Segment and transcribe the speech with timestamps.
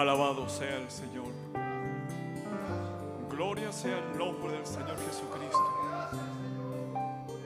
[0.00, 1.30] Alabado sea el Señor.
[3.28, 5.58] Gloria sea el nombre del Señor Jesucristo.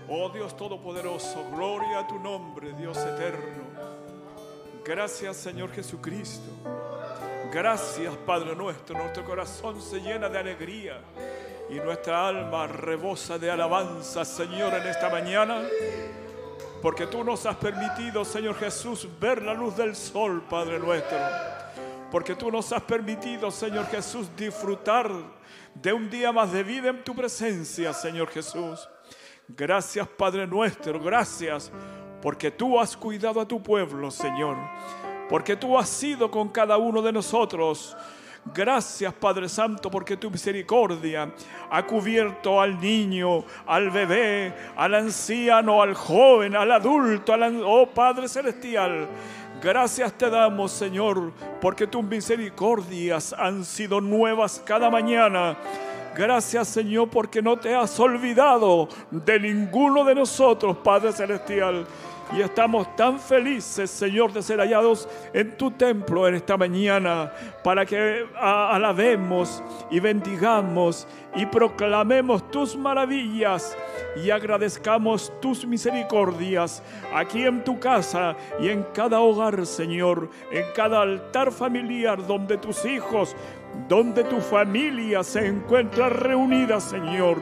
[0.08, 3.64] Oh Dios Todopoderoso, gloria a tu nombre, Dios eterno.
[4.84, 6.48] Gracias Señor Jesucristo.
[7.52, 8.96] Gracias Padre nuestro.
[8.98, 11.00] Nuestro corazón se llena de alegría
[11.68, 15.60] y nuestra alma rebosa de alabanza, Señor, en esta mañana.
[16.80, 21.18] Porque tú nos has permitido, Señor Jesús, ver la luz del sol, Padre nuestro.
[22.14, 25.10] Porque tú nos has permitido, Señor Jesús, disfrutar
[25.74, 28.88] de un día más de vida en tu presencia, Señor Jesús.
[29.48, 31.72] Gracias, Padre nuestro, gracias,
[32.22, 34.56] porque tú has cuidado a tu pueblo, Señor.
[35.28, 37.96] Porque tú has sido con cada uno de nosotros.
[38.52, 41.32] Gracias Padre Santo porque tu misericordia
[41.70, 48.28] ha cubierto al niño, al bebé, al anciano, al joven, al adulto, al, oh Padre
[48.28, 49.08] Celestial.
[49.64, 55.56] Gracias te damos Señor porque tus misericordias han sido nuevas cada mañana.
[56.14, 61.86] Gracias Señor porque no te has olvidado de ninguno de nosotros, Padre Celestial.
[62.36, 67.86] Y estamos tan felices, Señor, de ser hallados en tu templo en esta mañana, para
[67.86, 73.76] que alabemos y bendigamos y proclamemos tus maravillas
[74.22, 81.02] y agradezcamos tus misericordias aquí en tu casa y en cada hogar, Señor, en cada
[81.02, 83.34] altar familiar donde tus hijos
[83.88, 87.38] donde tu familia se encuentra reunida, Señor.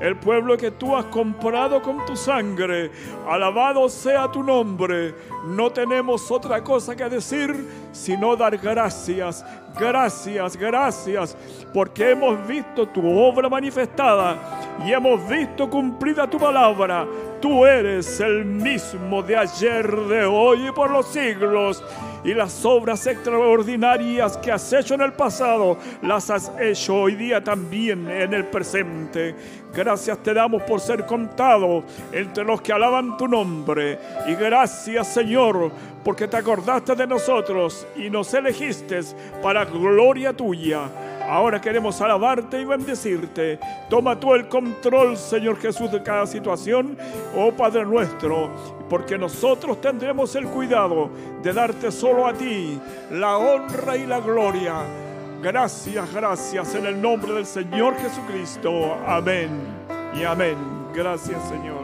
[0.00, 2.90] El pueblo que tú has comprado con tu sangre.
[3.28, 5.14] Alabado sea tu nombre.
[5.44, 9.44] No tenemos otra cosa que decir sino dar gracias,
[9.78, 11.36] gracias, gracias,
[11.72, 14.36] porque hemos visto tu obra manifestada
[14.84, 17.06] y hemos visto cumplida tu palabra.
[17.40, 21.82] Tú eres el mismo de ayer, de hoy y por los siglos
[22.24, 27.42] y las obras extraordinarias que has hecho en el pasado, las has hecho hoy día
[27.42, 29.34] también en el presente.
[29.74, 33.98] Gracias te damos por ser contado entre los que alaban tu nombre.
[34.28, 35.72] Y gracias Señor
[36.04, 39.00] porque te acordaste de nosotros y nos elegiste
[39.42, 41.11] para gloria tuya.
[41.28, 43.58] Ahora queremos alabarte y bendecirte.
[43.88, 46.96] Toma tú el control, Señor Jesús, de cada situación,
[47.36, 48.50] oh Padre nuestro,
[48.88, 51.10] porque nosotros tendremos el cuidado
[51.42, 52.78] de darte solo a ti
[53.10, 54.82] la honra y la gloria.
[55.42, 58.96] Gracias, gracias en el nombre del Señor Jesucristo.
[59.06, 59.50] Amén
[60.14, 60.56] y amén.
[60.94, 61.81] Gracias, Señor.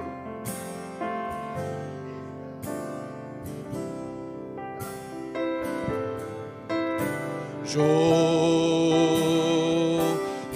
[7.71, 7.85] Yo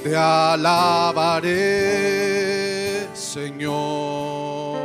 [0.02, 1.50] te alabaré,
[3.12, 4.81] Señor,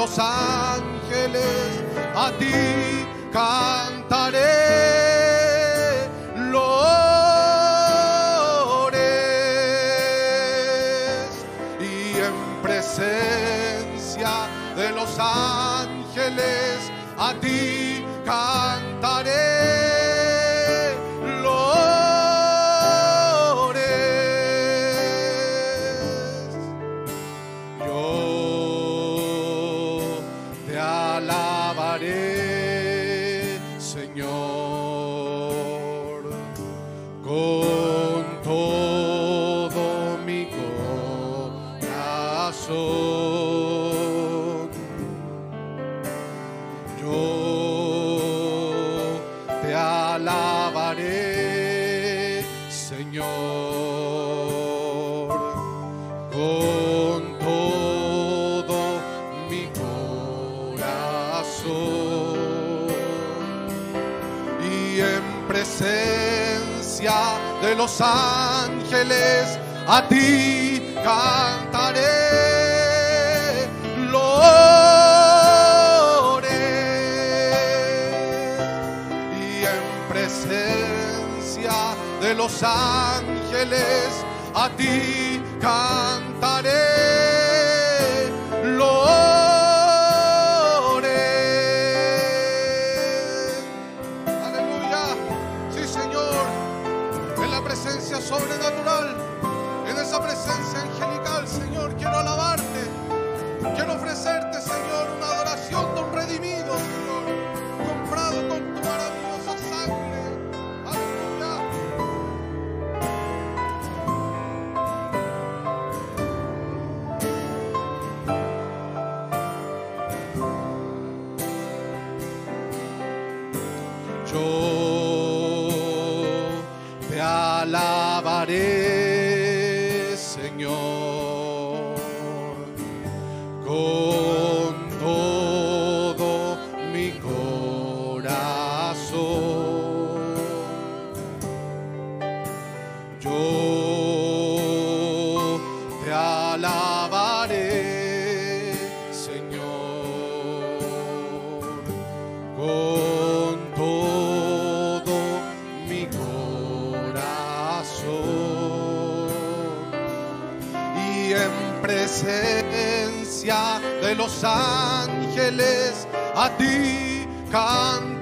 [0.00, 1.84] los ángeles
[2.16, 4.40] a ti cantaré.
[11.78, 14.32] Y en presencia
[14.74, 19.89] de los ángeles a ti cantaré.
[67.90, 72.06] Los ángeles a ti cantaré.
[74.12, 74.92] Lores
[79.40, 81.78] y en presencia
[82.20, 87.19] de los ángeles a ti cantaré.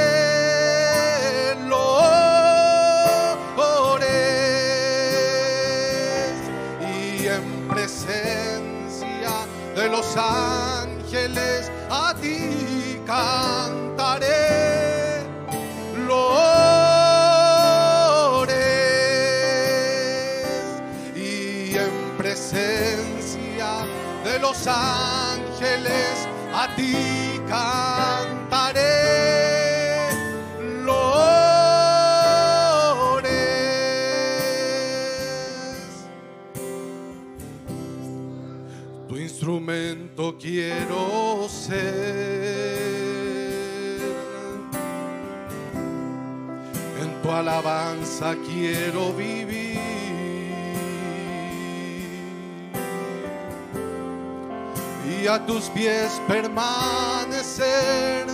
[6.82, 9.32] y en presencia
[9.76, 14.42] de los ángeles a ti cantaré
[16.08, 16.82] loores
[21.16, 23.86] y en presencia
[24.26, 25.01] de los ángeles
[40.12, 42.02] instrumento quiero ser.
[47.02, 49.80] En tu alabanza quiero vivir.
[55.22, 58.26] Y a tus pies permanecer.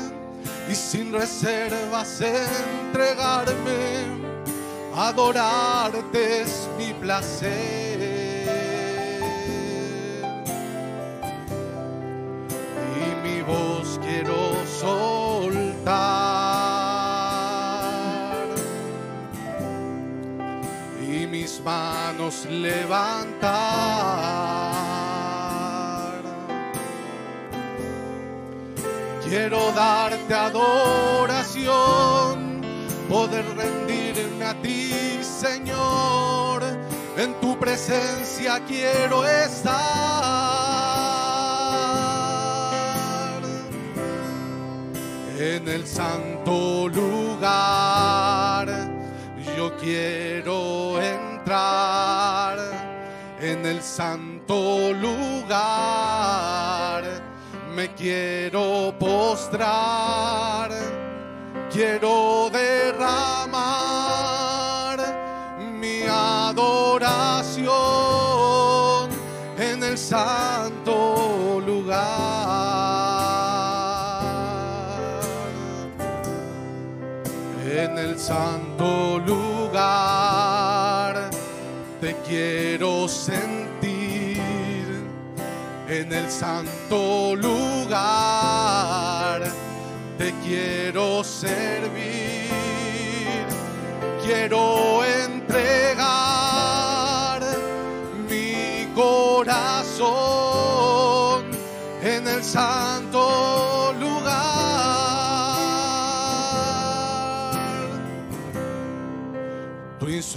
[0.70, 4.06] Y sin reservas entregarme.
[4.96, 7.97] Adorarte es mi placer.
[14.02, 15.98] Quiero soltar
[21.02, 23.58] y mis manos levantar.
[29.28, 31.76] Quiero darte adoración,
[33.10, 36.64] poder rendirme a ti, Señor.
[37.18, 40.57] En tu presencia quiero estar
[45.78, 48.68] el santo lugar.
[49.56, 52.58] Yo quiero entrar
[53.40, 57.04] en el santo lugar.
[57.76, 60.72] Me quiero postrar,
[61.72, 63.78] quiero derramar
[65.80, 67.68] mi adoración
[69.60, 72.37] en el santo lugar
[78.28, 81.14] santo lugar.
[82.02, 84.38] Te quiero sentir
[85.88, 87.90] en el santo lugar.
[90.18, 92.50] Te quiero servir.
[94.26, 95.88] Quiero entregar
[98.30, 100.18] mi corazón
[102.04, 103.07] en el santo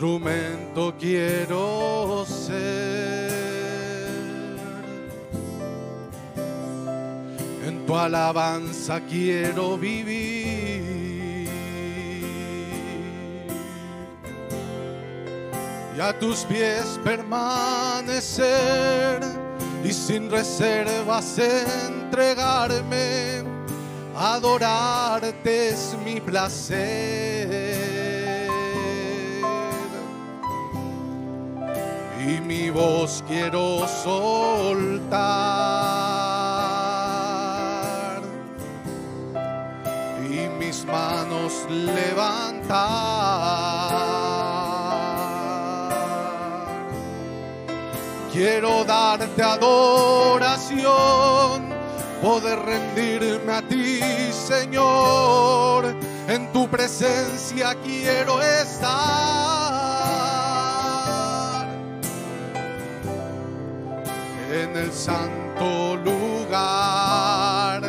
[0.00, 3.30] instrumento quiero ser.
[7.66, 11.50] En tu alabanza quiero vivir.
[15.94, 18.50] Y a tus pies permanecer
[19.84, 23.44] y sin reservas entregarme.
[24.16, 27.59] Adorarte es mi placer.
[32.26, 35.10] Y mi voz quiero soltar.
[40.22, 42.60] Y mis manos levantar.
[48.30, 50.84] Quiero darte adoración,
[52.22, 54.00] poder rendirme a ti,
[54.32, 55.96] Señor.
[56.28, 59.89] En tu presencia quiero estar.
[64.52, 67.82] El santo lugar.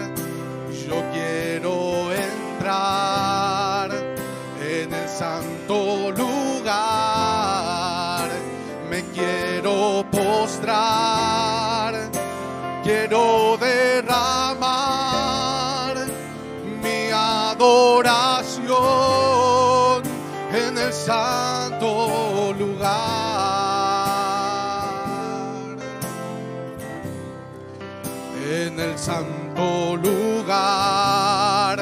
[0.88, 3.89] Yo quiero entrar
[4.62, 6.62] en el santo lugar.
[8.89, 11.93] Me quiero postrar.
[12.84, 14.65] Quiero derramar
[16.84, 18.62] mi adoración
[20.54, 23.21] en el santo lugar.
[28.82, 31.78] El santo lugar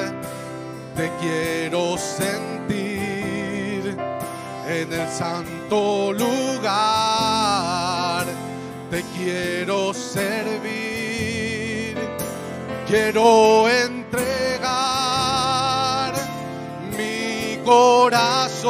[0.96, 3.98] te quiero sentir.
[4.68, 6.66] En el santo lugar
[8.92, 11.98] te quiero servir.
[12.88, 14.60] Quiero entregar
[16.98, 18.68] mi corazón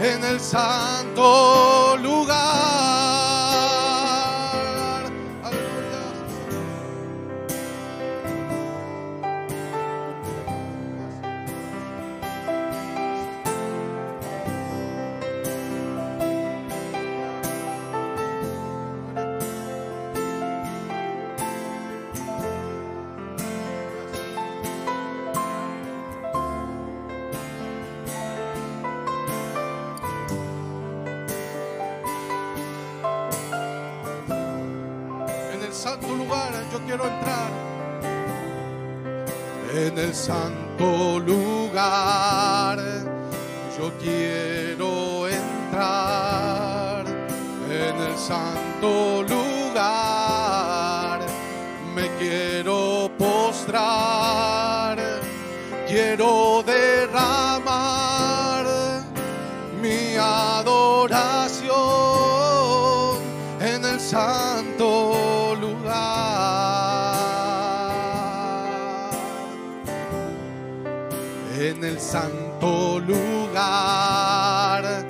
[0.00, 2.87] en el santo lugar.
[36.88, 37.50] Quiero entrar.
[39.74, 42.78] En el santo lugar
[43.76, 47.04] yo quiero entrar.
[47.68, 51.20] En el santo lugar
[51.94, 54.96] me quiero postrar.
[55.86, 58.64] Quiero derramar
[59.82, 61.68] mi adoración
[63.60, 64.47] en el santo
[72.08, 75.04] santo lugar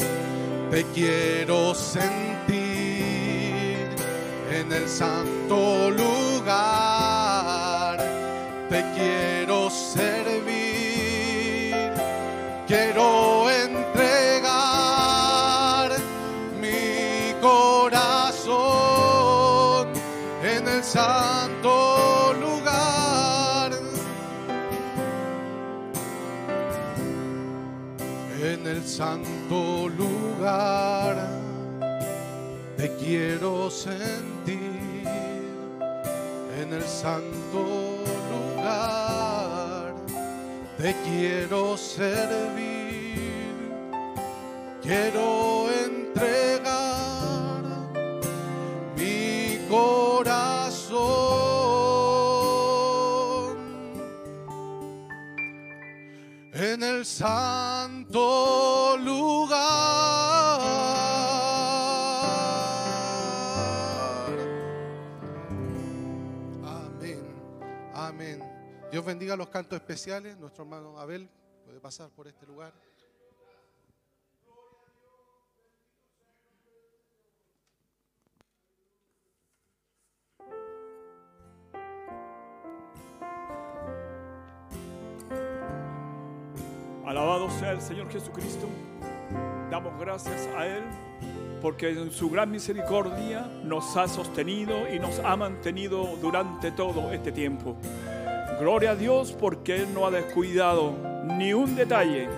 [0.68, 2.58] te quiero sentir.
[4.50, 7.98] En el santo lugar
[8.68, 10.56] te quiero servir.
[12.66, 14.50] Quiero entregar
[16.60, 18.58] mi corazón
[20.42, 21.57] en el santo
[28.98, 31.14] santo lugar
[32.76, 35.06] te quiero sentir.
[36.60, 37.60] En el santo
[38.32, 39.94] lugar
[40.78, 43.20] te quiero servir.
[44.82, 47.62] Quiero entregar
[48.96, 50.88] mi corazón
[56.52, 58.57] en el santo
[69.18, 70.38] bendiga los cantos especiales.
[70.38, 71.28] Nuestro hermano Abel
[71.64, 72.72] puede pasar por este lugar.
[87.04, 88.68] Alabado sea el Señor Jesucristo.
[89.68, 90.84] Damos gracias a Él
[91.60, 97.32] porque en su gran misericordia nos ha sostenido y nos ha mantenido durante todo este
[97.32, 97.76] tiempo.
[98.60, 100.92] Gloria a Dios porque Él no ha descuidado
[101.24, 102.28] ni un detalle.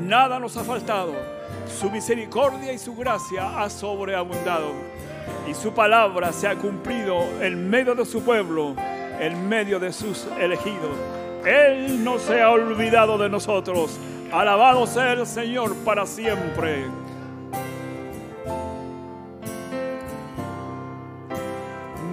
[0.00, 1.12] Nada nos ha faltado.
[1.66, 4.70] Su misericordia y su gracia ha sobreabundado.
[5.48, 8.76] Y su palabra se ha cumplido en medio de su pueblo,
[9.18, 10.96] en medio de sus elegidos.
[11.44, 13.98] Él no se ha olvidado de nosotros.
[14.30, 16.84] Alabado sea el Señor para siempre.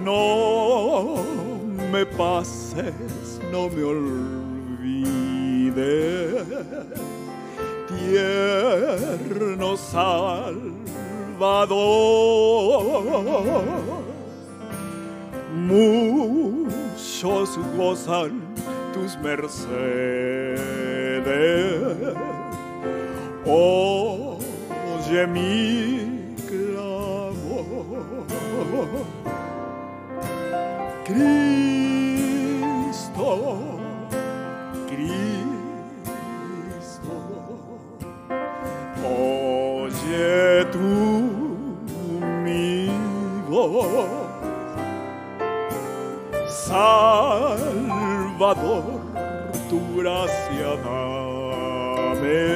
[0.02, 1.45] No
[1.92, 4.06] me pases, no me olvides,
[7.88, 10.86] tierno Salvador.
[15.54, 18.42] Muchos gozan
[18.92, 20.56] tus mercedes.
[23.46, 27.96] Oye mi clamor.
[31.04, 31.75] Cristo,
[48.36, 48.84] Salvador,
[49.68, 52.46] tu gracia dame.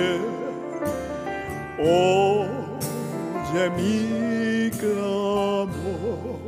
[1.79, 6.41] Oye mi clamor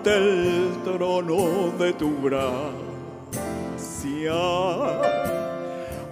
[0.00, 2.70] ante el trono de tu gracia.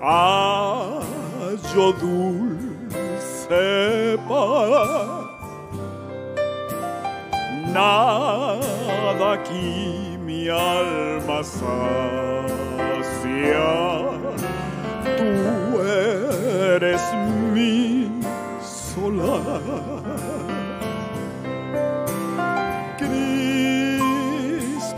[0.01, 3.59] Hallo dulce
[4.29, 5.09] paz
[7.72, 11.70] nada aquí mi alma sacia.
[15.16, 17.03] Tú eres
[17.55, 18.11] mi
[18.62, 20.38] solar.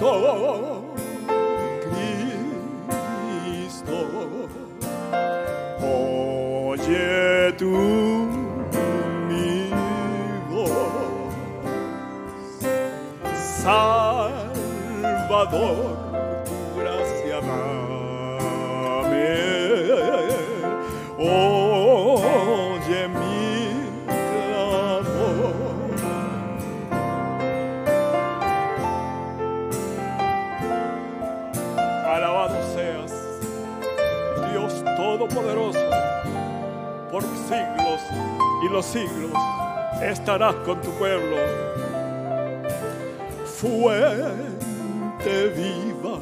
[0.01, 0.17] Cristo,
[3.43, 3.97] Cristo,
[5.83, 7.77] oye tú
[9.29, 9.69] mi
[10.49, 10.73] voz.
[13.63, 14.49] Salvador,
[38.71, 39.33] los siglos
[40.01, 41.37] estarás con tu pueblo
[43.45, 46.19] fuente viva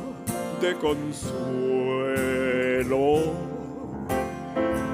[0.60, 1.38] de consuelo.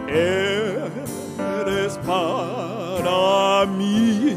[0.08, 4.36] Eres para mí.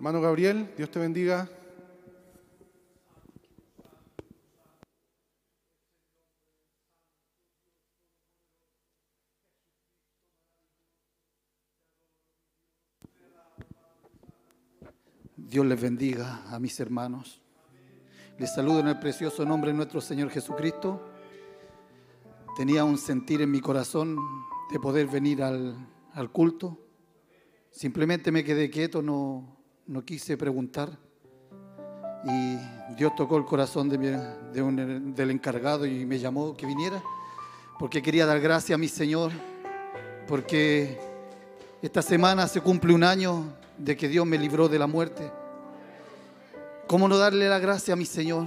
[0.04, 1.48] Hermano Gabriel, Dios te bendiga.
[15.36, 17.40] Dios les bendiga a mis hermanos.
[18.38, 21.00] Les saludo en el precioso nombre de nuestro Señor Jesucristo.
[22.58, 24.18] Tenía un sentir en mi corazón
[24.70, 25.74] de poder venir al,
[26.12, 26.78] al culto.
[27.70, 30.90] Simplemente me quedé quieto, no, no quise preguntar.
[32.26, 32.56] Y
[32.96, 37.02] Dios tocó el corazón de mi- un- del encargado y me llamó que viniera.
[37.78, 39.30] Porque quería dar gracias a mi Señor.
[40.26, 40.98] Porque
[41.82, 43.44] esta semana se cumple un año
[43.76, 45.30] de que Dios me libró de la muerte.
[46.86, 48.46] ¿Cómo no darle la gracia a mi Señor?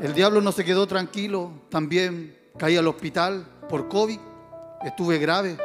[0.00, 4.18] El diablo no se quedó tranquilo, también caí al hospital por COVID,
[4.84, 5.56] estuve grave,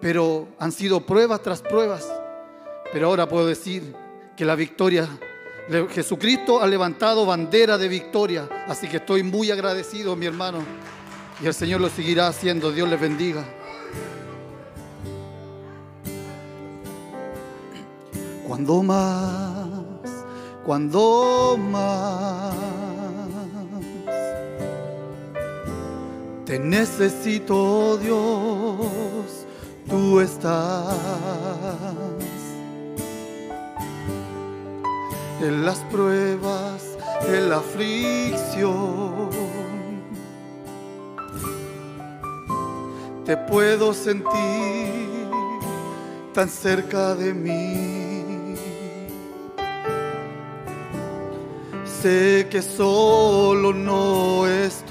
[0.00, 2.08] pero han sido pruebas tras pruebas.
[2.92, 3.94] Pero ahora puedo decir
[4.36, 5.06] que la victoria,
[5.90, 10.64] Jesucristo ha levantado bandera de victoria, así que estoy muy agradecido, mi hermano,
[11.42, 12.72] y el Señor lo seguirá haciendo.
[12.72, 13.44] Dios les bendiga.
[18.46, 19.68] Cuando más,
[20.64, 22.54] cuando más
[26.46, 29.46] te necesito, Dios,
[29.86, 30.96] tú estás.
[35.40, 36.96] En las pruebas,
[37.26, 39.28] en la aflicción.
[43.24, 45.28] Te puedo sentir
[46.32, 48.54] tan cerca de mí.
[51.84, 54.88] Sé que solo no estoy.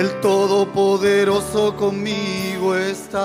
[0.00, 3.18] El Todopoderoso conmigo está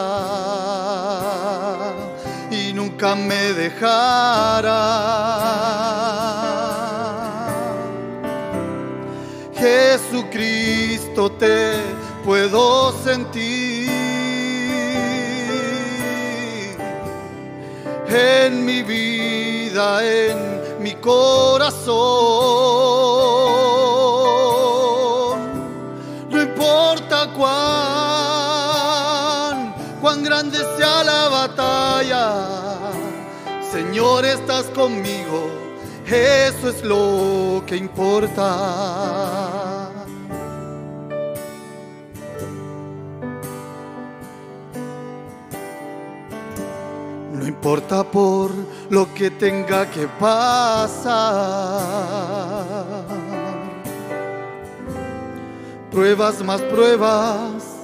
[2.52, 4.74] y nunca me dejará.
[9.56, 11.78] Jesucristo te
[12.26, 13.90] puedo sentir
[18.10, 21.86] en mi vida, en mi corazón.
[30.52, 32.92] Grande sea la batalla,
[33.72, 35.50] Señor, estás conmigo,
[36.06, 38.52] eso es lo que importa.
[47.34, 48.52] No importa por
[48.90, 51.16] lo que tenga que pasar.
[55.92, 57.75] Pruebas más pruebas,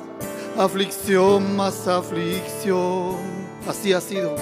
[0.63, 3.15] aflicción más aflicción.
[3.67, 4.35] Así ha sido.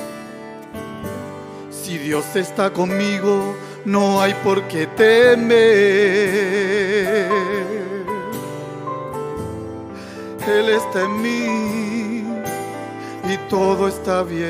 [1.72, 3.56] Si Dios está conmigo,
[3.86, 5.50] no hay por qué temer.
[10.48, 12.24] Él está en mí
[13.32, 14.50] y todo está bien.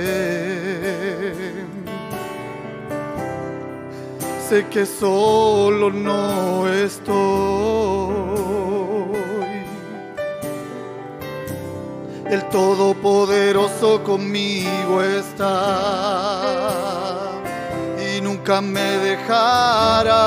[4.49, 8.58] Sé que solo no estoy.
[12.29, 15.81] El Todopoderoso conmigo está
[17.97, 20.19] y nunca me dejará.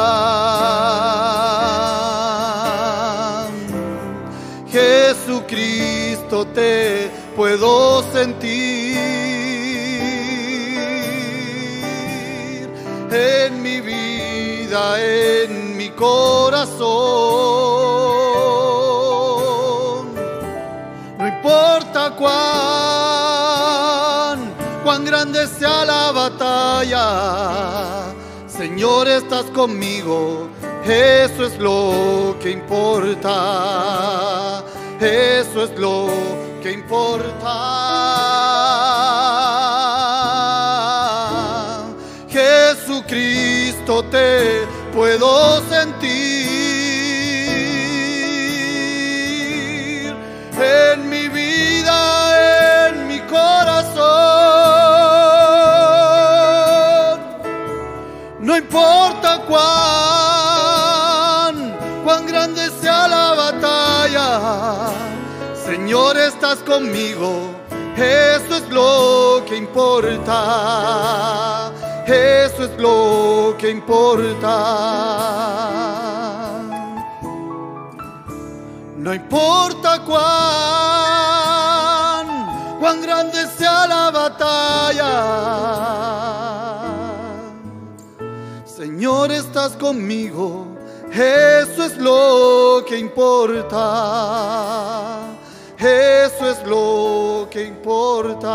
[4.68, 8.98] Jesucristo te puedo sentir
[13.12, 16.82] en mi vida, en mi corazón.
[22.10, 22.32] Cuán,
[24.82, 28.14] cuán grande sea la batalla,
[28.46, 30.48] Señor, estás conmigo,
[30.84, 34.62] eso es lo que importa,
[35.00, 36.08] eso es lo
[36.62, 37.52] que importa.
[42.28, 46.01] Jesucristo te puedo sentir
[59.52, 61.54] cuán,
[62.04, 64.90] cuán grande sea la batalla,
[65.54, 67.50] Señor, estás conmigo,
[67.94, 71.70] eso es lo que importa,
[72.06, 74.48] eso es lo que importa.
[78.96, 80.22] No importa cuán,
[82.80, 86.01] cuán grande sea la batalla.
[89.70, 90.66] Conmigo,
[91.12, 93.78] eso es lo que importa.
[95.78, 98.48] Eso es lo que importa.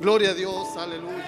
[0.00, 1.27] Gloria a Dios, aleluya,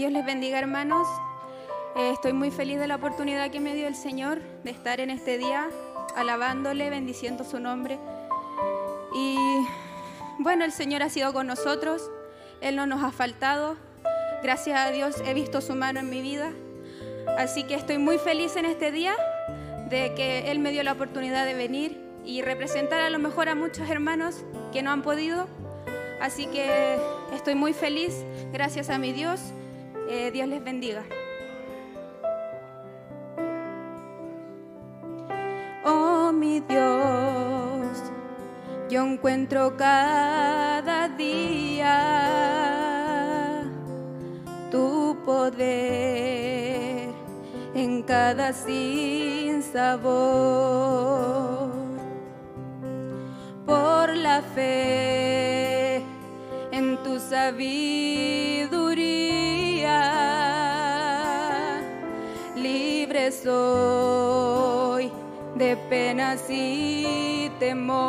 [0.00, 1.06] Dios les bendiga hermanos.
[1.94, 5.10] Eh, estoy muy feliz de la oportunidad que me dio el Señor de estar en
[5.10, 5.68] este día
[6.16, 7.98] alabándole, bendiciendo su nombre.
[9.14, 9.36] Y
[10.38, 12.10] bueno, el Señor ha sido con nosotros,
[12.62, 13.76] Él no nos ha faltado.
[14.42, 16.50] Gracias a Dios he visto su mano en mi vida.
[17.36, 19.12] Así que estoy muy feliz en este día
[19.90, 23.54] de que Él me dio la oportunidad de venir y representar a lo mejor a
[23.54, 25.46] muchos hermanos que no han podido.
[26.22, 26.96] Así que
[27.34, 29.52] estoy muy feliz, gracias a mi Dios.
[30.12, 31.04] Eh, Dios les bendiga.
[35.84, 37.96] Oh mi Dios,
[38.88, 41.94] yo encuentro cada día
[44.72, 47.10] tu poder
[47.76, 50.10] en cada sin sabor.
[53.64, 56.02] Por la fe
[56.72, 58.79] en tu sabiduría
[63.28, 65.12] libre
[65.56, 68.00] de penas y temor.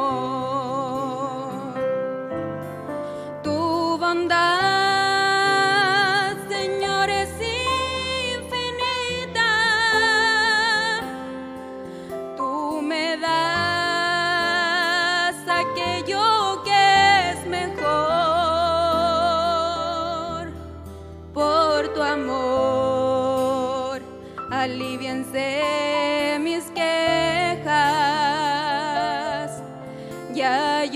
[3.44, 4.71] Tu bondad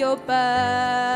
[0.05, 1.14] your back.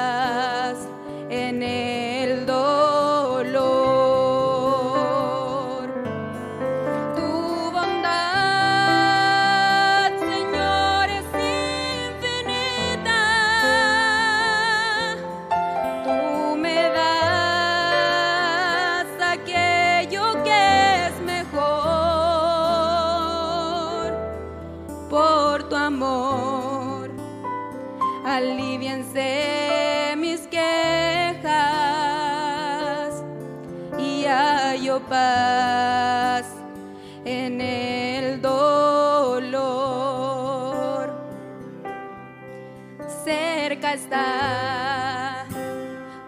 [43.94, 45.46] está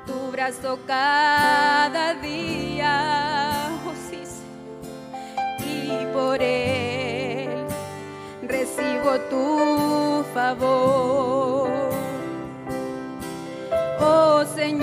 [0.05, 4.23] tu brazo cada día, oh, sí,
[5.59, 7.65] y por él
[8.47, 11.69] recibo tu favor.
[13.99, 14.81] Oh Señor,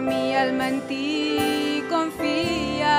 [0.00, 2.96] mi alma en ti confía,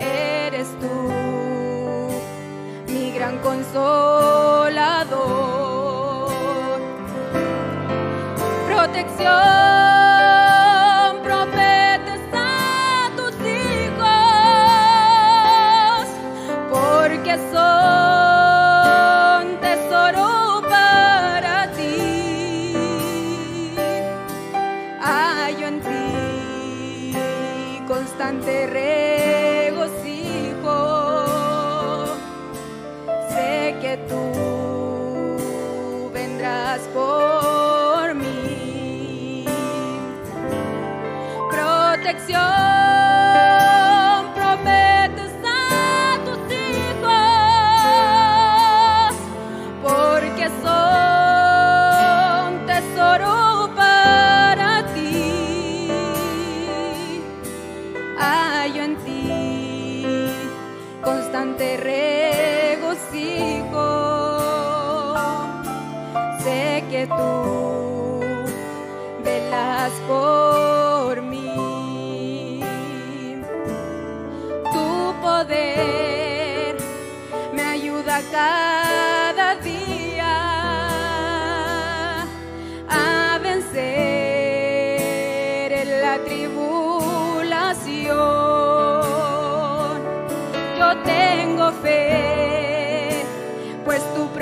[0.00, 1.10] eres tú
[2.90, 4.27] mi gran consuelo.
[8.98, 9.67] protección.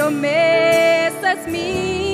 [0.06, 2.05] promessas me.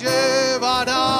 [0.00, 1.15] Llevará.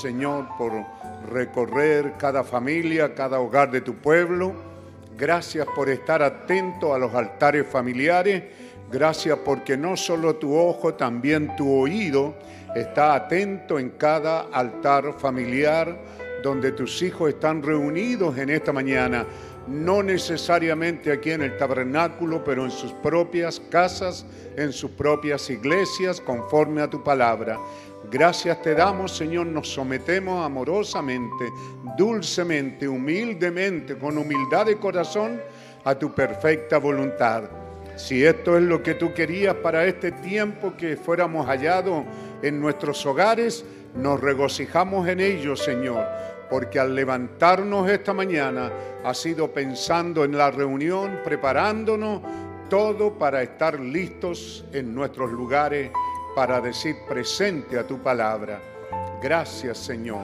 [0.00, 0.72] Señor, por
[1.30, 4.52] recorrer cada familia, cada hogar de tu pueblo.
[5.16, 8.42] Gracias por estar atento a los altares familiares.
[8.90, 12.34] Gracias porque no solo tu ojo, también tu oído
[12.74, 15.98] está atento en cada altar familiar
[16.42, 19.26] donde tus hijos están reunidos en esta mañana.
[19.66, 24.24] No necesariamente aquí en el tabernáculo, pero en sus propias casas,
[24.56, 27.58] en sus propias iglesias, conforme a tu palabra.
[28.10, 31.50] Gracias te damos, Señor, nos sometemos amorosamente,
[31.96, 35.40] dulcemente, humildemente, con humildad de corazón
[35.84, 37.44] a tu perfecta voluntad.
[37.96, 42.04] Si esto es lo que tú querías para este tiempo que fuéramos hallados
[42.42, 43.64] en nuestros hogares,
[43.96, 46.04] nos regocijamos en ello, Señor,
[46.48, 48.70] porque al levantarnos esta mañana
[49.04, 52.20] ha sido pensando en la reunión, preparándonos
[52.68, 55.90] todo para estar listos en nuestros lugares
[56.36, 58.60] para decir presente a tu palabra.
[59.22, 60.20] Gracias Señor.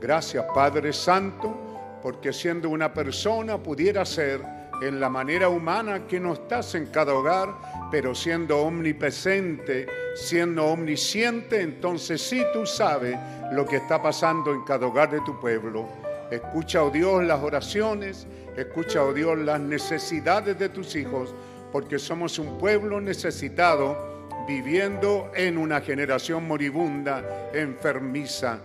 [0.00, 4.40] Gracias Padre Santo, porque siendo una persona pudiera ser
[4.82, 7.54] en la manera humana que no estás en cada hogar,
[7.88, 9.86] pero siendo omnipresente,
[10.16, 13.16] siendo omnisciente, entonces sí tú sabes
[13.52, 15.86] lo que está pasando en cada hogar de tu pueblo.
[16.32, 18.26] Escucha, oh Dios, las oraciones,
[18.56, 21.32] escucha, oh Dios, las necesidades de tus hijos,
[21.70, 24.13] porque somos un pueblo necesitado
[24.46, 28.58] viviendo en una generación moribunda, enfermiza.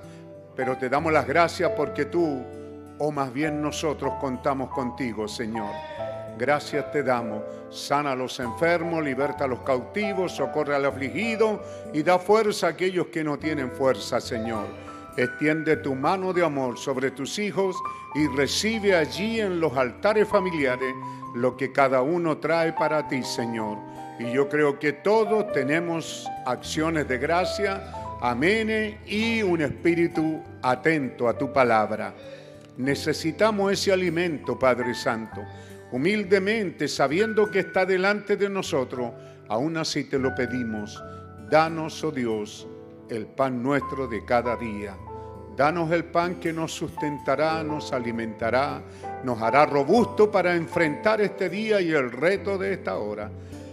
[0.55, 2.43] Pero te damos las gracias porque tú,
[2.97, 5.71] o más bien nosotros, contamos contigo, Señor.
[6.37, 7.43] Gracias te damos.
[7.69, 11.61] Sana a los enfermos, liberta a los cautivos, socorre al afligido
[11.93, 14.65] y da fuerza a aquellos que no tienen fuerza, Señor.
[15.17, 17.75] Extiende tu mano de amor sobre tus hijos
[18.15, 20.93] y recibe allí en los altares familiares
[21.35, 23.77] lo que cada uno trae para ti, Señor.
[24.19, 31.37] Y yo creo que todos tenemos acciones de gracia, amén, y un espíritu atento a
[31.37, 32.13] tu palabra.
[32.75, 35.41] Necesitamos ese alimento, Padre Santo.
[35.93, 39.13] Humildemente, sabiendo que está delante de nosotros,
[39.47, 41.01] aún así te lo pedimos.
[41.49, 42.67] Danos, oh Dios,
[43.09, 44.97] el pan nuestro de cada día.
[45.55, 48.81] Danos el pan que nos sustentará, nos alimentará,
[49.23, 53.31] nos hará robusto para enfrentar este día y el reto de esta hora.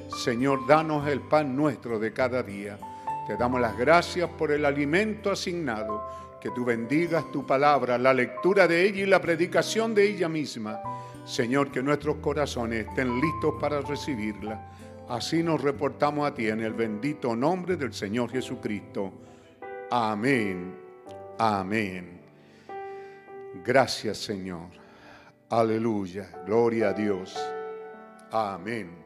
[0.09, 2.79] Señor, danos el pan nuestro de cada día.
[3.27, 6.03] Te damos las gracias por el alimento asignado.
[6.41, 10.81] Que tú bendigas tu palabra, la lectura de ella y la predicación de ella misma.
[11.25, 14.71] Señor, que nuestros corazones estén listos para recibirla.
[15.09, 19.13] Así nos reportamos a ti en el bendito nombre del Señor Jesucristo.
[19.91, 20.75] Amén.
[21.39, 22.21] Amén.
[23.65, 24.69] Gracias Señor.
[25.51, 26.29] Aleluya.
[26.45, 27.37] Gloria a Dios.
[28.31, 29.06] Amén.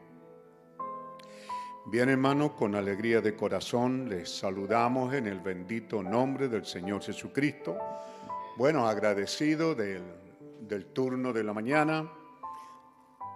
[1.85, 7.75] Bien hermanos, con alegría de corazón les saludamos en el bendito nombre del Señor Jesucristo.
[8.55, 10.03] Bueno, agradecido del,
[10.59, 12.07] del turno de la mañana,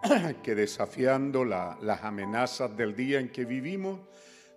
[0.43, 4.00] que desafiando las amenazas del día en que vivimos,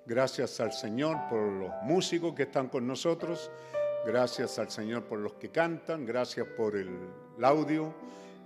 [0.05, 3.51] gracias al Señor por los músicos que están con nosotros,
[4.07, 6.91] gracias al Señor por los que cantan, gracias por el,
[7.43, 7.95] audio,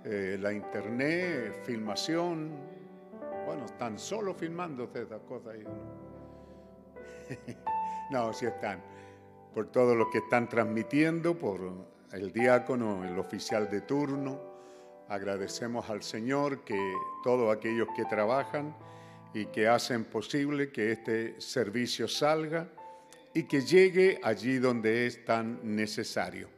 [0.05, 2.82] eh, la internet, filmación,
[3.53, 5.57] bueno, están solo filmando estas cosas
[8.11, 8.81] no, sí están.
[9.53, 11.71] Por todos los que están transmitiendo, por
[12.11, 14.39] el diácono, el oficial de turno.
[15.07, 16.79] Agradecemos al Señor que
[17.23, 18.75] todos aquellos que trabajan
[19.35, 22.67] y que hacen posible que este servicio salga
[23.35, 26.49] y que llegue allí donde es tan necesario.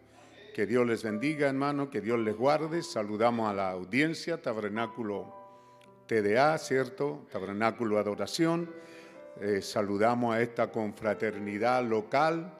[0.53, 2.81] Que Dios les bendiga, hermano, que Dios les guarde.
[2.83, 5.44] Saludamos a la audiencia, Tabernáculo
[6.07, 7.25] TDA, ¿cierto?
[7.31, 8.69] Tabernáculo Adoración.
[9.41, 12.53] Eh, saludamos a esta confraternidad local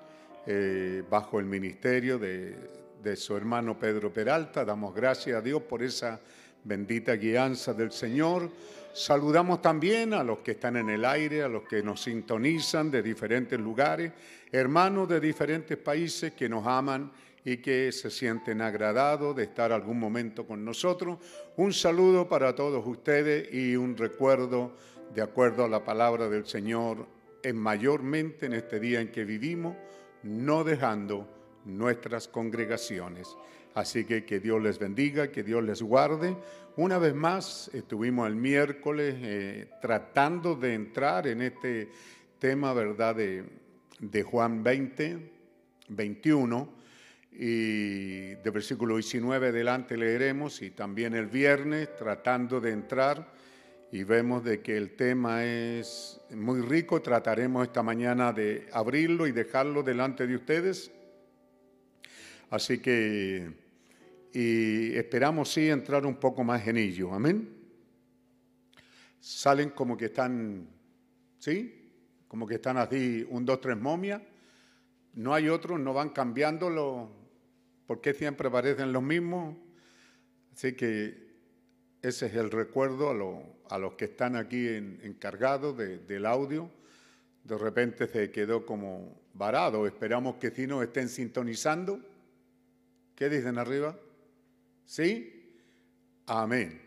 [0.46, 2.56] eh, bajo el ministerio de,
[3.02, 4.66] de su hermano Pedro Peralta.
[4.66, 6.20] Damos gracias a Dios por esa
[6.64, 8.50] bendita guianza del Señor.
[8.93, 13.04] Saludamos también a los que están en el aire, a los que nos sintonizan de
[13.04, 14.12] diferentes lugares,
[14.52, 17.12] hermanos de diferentes países que nos aman
[17.46, 21.20] y que se sienten agradados de estar algún momento con nosotros.
[21.56, 24.76] Un saludo para todos ustedes y un recuerdo
[25.14, 27.06] de acuerdo a la palabra del Señor,
[27.43, 29.78] en mayormente en este día en que vivimos,
[30.24, 31.30] no dejando
[31.66, 33.28] nuestras congregaciones.
[33.76, 36.36] Así que que Dios les bendiga, que Dios les guarde.
[36.78, 41.89] Una vez más, estuvimos el miércoles eh, tratando de entrar en este
[42.39, 43.43] tema, ¿verdad?, de,
[44.00, 45.32] de Juan 20,
[45.89, 46.85] 21
[47.38, 53.34] y de versículo 19 adelante leeremos y también el viernes tratando de entrar
[53.92, 59.32] y vemos de que el tema es muy rico, trataremos esta mañana de abrirlo y
[59.32, 60.92] dejarlo delante de ustedes.
[62.50, 63.66] Así que
[64.36, 67.48] y esperamos sí entrar un poco más en ello, amén.
[69.22, 70.68] Salen como que están,
[71.40, 71.94] ¿sí?
[72.28, 74.22] Como que están así, un, dos, tres momias.
[75.14, 77.08] No hay otros, no van cambiando los
[77.88, 79.56] ¿Por qué siempre parecen los mismos?
[80.54, 81.26] Así que
[82.02, 83.10] ese es el recuerdo
[83.70, 86.70] a, los que están aquí encargados del audio.
[87.44, 89.86] De repente se quedó como varado.
[89.86, 92.00] Esperamos que si nos estén sintonizando.
[93.16, 93.98] ¿Qué dicen arriba?
[94.86, 95.54] ¿Sí?
[96.26, 96.82] Amén.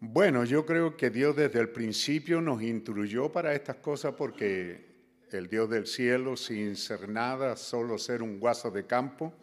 [0.00, 4.87] Bueno, yo creo que Dios desde el principio nos instruyó para estas cosas porque
[5.32, 9.34] el Dios del cielo sin ser nada, solo ser un guaso de campo.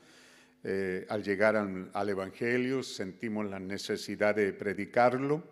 [0.63, 5.43] Eh, al llegar al, Evangelio sentimos la necesidad de predicarlo.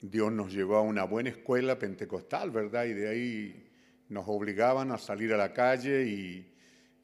[0.00, 2.86] Dios nos llevó a una buena escuela pentecostal, ¿verdad?
[2.86, 3.70] Y de ahí
[4.08, 6.52] nos obligaban a salir a la calle y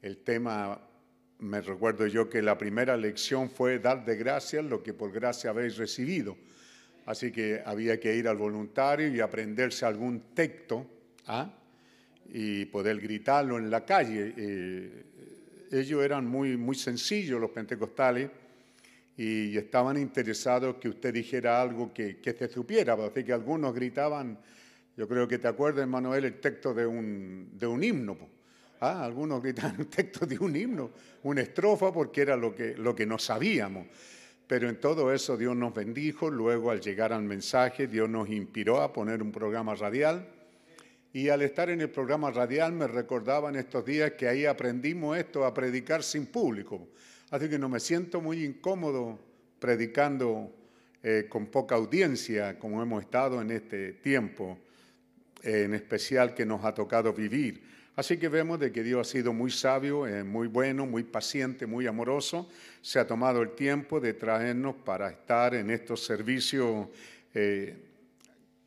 [0.01, 0.81] el tema,
[1.39, 5.51] me recuerdo yo que la primera lección fue dar de gracias lo que por gracia
[5.51, 6.37] habéis recibido.
[7.05, 10.85] Así que había que ir al voluntario y aprenderse algún texto.
[11.27, 11.49] ¿ah?
[12.29, 14.33] Y poder gritarlo en la calle.
[14.35, 15.03] Eh,
[15.71, 18.29] ellos eran muy, muy sencillos, los pentecostales,
[19.17, 22.93] y estaban interesados que usted dijera algo que, que se supiera.
[22.93, 24.37] Así que algunos gritaban,
[24.97, 28.17] yo creo que te acuerdas, Manuel, el texto de un, de un himno.
[28.81, 30.91] Ah, algunos gritaban el texto de un himno,
[31.23, 33.87] una estrofa, porque era lo que, lo que no sabíamos.
[34.47, 36.29] Pero en todo eso Dios nos bendijo.
[36.29, 40.34] Luego, al llegar al mensaje, Dios nos inspiró a poner un programa radial
[41.15, 45.45] y al estar en el programa radial me recordaban estos días que ahí aprendimos esto,
[45.45, 46.89] a predicar sin público.
[47.31, 49.17] Así que no me siento muy incómodo
[49.57, 50.53] predicando
[51.01, 54.59] eh, con poca audiencia como hemos estado en este tiempo,
[55.41, 57.63] en especial que nos ha tocado vivir.
[57.95, 61.65] Así que vemos de que Dios ha sido muy sabio, eh, muy bueno, muy paciente,
[61.65, 62.49] muy amoroso.
[62.81, 66.89] Se ha tomado el tiempo de traernos para estar en estos servicios
[67.33, 67.84] eh,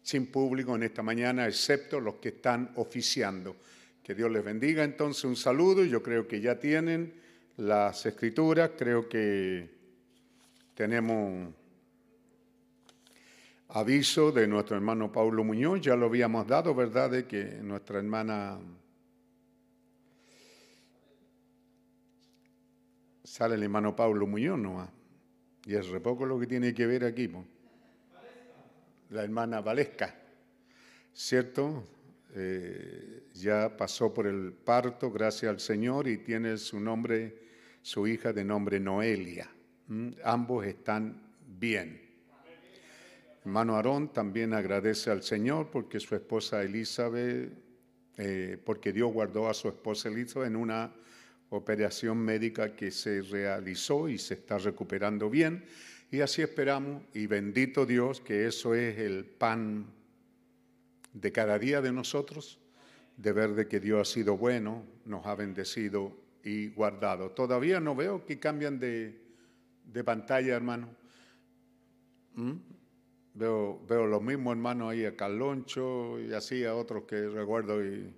[0.09, 3.57] sin público en esta mañana, excepto los que están oficiando.
[4.03, 4.83] Que Dios les bendiga.
[4.83, 5.85] Entonces, un saludo.
[5.85, 7.13] Yo creo que ya tienen
[7.59, 8.71] las escrituras.
[8.79, 9.69] Creo que
[10.75, 11.53] tenemos
[13.69, 15.83] aviso de nuestro hermano Paulo Muñoz.
[15.83, 17.11] Ya lo habíamos dado, ¿verdad?
[17.11, 18.59] De que nuestra hermana
[23.25, 24.89] sale el hermano Pablo Muñoz nomás.
[25.67, 27.31] Y es re poco lo que tiene que ver aquí.
[29.11, 30.15] La hermana Valesca,
[31.15, 31.87] ¿cierto?
[32.35, 37.35] Eh, ya pasó por el parto, gracias al Señor, y tiene su nombre,
[37.81, 39.51] su hija de nombre Noelia.
[39.87, 40.11] ¿Mm?
[40.23, 42.03] Ambos están bien.
[43.45, 47.51] Hermano Aarón también agradece al Señor porque su esposa Elizabeth,
[48.19, 50.93] eh, porque Dios guardó a su esposa Elizabeth en una
[51.49, 55.65] operación médica que se realizó y se está recuperando bien.
[56.11, 59.87] Y así esperamos, y bendito Dios, que eso es el pan
[61.13, 62.59] de cada día de nosotros,
[63.19, 67.31] de ver de que Dios ha sido bueno, nos ha bendecido y guardado.
[67.33, 69.21] Todavía no veo que cambian de,
[70.03, 70.89] pantalla, hermano.
[72.37, 72.53] ¿Mm?
[73.35, 78.15] Veo, veo los mismos hermanos ahí a Caloncho y así a otros que recuerdo y,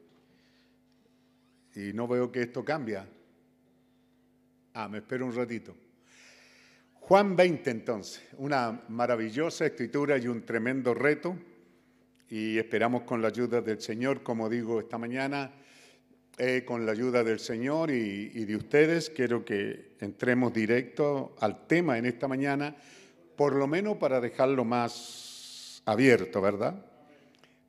[1.74, 3.08] y no veo que esto cambia.
[4.74, 5.74] Ah, me espero un ratito.
[7.10, 11.36] Juan 20 entonces, una maravillosa escritura y un tremendo reto.
[12.28, 15.50] Y esperamos con la ayuda del Señor, como digo esta mañana,
[16.38, 21.98] eh, con la ayuda del Señor y, de ustedes, quiero que entremos directo al tema
[21.98, 22.76] en esta mañana,
[23.34, 26.80] por lo menos para dejarlo más abierto, ¿verdad?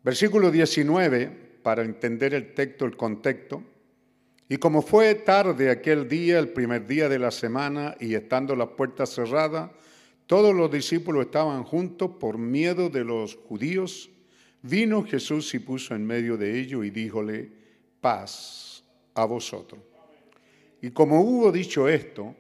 [0.04, 3.64] Versículo 19, para entender el texto, el contexto.
[4.52, 8.68] Y como fue tarde aquel día, el primer día de la semana, y estando las
[8.68, 9.72] puertas cerradas,
[10.28, 14.10] todos los discípulos estaban juntos por miedo de los judíos,
[14.62, 17.50] vino Jesús y puso en medio de ellos y díjole,
[18.02, 18.84] paz
[19.14, 19.80] a vosotros.
[20.82, 22.36] Y como hubo dicho esto,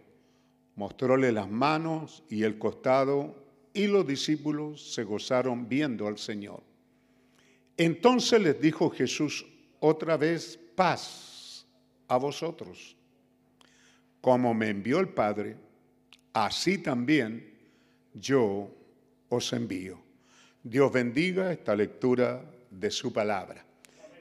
[0.75, 3.41] mostróle las manos y el costado,
[3.73, 6.61] y los discípulos se gozaron viendo al Señor.
[7.77, 9.45] Entonces les dijo Jesús
[9.79, 11.30] otra vez, paz
[12.11, 12.97] a vosotros.
[14.19, 15.55] Como me envió el Padre,
[16.33, 17.53] así también
[18.13, 18.69] yo
[19.29, 19.97] os envío.
[20.61, 23.63] Dios bendiga esta lectura de su palabra.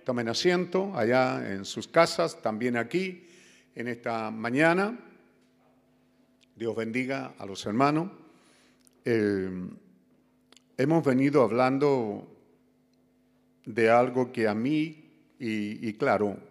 [0.04, 3.26] Tomen asiento allá en sus casas, también aquí,
[3.74, 4.96] en esta mañana.
[6.54, 8.08] Dios bendiga a los hermanos.
[9.04, 9.50] Eh,
[10.76, 12.36] hemos venido hablando
[13.66, 15.10] de algo que a mí,
[15.40, 16.49] y, y claro,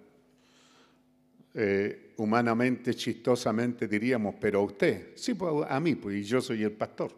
[1.53, 6.73] eh, humanamente, chistosamente diríamos, pero a usted, sí, pues a mí, pues yo soy el
[6.73, 7.11] pastor.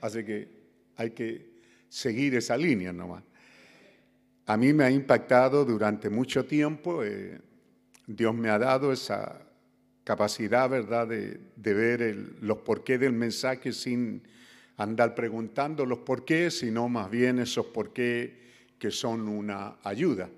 [0.00, 0.48] Así que
[0.96, 1.58] hay que
[1.88, 3.22] seguir esa línea nomás.
[4.46, 7.38] A mí me ha impactado durante mucho tiempo, eh,
[8.06, 9.42] Dios me ha dado esa
[10.02, 11.38] capacidad, ¿verdad?, de,
[11.74, 14.22] ver los porqués del mensaje sin
[14.78, 18.30] andar preguntando los porqués, sino más bien esos porqués
[18.78, 20.30] que son una ayuda.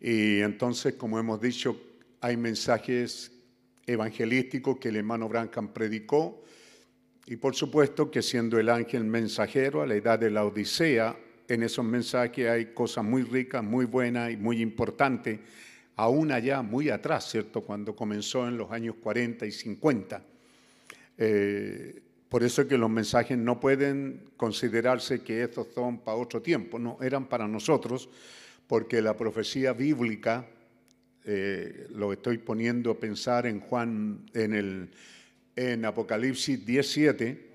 [0.00, 1.80] Y entonces, como hemos dicho,
[2.20, 3.32] hay mensajes
[3.86, 6.42] evangelísticos que el hermano Branham predicó.
[7.26, 11.16] Y por supuesto que siendo el ángel mensajero a la edad de la Odisea,
[11.48, 15.40] en esos mensajes hay cosas muy ricas, muy buenas y muy importantes,
[15.96, 17.62] aún allá muy atrás, ¿cierto?
[17.62, 20.22] Cuando comenzó en los años 40 y 50.
[21.16, 26.42] Eh, por eso es que los mensajes no pueden considerarse que estos son para otro
[26.42, 28.08] tiempo, no, eran para nosotros
[28.68, 30.46] porque la profecía bíblica,
[31.24, 34.90] eh, lo estoy poniendo a pensar en Juan, en, el,
[35.56, 37.48] en Apocalipsis 17,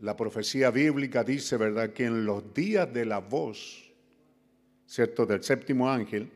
[0.00, 3.90] la profecía bíblica dice, ¿verdad?, que en los días de la voz,
[4.86, 6.30] ¿cierto?, del séptimo ángel,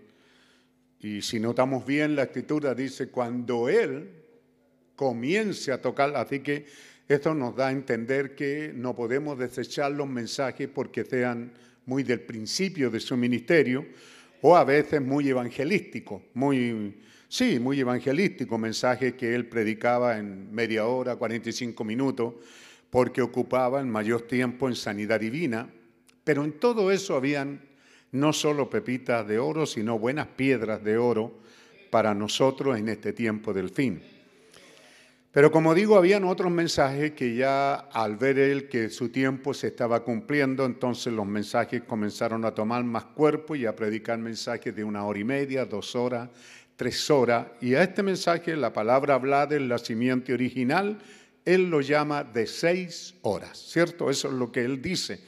[1.01, 4.09] y si notamos bien la escritura, dice, cuando Él
[4.97, 6.65] comience a tocar, así que
[7.09, 11.53] esto nos da a entender que no podemos desechar los mensajes porque sean
[11.87, 13.87] muy del principio de su ministerio,
[14.43, 16.95] o a veces muy evangelístico, muy,
[17.29, 22.35] sí, muy evangelístico, mensaje que él predicaba en media hora, 45 minutos,
[22.91, 25.69] porque ocupaba el mayor tiempo en sanidad divina,
[26.25, 27.61] pero en todo eso habían
[28.13, 31.41] no solo pepitas de oro, sino buenas piedras de oro
[31.91, 34.01] para nosotros en este tiempo del fin.
[35.35, 39.67] Pero como digo, habían otros mensajes que ya al ver él que su tiempo se
[39.67, 44.85] estaba cumpliendo, entonces los mensajes comenzaron a tomar más cuerpo y a predicar mensajes de
[44.85, 46.31] una hora y media, dos horas,
[46.77, 47.49] tres horas.
[47.61, 51.01] Y a este mensaje, la palabra hablada, el nacimiento original,
[51.45, 54.11] él lo llama de seis horas, ¿cierto?
[54.11, 55.19] Eso es lo que él dice.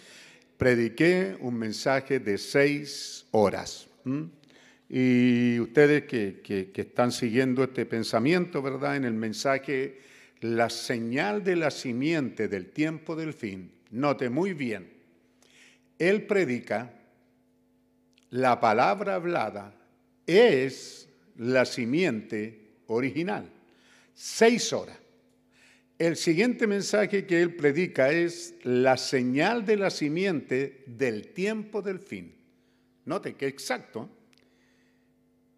[0.57, 3.89] Prediqué un mensaje de seis horas.
[4.89, 8.97] Y ustedes que, están siguiendo este pensamiento, ¿verdad?
[8.97, 10.01] En el mensaje,
[10.41, 14.89] la señal de la simiente del tiempo del fin, note muy bien,
[15.99, 16.93] él predica,
[18.31, 19.75] la palabra hablada
[20.27, 23.51] es la simiente original.
[24.15, 24.99] Seis horas.
[25.99, 31.99] El siguiente mensaje que él predica es la señal de la simiente del tiempo del
[31.99, 32.35] fin.
[33.07, 34.11] Note que exacto.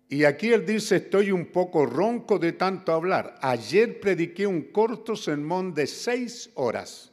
[0.09, 3.39] Y aquí él dice, estoy un poco ronco de tanto hablar.
[3.43, 7.13] Ayer prediqué un corto sermón de seis horas.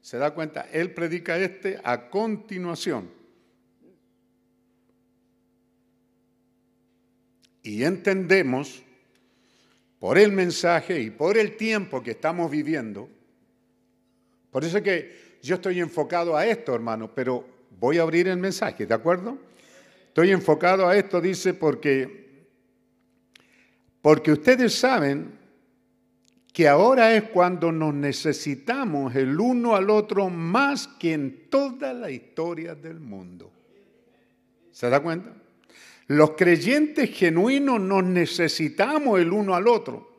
[0.00, 0.68] ¿Se da cuenta?
[0.72, 3.10] Él predica este a continuación.
[7.62, 8.82] Y entendemos,
[9.98, 13.08] por el mensaje y por el tiempo que estamos viviendo,
[14.50, 17.46] por eso es que yo estoy enfocado a esto, hermano, pero
[17.78, 19.36] voy a abrir el mensaje, ¿de acuerdo?
[20.08, 22.19] Estoy enfocado a esto, dice, porque
[24.02, 25.38] porque ustedes saben
[26.52, 32.10] que ahora es cuando nos necesitamos el uno al otro más que en toda la
[32.10, 33.50] historia del mundo.
[34.72, 35.32] ¿Se da cuenta?
[36.08, 40.10] Los creyentes genuinos nos necesitamos el uno al otro.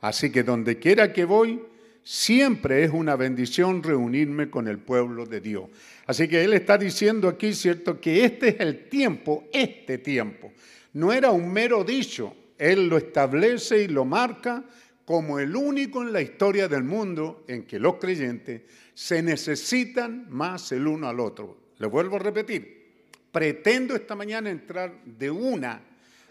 [0.00, 1.60] Así que donde quiera que voy,
[2.02, 5.64] siempre es una bendición reunirme con el pueblo de Dios.
[6.06, 10.52] Así que Él está diciendo aquí, ¿cierto?, que este es el tiempo, este tiempo.
[10.92, 14.64] No era un mero dicho, él lo establece y lo marca
[15.04, 18.62] como el único en la historia del mundo en que los creyentes
[18.94, 21.72] se necesitan más el uno al otro.
[21.78, 22.82] Le vuelvo a repetir,
[23.30, 25.82] pretendo esta mañana entrar de una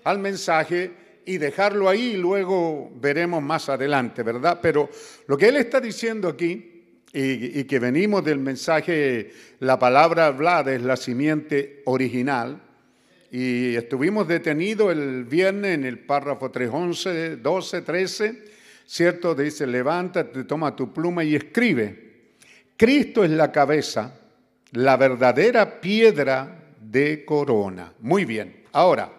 [0.03, 0.91] al mensaje
[1.26, 4.59] y dejarlo ahí y luego veremos más adelante, ¿verdad?
[4.61, 4.89] Pero
[5.28, 6.67] lo que él está diciendo aquí,
[7.13, 12.61] y, y que venimos del mensaje, la palabra hablada es la simiente original,
[13.32, 18.46] y estuvimos detenidos el viernes en el párrafo 311, 12, 13,
[18.86, 19.34] ¿cierto?
[19.34, 22.34] Dice, levántate, toma tu pluma y escribe.
[22.76, 24.20] Cristo es la cabeza,
[24.74, 27.94] la verdadera piedra de corona.
[28.00, 29.14] Muy bien, ahora,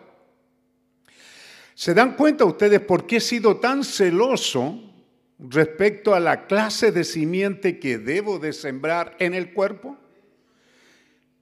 [1.75, 4.79] ¿se dan cuenta ustedes por qué he sido tan celoso
[5.39, 9.97] respecto a la clase de simiente que debo de sembrar en el cuerpo?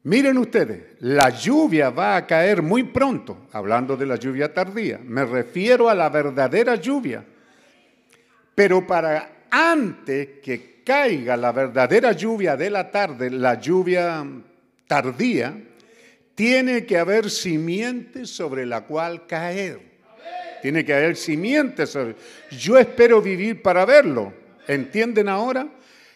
[0.03, 5.26] Miren ustedes, la lluvia va a caer muy pronto, hablando de la lluvia tardía, me
[5.26, 7.22] refiero a la verdadera lluvia.
[8.55, 14.26] Pero para antes que caiga la verdadera lluvia de la tarde, la lluvia
[14.86, 15.55] tardía,
[16.34, 19.80] tiene que haber simiente sobre la cual caer.
[20.62, 22.16] Tiene que haber simiente sobre.
[22.51, 24.32] Yo espero vivir para verlo.
[24.66, 25.68] ¿Entienden ahora?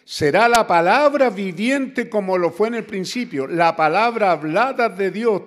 [0.04, 3.46] Será la palabra viviente como lo fue en el principio.
[3.46, 5.42] La palabra hablada de Dios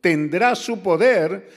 [0.00, 1.48] tendrá su poder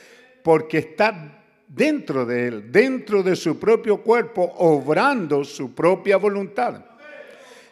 [0.44, 6.86] porque está dentro de él, dentro de su propio cuerpo, obrando su propia voluntad.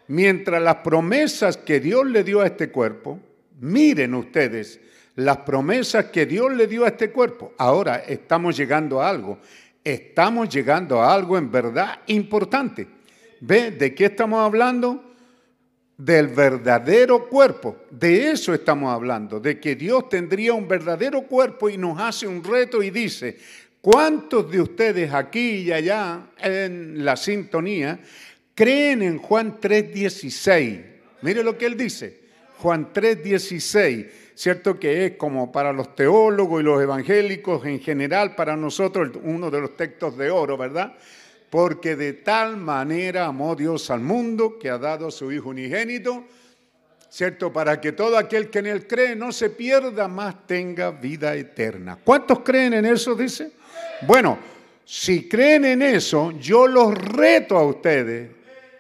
[0.08, 3.20] Mientras las promesas que Dios le dio a este cuerpo,
[3.60, 4.80] miren ustedes,
[5.16, 7.54] las promesas que Dios le dio a este cuerpo.
[7.58, 9.40] Ahora estamos llegando a algo,
[9.84, 12.99] estamos llegando a algo en verdad importante.
[13.42, 15.04] ¿Ve de qué estamos hablando?
[15.98, 17.78] Del verdadero cuerpo.
[17.90, 22.44] De eso estamos hablando, de que Dios tendría un verdadero cuerpo y nos hace un
[22.44, 23.38] reto y dice,
[23.82, 28.00] ¿cuántos de ustedes aquí y allá en la sintonía
[28.56, 30.86] creen en Juan 3.16?
[31.22, 32.22] Mire lo que él dice,
[32.60, 34.10] Juan 3.16.
[34.40, 34.80] ¿cierto?
[34.80, 39.60] Que es como para los teólogos y los evangélicos en general, para nosotros uno de
[39.60, 40.96] los textos de oro, ¿verdad?
[41.50, 46.26] Porque de tal manera amó Dios al mundo que ha dado a su Hijo unigénito,
[47.10, 47.52] ¿cierto?
[47.52, 51.98] Para que todo aquel que en él cree no se pierda, más tenga vida eterna.
[52.04, 53.52] ¿Cuántos creen en eso, dice?
[54.02, 54.38] Bueno,
[54.86, 58.30] si creen en eso, yo los reto a ustedes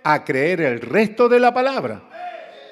[0.04, 2.04] a creer el resto de la palabra.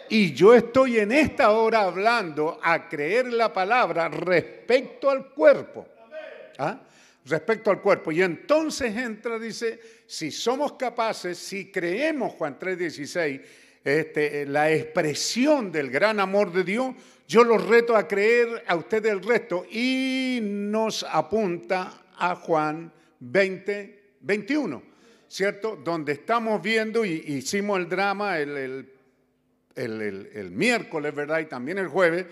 [0.09, 5.85] Y yo estoy en esta hora hablando a creer la palabra respecto al cuerpo.
[6.57, 6.79] ¿Ah?
[7.27, 8.11] Respecto al cuerpo.
[8.11, 13.41] Y entonces entra, dice, si somos capaces, si creemos, Juan 3:16,
[13.83, 16.95] este, la expresión del gran amor de Dios,
[17.27, 24.15] yo los reto a creer a ustedes el resto y nos apunta a Juan 20,
[24.21, 24.97] 21.
[25.27, 25.75] ¿cierto?
[25.75, 31.39] Donde estamos viendo y hicimos el drama el, el, el, el miércoles, ¿verdad?
[31.39, 32.25] Y también el jueves,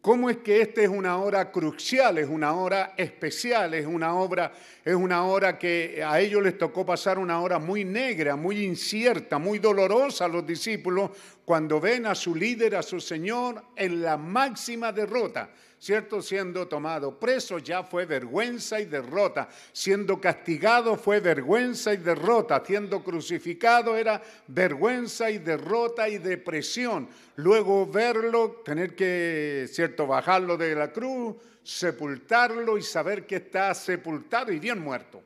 [0.00, 4.50] ¿Cómo es que esta es una hora crucial, es una hora especial, es una obra,
[4.82, 9.38] es una hora que a ellos les tocó pasar una hora muy negra, muy incierta,
[9.38, 11.10] muy dolorosa a los discípulos
[11.44, 15.50] cuando ven a su líder, a su Señor en la máxima derrota?
[15.80, 16.20] ¿Cierto?
[16.20, 19.48] Siendo tomado preso ya fue vergüenza y derrota.
[19.72, 22.62] Siendo castigado fue vergüenza y derrota.
[22.64, 27.08] Siendo crucificado era vergüenza y derrota y depresión.
[27.36, 30.06] Luego verlo, tener que, ¿cierto?
[30.06, 35.22] Bajarlo de la cruz, sepultarlo y saber que está sepultado y bien muerto.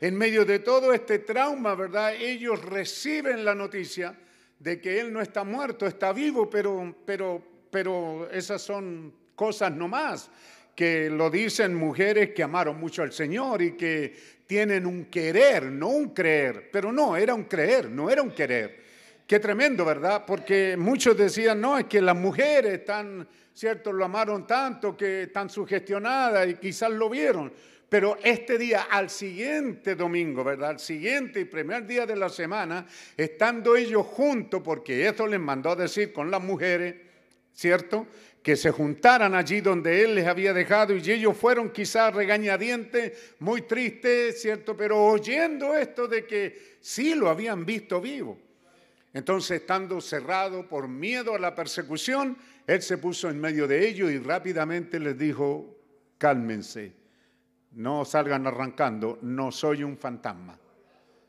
[0.00, 2.14] En medio de todo este trauma, ¿verdad?
[2.14, 4.16] Ellos reciben la noticia
[4.58, 10.28] de que él no está muerto, está vivo, pero, pero, pero esas son cosas nomás,
[10.74, 14.12] que lo dicen mujeres que amaron mucho al Señor y que
[14.46, 18.84] tienen un querer, no un creer, pero no, era un creer, no era un querer.
[19.24, 20.24] Qué tremendo, ¿verdad?
[20.26, 23.92] Porque muchos decían, no, es que las mujeres están, ¿cierto?
[23.92, 27.52] Lo amaron tanto que están sugestionadas y quizás lo vieron.
[27.88, 30.70] Pero este día, al siguiente domingo, ¿verdad?
[30.70, 32.86] Al siguiente y primer día de la semana,
[33.16, 36.96] estando ellos juntos, porque esto les mandó a decir con las mujeres,
[37.52, 38.06] ¿cierto?
[38.42, 43.62] Que se juntaran allí donde él les había dejado y ellos fueron quizás regañadientes, muy
[43.62, 44.76] tristes, ¿cierto?
[44.76, 48.38] Pero oyendo esto de que sí lo habían visto vivo.
[49.12, 52.36] Entonces, estando cerrado por miedo a la persecución,
[52.66, 55.76] él se puso en medio de ellos y rápidamente les dijo,
[56.18, 56.92] cálmense,
[57.72, 60.58] no salgan arrancando, no soy un fantasma.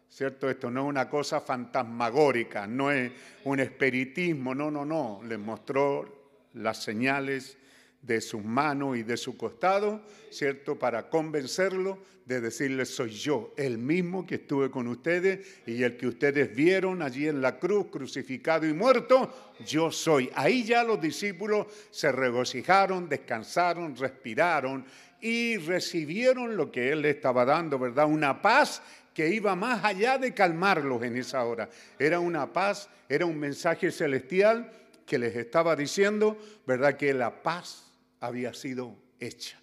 [0.10, 0.50] ¿Cierto?
[0.50, 3.12] Esto no es una cosa fantasmagórica, no es
[3.44, 5.22] un espiritismo, no, no, no.
[5.24, 6.19] Les mostró
[6.60, 7.58] las señales
[8.02, 10.78] de sus manos y de su costado, ¿cierto?
[10.80, 16.08] Para convencerlo de decirles, soy yo, el mismo que estuve con ustedes y el que
[16.08, 20.30] ustedes vieron allí en la cruz, crucificado y muerto, yo soy.
[20.36, 24.86] Ahí ya los discípulos se regocijaron, descansaron, respiraron
[25.20, 28.06] y recibieron lo que Él les estaba dando, ¿verdad?
[28.06, 28.82] Una paz
[29.14, 31.68] que iba más allá de calmarlos en esa hora.
[31.98, 34.72] Era una paz, era un mensaje celestial
[35.10, 36.38] que les estaba diciendo,
[36.68, 36.96] ¿verdad?
[36.96, 39.60] Que la paz había sido hecha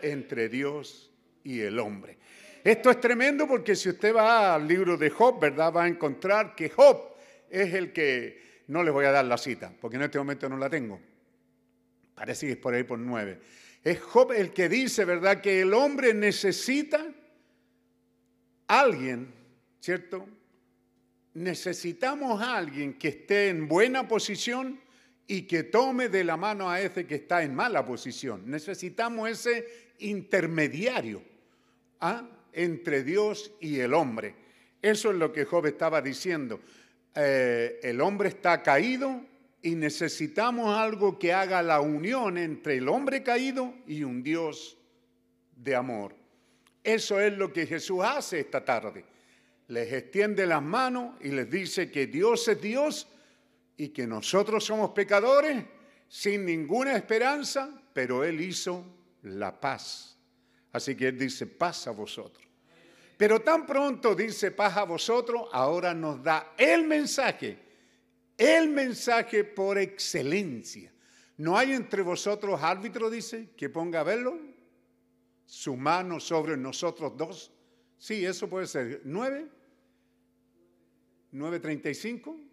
[0.00, 1.12] entre Dios
[1.44, 2.16] y el hombre.
[2.64, 5.70] Esto es tremendo porque si usted va al libro de Job, ¿verdad?
[5.70, 7.14] Va a encontrar que Job
[7.50, 10.56] es el que, no les voy a dar la cita, porque en este momento no
[10.56, 10.98] la tengo.
[12.14, 13.38] Parece que es por ahí por nueve.
[13.84, 15.42] Es Job el que dice, ¿verdad?
[15.42, 17.06] Que el hombre necesita
[18.66, 19.32] alguien,
[19.78, 20.26] ¿cierto?
[21.34, 24.80] Necesitamos a alguien que esté en buena posición
[25.26, 28.42] y que tome de la mano a ese que está en mala posición.
[28.46, 29.66] Necesitamos ese
[29.98, 31.22] intermediario
[32.00, 32.28] ¿ah?
[32.52, 34.34] entre Dios y el hombre.
[34.80, 36.60] Eso es lo que Job estaba diciendo.
[37.14, 39.22] Eh, el hombre está caído
[39.62, 44.76] y necesitamos algo que haga la unión entre el hombre caído y un Dios
[45.56, 46.14] de amor.
[46.84, 49.04] Eso es lo que Jesús hace esta tarde.
[49.68, 53.08] Les extiende las manos y les dice que Dios es Dios
[53.76, 55.64] y que nosotros somos pecadores
[56.08, 58.84] sin ninguna esperanza, pero Él hizo
[59.22, 60.16] la paz.
[60.72, 62.46] Así que Él dice, paz a vosotros.
[63.16, 67.58] Pero tan pronto dice paz a vosotros, ahora nos da el mensaje,
[68.36, 70.92] el mensaje por excelencia.
[71.38, 74.38] ¿No hay entre vosotros árbitro, dice, que ponga a verlo?
[75.44, 77.52] Su mano sobre nosotros dos.
[77.98, 79.02] Sí, eso puede ser.
[79.04, 79.48] ¿Nueve?
[81.32, 82.45] ¿9.35?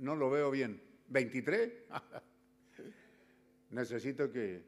[0.00, 0.80] No lo veo bien.
[1.10, 1.72] ¿23?
[3.70, 4.62] Necesito que,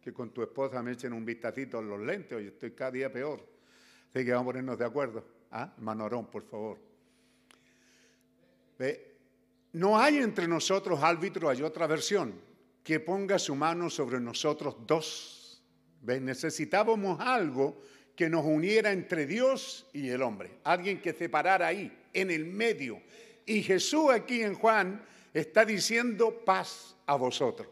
[0.00, 3.12] que con tu esposa me echen un vistacito en los lentes, hoy estoy cada día
[3.12, 3.46] peor.
[4.12, 5.24] Así que vamos a ponernos de acuerdo.
[5.52, 5.72] ¿Ah?
[5.78, 6.78] Manorón, por favor.
[8.78, 9.10] ¿Ve?
[9.72, 12.34] No hay entre nosotros árbitro, hay otra versión,
[12.82, 15.62] que ponga su mano sobre nosotros dos.
[16.00, 16.20] ¿Ve?
[16.20, 17.80] Necesitábamos algo
[18.16, 20.58] que nos uniera entre Dios y el hombre.
[20.64, 23.00] Alguien que separara ahí, en el medio,
[23.46, 27.68] y Jesús aquí en Juan está diciendo paz a vosotros.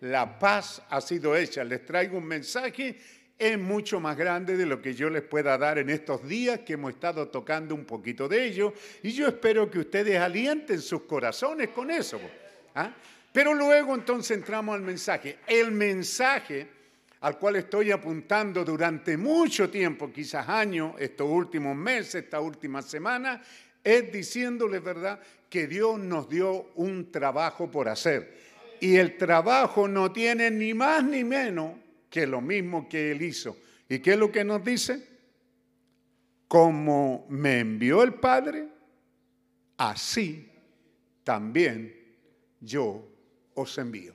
[0.00, 1.64] La paz ha sido hecha.
[1.64, 2.96] Les traigo un mensaje,
[3.38, 6.74] es mucho más grande de lo que yo les pueda dar en estos días que
[6.74, 8.72] hemos estado tocando un poquito de ello.
[9.02, 12.20] Y yo espero que ustedes alienten sus corazones con eso.
[12.74, 12.92] ¿ah?
[13.32, 15.38] Pero luego entonces entramos al mensaje.
[15.46, 16.76] El mensaje
[17.20, 23.42] al cual estoy apuntando durante mucho tiempo, quizás años, estos últimos meses, esta última semana,
[23.86, 28.36] es diciéndole, ¿verdad?, que Dios nos dio un trabajo por hacer.
[28.80, 31.72] Y el trabajo no tiene ni más ni menos
[32.10, 33.56] que lo mismo que Él hizo.
[33.88, 35.16] ¿Y qué es lo que nos dice?
[36.48, 38.68] como me envió el Padre,
[39.76, 40.48] así
[41.24, 41.94] también
[42.60, 43.06] yo
[43.54, 44.14] os envío.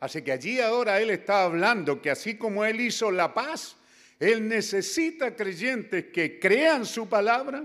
[0.00, 3.76] Así que allí ahora Él está hablando que así como Él hizo la paz,
[4.18, 7.64] Él necesita creyentes que crean su palabra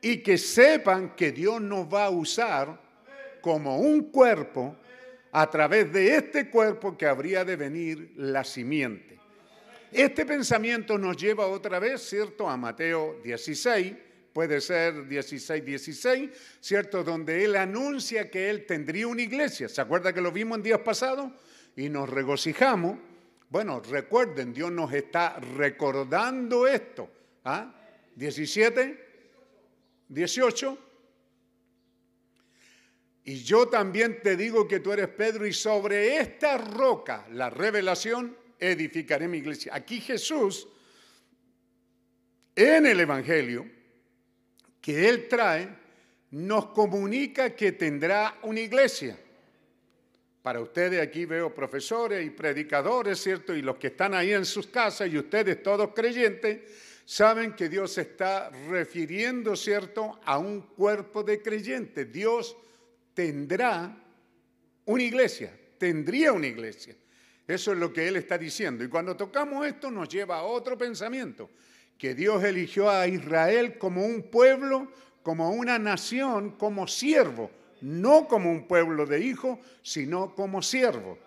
[0.00, 2.80] y que sepan que Dios nos va a usar
[3.40, 4.76] como un cuerpo
[5.32, 9.18] a través de este cuerpo que habría de venir la simiente.
[9.92, 13.94] Este pensamiento nos lleva otra vez, ¿cierto?, a Mateo 16,
[14.32, 16.30] puede ser 16, 16,
[16.60, 19.68] ¿cierto?, donde él anuncia que él tendría una iglesia.
[19.68, 21.32] ¿Se acuerda que lo vimos en días pasados?
[21.76, 22.98] Y nos regocijamos.
[23.48, 27.10] Bueno, recuerden, Dios nos está recordando esto.
[27.44, 27.74] ¿Ah?
[28.14, 29.09] 17,
[30.10, 30.78] 18.
[33.24, 38.36] Y yo también te digo que tú eres Pedro y sobre esta roca, la revelación,
[38.58, 39.74] edificaré mi iglesia.
[39.74, 40.68] Aquí Jesús,
[42.54, 43.66] en el Evangelio
[44.80, 45.68] que Él trae,
[46.32, 49.18] nos comunica que tendrá una iglesia.
[50.42, 53.54] Para ustedes aquí veo profesores y predicadores, ¿cierto?
[53.54, 56.60] Y los que están ahí en sus casas y ustedes todos creyentes,
[57.10, 62.12] saben que Dios está refiriendo, ¿cierto?, a un cuerpo de creyentes.
[62.12, 62.56] Dios
[63.14, 63.96] tendrá
[64.84, 66.94] una iglesia, tendría una iglesia.
[67.48, 68.84] Eso es lo que Él está diciendo.
[68.84, 71.50] Y cuando tocamos esto nos lleva a otro pensamiento,
[71.98, 74.92] que Dios eligió a Israel como un pueblo,
[75.24, 77.50] como una nación, como siervo,
[77.80, 81.18] no como un pueblo de hijos, sino como siervo.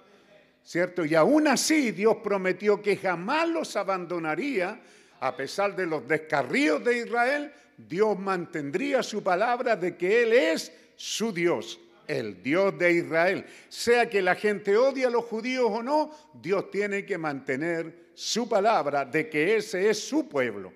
[0.64, 1.04] ¿Cierto?
[1.04, 4.80] Y aún así Dios prometió que jamás los abandonaría,
[5.24, 10.72] a pesar de los descarríos de Israel, Dios mantendría su palabra de que Él es
[10.96, 13.46] su Dios el Dios de Israel.
[13.70, 18.48] Sea que la gente odie a los judíos o no, Dios tiene que mantener su
[18.50, 20.74] palabra de que ese es su pueblo.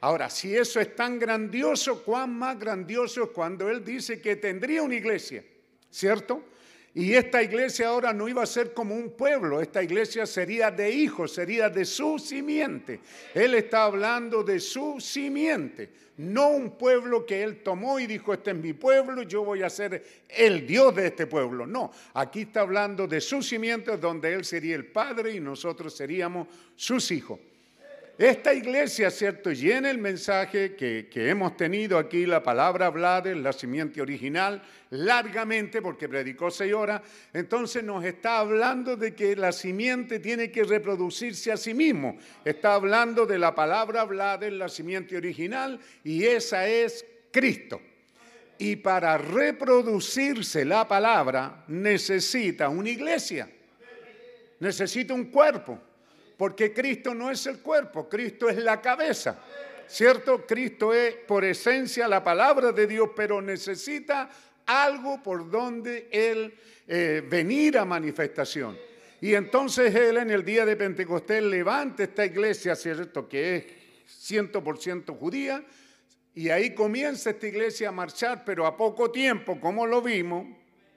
[0.00, 4.82] Ahora, si eso es tan grandioso, ¿cuán más grandioso es cuando Él dice que tendría
[4.82, 5.44] una iglesia?
[5.90, 6.42] ¿Cierto?
[6.94, 10.90] Y esta iglesia ahora no iba a ser como un pueblo, esta iglesia sería de
[10.90, 13.00] hijos, sería de su simiente.
[13.34, 18.50] Él está hablando de su simiente, no un pueblo que él tomó y dijo, este
[18.50, 21.66] es mi pueblo, yo voy a ser el Dios de este pueblo.
[21.66, 26.46] No, aquí está hablando de su simiente, donde él sería el padre y nosotros seríamos
[26.76, 27.40] sus hijos.
[28.18, 29.52] Esta iglesia, ¿cierto?
[29.52, 36.10] Llena el mensaje que, hemos tenido aquí, la palabra hablada, la simiente original, largamente, porque
[36.10, 37.00] predicó seis horas.
[37.32, 42.18] Entonces nos está hablando de que la simiente tiene que reproducirse a sí mismo.
[42.44, 47.80] Está hablando de la palabra hablada la simiente original y esa es Cristo.
[48.58, 53.48] Y para reproducirse la palabra necesita una iglesia,
[54.60, 55.80] necesita un cuerpo
[56.42, 59.38] porque Cristo no es el cuerpo, Cristo es la cabeza.
[59.86, 60.44] ¿Cierto?
[60.44, 64.28] Cristo es por esencia la palabra de Dios, pero necesita
[64.66, 66.52] algo por donde Él
[66.88, 68.76] eh, venir a manifestación.
[69.20, 73.28] Y entonces Él en el día de Pentecostés levanta esta iglesia, ¿cierto?
[73.28, 73.64] Que es
[74.28, 75.64] 100% judía,
[76.34, 80.44] y ahí comienza esta iglesia a marchar, pero a poco tiempo, como lo vimos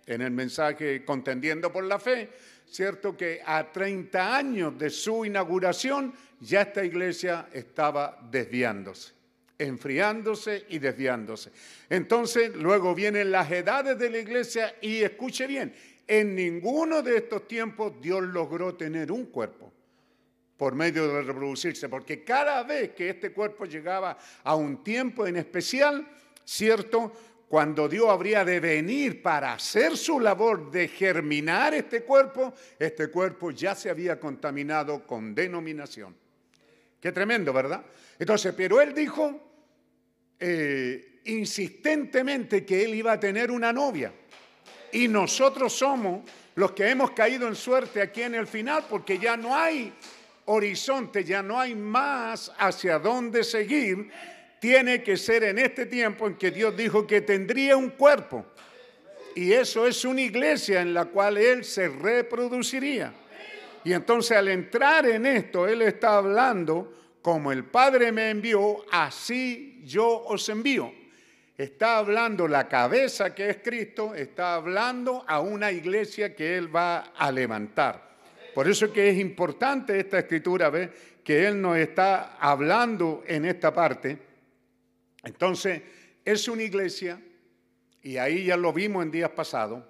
[0.07, 2.31] en el mensaje Contendiendo por la Fe,
[2.69, 3.15] ¿cierto?
[3.15, 9.13] Que a 30 años de su inauguración ya esta iglesia estaba desviándose,
[9.57, 11.51] enfriándose y desviándose.
[11.89, 15.73] Entonces, luego vienen las edades de la iglesia y escuche bien,
[16.07, 19.71] en ninguno de estos tiempos Dios logró tener un cuerpo
[20.57, 25.35] por medio de reproducirse, porque cada vez que este cuerpo llegaba a un tiempo en
[25.35, 26.07] especial,
[26.45, 27.11] ¿cierto?
[27.47, 33.51] Cuando Dios habría de venir para hacer su labor de germinar este cuerpo, este cuerpo
[33.51, 36.15] ya se había contaminado con denominación.
[36.99, 37.85] Qué tremendo, ¿verdad?
[38.17, 39.39] Entonces, pero él dijo
[40.39, 44.11] eh, insistentemente que él iba a tener una novia.
[44.91, 49.37] Y nosotros somos los que hemos caído en suerte aquí en el final, porque ya
[49.37, 49.93] no hay
[50.45, 54.09] horizonte, ya no hay más hacia dónde seguir
[54.65, 58.47] tiene que ser en este tiempo en que Dios dijo que tendría un cuerpo.
[59.35, 63.13] Y eso es una iglesia en la cual Él se reproduciría.
[63.83, 69.83] Y entonces al entrar en esto, Él está hablando, como el Padre me envió, así
[69.85, 70.91] yo os envío.
[71.55, 77.11] Está hablando la cabeza que es Cristo, está hablando a una iglesia que Él va
[77.15, 78.15] a levantar.
[78.55, 80.89] Por eso que es importante esta escritura, ¿ve?
[81.23, 84.33] que Él nos está hablando en esta parte
[85.25, 85.81] entonces,
[86.23, 87.19] es una iglesia,
[88.01, 89.83] y ahí ya lo vimos en días pasados,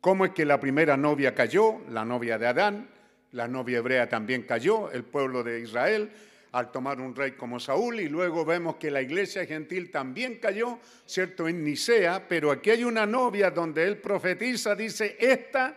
[0.00, 2.90] cómo es que la primera novia cayó, la novia de Adán,
[3.32, 6.10] la novia hebrea también cayó, el pueblo de Israel.
[6.52, 10.78] al tomar un rey como Saúl y luego vemos que la iglesia gentil también cayó,
[11.06, 11.46] ¿cierto?
[11.46, 15.76] En Nicea, pero aquí hay una novia donde él profetiza, dice, esta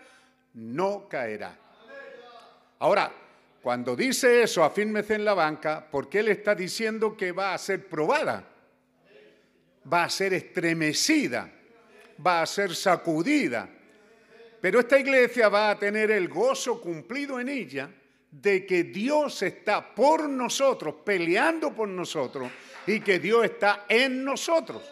[0.55, 1.57] no caerá.
[2.79, 3.11] Ahora,
[3.63, 7.87] cuando dice eso, afírmese en la banca, porque él está diciendo que va a ser
[7.87, 8.45] probada,
[9.91, 11.49] va a ser estremecida,
[12.25, 13.69] va a ser sacudida.
[14.59, 17.89] Pero esta iglesia va a tener el gozo cumplido en ella
[18.29, 22.51] de que Dios está por nosotros, peleando por nosotros,
[22.85, 24.83] y que Dios está en nosotros.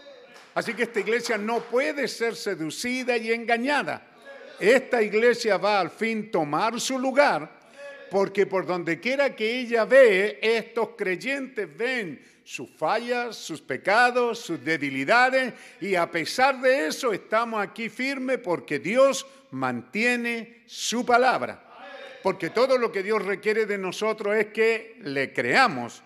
[0.56, 4.08] Así que esta iglesia no puede ser seducida y engañada.
[4.58, 7.60] Esta iglesia va al fin tomar su lugar,
[8.12, 14.62] porque por donde quiera que ella ve, estos creyentes ven sus fallas, sus pecados, sus
[14.62, 21.64] debilidades, y a pesar de eso estamos aquí firmes porque Dios mantiene su palabra.
[22.22, 26.04] Porque todo lo que Dios requiere de nosotros es que le creamos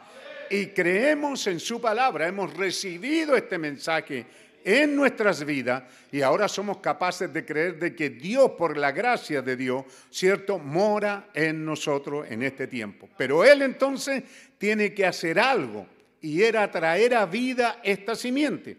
[0.51, 2.27] y creemos en su palabra.
[2.27, 4.27] Hemos recibido este mensaje
[4.65, 9.43] en nuestras vidas y ahora somos capaces de creer de que Dios, por la gracia
[9.43, 13.07] de Dios, ¿cierto?, mora en nosotros en este tiempo.
[13.15, 14.23] Pero Él entonces
[14.57, 15.85] tiene que hacer algo
[16.19, 18.75] y era traer a vida esta simiente.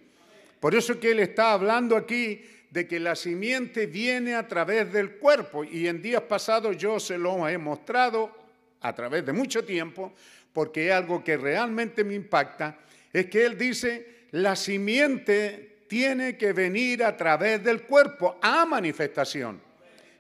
[0.59, 5.13] Por eso que Él está hablando aquí de que la simiente viene a través del
[5.13, 8.35] cuerpo y en días pasados yo se lo he mostrado
[8.81, 10.13] a través de mucho tiempo
[10.53, 12.79] porque es algo que realmente me impacta,
[13.13, 19.61] es que él dice, la simiente tiene que venir a través del cuerpo a manifestación.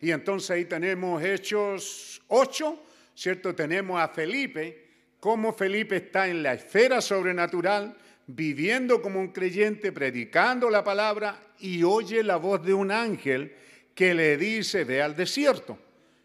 [0.01, 2.82] Y entonces ahí tenemos Hechos 8,
[3.14, 3.55] ¿cierto?
[3.55, 4.86] Tenemos a Felipe,
[5.20, 11.82] cómo Felipe está en la esfera sobrenatural, viviendo como un creyente, predicando la palabra y
[11.82, 13.55] oye la voz de un ángel
[13.94, 15.78] que le dice, ve al desierto.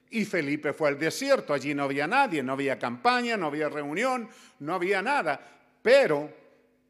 [0.09, 4.27] Y Felipe fue al desierto, allí no había nadie, no había campaña, no había reunión,
[4.59, 5.39] no había nada.
[5.81, 6.29] Pero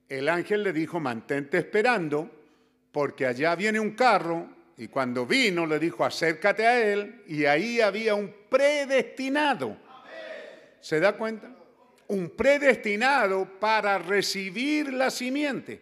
[0.09, 2.40] el ángel le dijo, mantente esperando,
[2.91, 7.81] porque allá viene un carro, y cuando vino le dijo, acércate a él, y ahí
[7.81, 9.77] había un predestinado.
[10.79, 11.55] ¿Se da cuenta?
[12.07, 15.81] Un predestinado para recibir la simiente.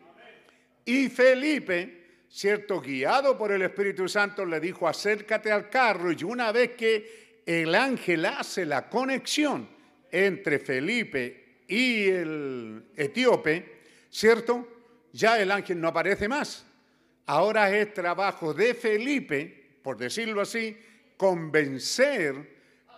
[0.86, 2.00] Y Felipe
[2.30, 6.12] cierto, guiado por el Espíritu Santo, le dijo, acércate al carro.
[6.12, 9.68] Y una vez que el ángel hace la conexión
[10.12, 13.80] entre Felipe y el etíope,
[14.10, 14.68] ¿cierto?
[15.12, 16.66] Ya el ángel no aparece más.
[17.30, 20.76] Ahora es trabajo de Felipe, por decirlo así,
[21.16, 22.34] convencer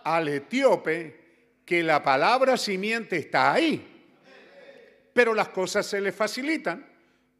[0.04, 1.20] al etíope
[1.66, 4.06] que la palabra simiente está ahí.
[5.12, 6.82] Pero las cosas se le facilitan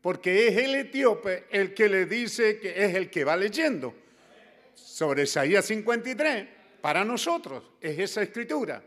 [0.03, 3.95] porque es el etíope el que le dice que es el que va leyendo.
[4.75, 6.47] Sobre Isaías 53,
[6.83, 8.83] para nosotros es esa escritura.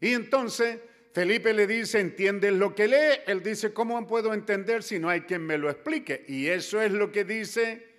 [0.00, 0.80] Y entonces
[1.18, 3.18] Felipe le dice, ¿entiendes lo que lee?
[3.26, 6.24] Él dice, ¿cómo puedo entender si no hay quien me lo explique?
[6.28, 7.92] Y eso es lo que dice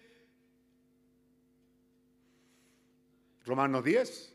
[3.44, 4.34] Romanos 10.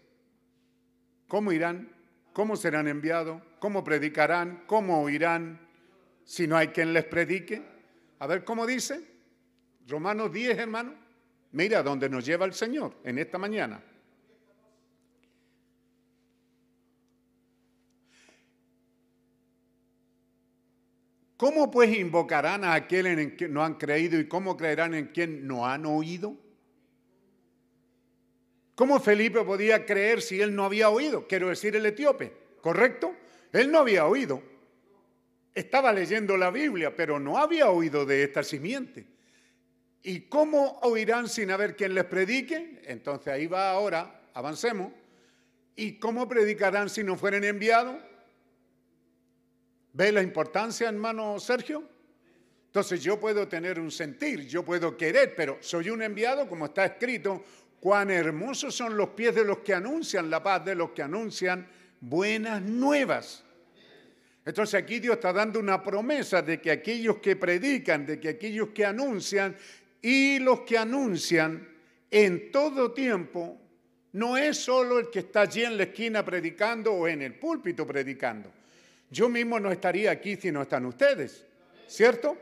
[1.29, 1.97] ¿Cómo irán?
[2.35, 3.41] ¿Cómo serán enviados?
[3.59, 4.65] ¿Cómo predicarán?
[4.67, 5.67] ¿Cómo oirán
[6.23, 7.63] si no hay quien les predique?
[8.19, 9.03] A ver cómo dice.
[9.89, 10.93] Romanos 10, hermano.
[11.53, 13.83] Mira dónde nos lleva el Señor en esta mañana.
[21.45, 25.47] ¿Cómo pues invocarán a aquel en quien no han creído y cómo creerán en quien
[25.47, 26.35] no han oído?
[28.75, 31.29] ¿Cómo Felipe podía creer si él no había oído?
[31.29, 33.15] Quiero decir el etíope, ¿correcto?
[33.53, 34.43] Él no había oído
[35.55, 39.05] estaba leyendo la Biblia, pero no había oído de esta simiente.
[40.03, 42.81] ¿Y cómo oirán sin haber quien les predique?
[42.87, 44.95] Entonces ahí va ahora, avancemos.
[45.77, 47.97] ¿Y cómo predicarán si no fueren enviados?
[49.95, 51.85] ¿Ve la importancia, hermano Sergio?
[52.67, 56.85] Entonces yo puedo tener un sentir, yo puedo querer, pero soy un enviado, como está
[56.85, 57.45] escrito,
[57.79, 61.69] cuán hermosos son los pies de los que anuncian la paz, de los que anuncian
[62.01, 63.45] buenas nuevas.
[64.45, 68.71] Entonces aquí Dios está dando una promesa de que aquellos que predican, de que aquellos
[68.71, 69.57] que anuncian
[70.03, 71.69] y los que anuncian
[72.11, 73.61] en todo tiempo,
[74.11, 77.87] no es solo el que está allí en la esquina predicando o en el púlpito
[77.87, 78.64] predicando.
[79.15, 81.47] Yo mismo no estaría aquí si no están ustedes,
[81.87, 82.37] ¿cierto?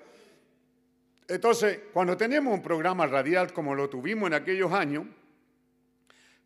[1.29, 5.05] Entonces, cuando tenemos un programa radial como lo tuvimos en aquellos años,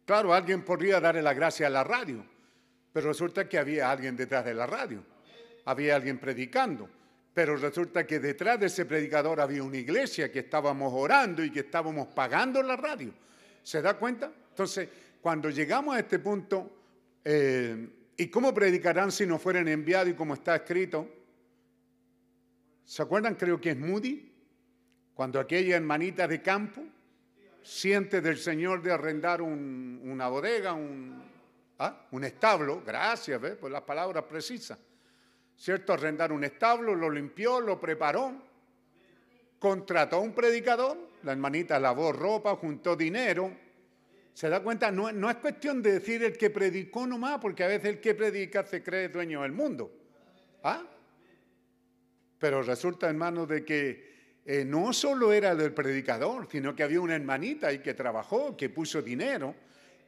[0.05, 2.25] claro, alguien podría darle la gracia a la radio,
[2.93, 5.03] pero resulta que había alguien detrás de la radio
[5.67, 6.89] había alguien predicando.
[7.35, 11.61] Pero resulta que detrás de ese predicador había una iglesia que estábamos orando y que
[11.61, 13.13] estábamos pagando la radio.
[13.63, 14.33] ¿Se da cuenta?
[14.51, 14.89] Entonces,
[15.21, 16.71] cuando llegamos a este punto,
[17.23, 21.09] eh, ¿Y cómo predicarán si no fueren enviados y como está escrito?
[22.85, 23.35] ¿Se acuerdan?
[23.35, 24.33] Creo que es Moody,
[25.13, 26.83] cuando aquella hermanita de campo
[27.63, 31.23] siente del Señor de arrendar una bodega, un,
[31.79, 32.07] ¿ah?
[32.13, 34.79] un establo, gracias por las palabras precisas,
[35.57, 35.93] ¿cierto?
[35.93, 38.33] Arrendar un establo, lo limpió, lo preparó,
[39.59, 43.66] contrató a un predicador, la hermanita lavó ropa, juntó dinero.
[44.37, 44.91] ¿Se da cuenta?
[44.91, 48.67] No, es cuestión de decir el que predicó nomás, porque a veces el que predica
[48.67, 49.91] se cree dueño del mundo.
[50.63, 50.85] ¿Ah?
[52.39, 57.15] Pero resulta, hermano, de que eh, no solo era del predicador, sino que había una
[57.15, 59.55] hermanita ahí que trabajó, que puso dinero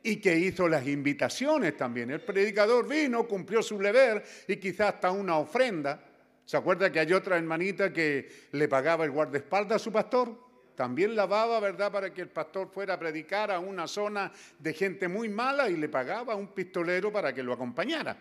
[0.02, 2.10] y que hizo las invitaciones también.
[2.10, 6.04] El predicador vino, cumplió su deber y quizás hasta una ofrenda.
[6.44, 10.47] ¿Se acuerda que hay otra hermanita que le pagaba el guardaespaldas a su pastor?
[10.78, 14.30] También lavaba, ¿verdad?, para que el pastor fuera a predicar a una zona
[14.60, 18.16] de gente muy mala y le pagaba a un pistolero para que lo acompañara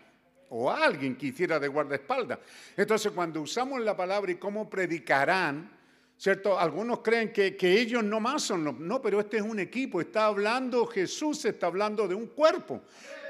[0.48, 2.40] o a alguien que hiciera de guardaespaldas.
[2.76, 5.78] Entonces, cuando usamos la palabra y cómo predicarán,
[6.16, 6.58] ¿Cierto?
[6.58, 8.76] Algunos creen que, ellos no más son los...
[8.80, 12.82] No, pero este es un equipo, está hablando, Jesús está hablando de un cuerpo.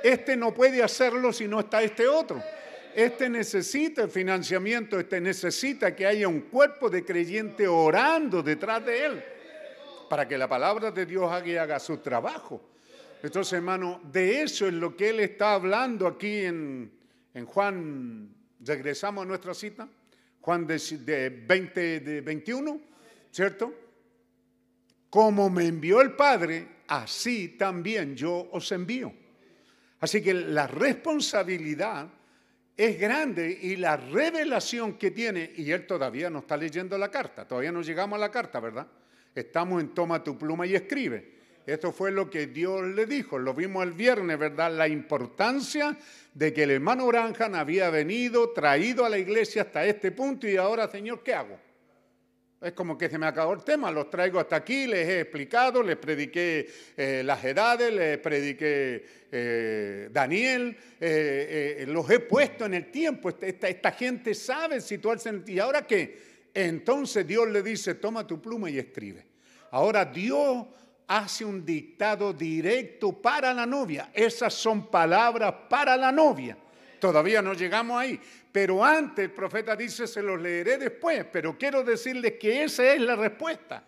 [0.03, 2.43] Este no puede hacerlo si no está este otro.
[2.95, 9.25] Este necesita financiamiento, este necesita que haya un cuerpo de creyente orando detrás de él
[10.09, 12.71] para que la palabra de Dios haga, haga su trabajo.
[13.23, 16.91] Entonces, hermano, de eso es lo que él está hablando aquí en,
[17.35, 18.35] en Juan.
[18.61, 19.89] Regresamos a nuestra cita.
[20.41, 22.81] Juan de, 20, de 21,
[23.31, 23.75] ¿cierto?
[25.11, 29.13] Como me envió el Padre, así también yo os envío.
[30.01, 32.09] Así que la responsabilidad
[32.79, 37.47] es grande y la revelación que tiene, y él todavía no está leyendo la carta,
[37.47, 38.87] todavía no llegamos a la carta, ¿verdad?
[39.35, 41.39] Estamos en toma tu pluma y escribe.
[41.67, 44.73] Esto fue lo que Dios le dijo, lo vimos el viernes, ¿verdad?
[44.73, 45.99] La importancia
[46.33, 50.57] de que el hermano Branham había venido, traído a la iglesia hasta este punto y
[50.57, 51.59] ahora, Señor, ¿qué hago?
[52.61, 55.81] Es como que se me acabó el tema, los traigo hasta aquí, les he explicado,
[55.81, 62.91] les prediqué eh, las edades, les prediqué eh, Daniel, eh, los he puesto en el
[62.91, 66.19] tiempo, esta, gente sabe situarse en ¿Y ahora qué?
[66.53, 69.25] Entonces Dios le dice, toma tu pluma y escribe.
[69.71, 70.67] Ahora Dios
[71.07, 74.11] hace un dictado directo para la novia.
[74.13, 76.57] Esas son palabras para la novia.
[76.99, 78.21] Todavía no llegamos ahí.
[78.51, 83.01] Pero antes el profeta dice, se los leeré después, pero quiero decirles que esa es
[83.01, 83.85] la respuesta.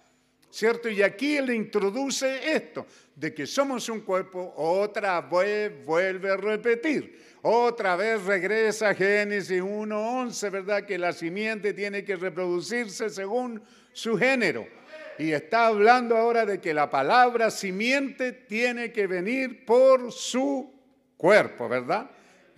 [0.50, 0.88] ¿Cierto?
[0.88, 2.84] Y aquí él introduce esto,
[3.14, 7.20] de que somos un cuerpo, otra vez vuelve a repetir.
[7.42, 10.84] Otra vez regresa Génesis 1.11, ¿verdad?
[10.84, 13.62] Que la simiente tiene que reproducirse según
[13.92, 14.66] su género.
[15.18, 20.72] Y está hablando ahora de que la palabra simiente tiene que venir por su
[21.16, 22.10] cuerpo, ¿verdad?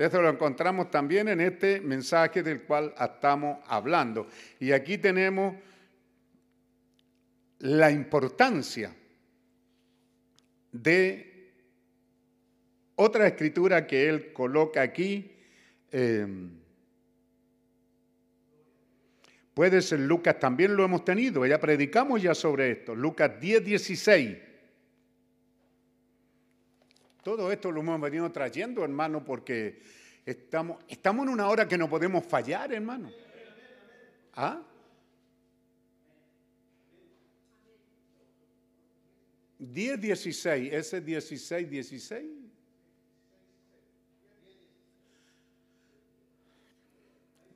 [0.03, 4.27] Eso lo encontramos también en este mensaje del cual estamos hablando.
[4.59, 5.55] Y aquí tenemos
[7.61, 8.95] la importancia
[10.73, 11.53] de
[12.97, 15.37] otra escritura que él coloca aquí.
[15.93, 16.27] Eh,
[19.55, 22.95] Puede ser Lucas, también lo hemos tenido, ya predicamos ya sobre esto.
[22.95, 24.39] Lucas 10, 16.
[27.23, 29.81] Todo esto lo hemos venido trayendo, hermano, porque
[30.27, 33.11] estamos, estamos en una hora que no podemos fallar, hermano.
[34.35, 34.61] ¿Ah?
[39.61, 42.25] 10, 16, ese 16, 16.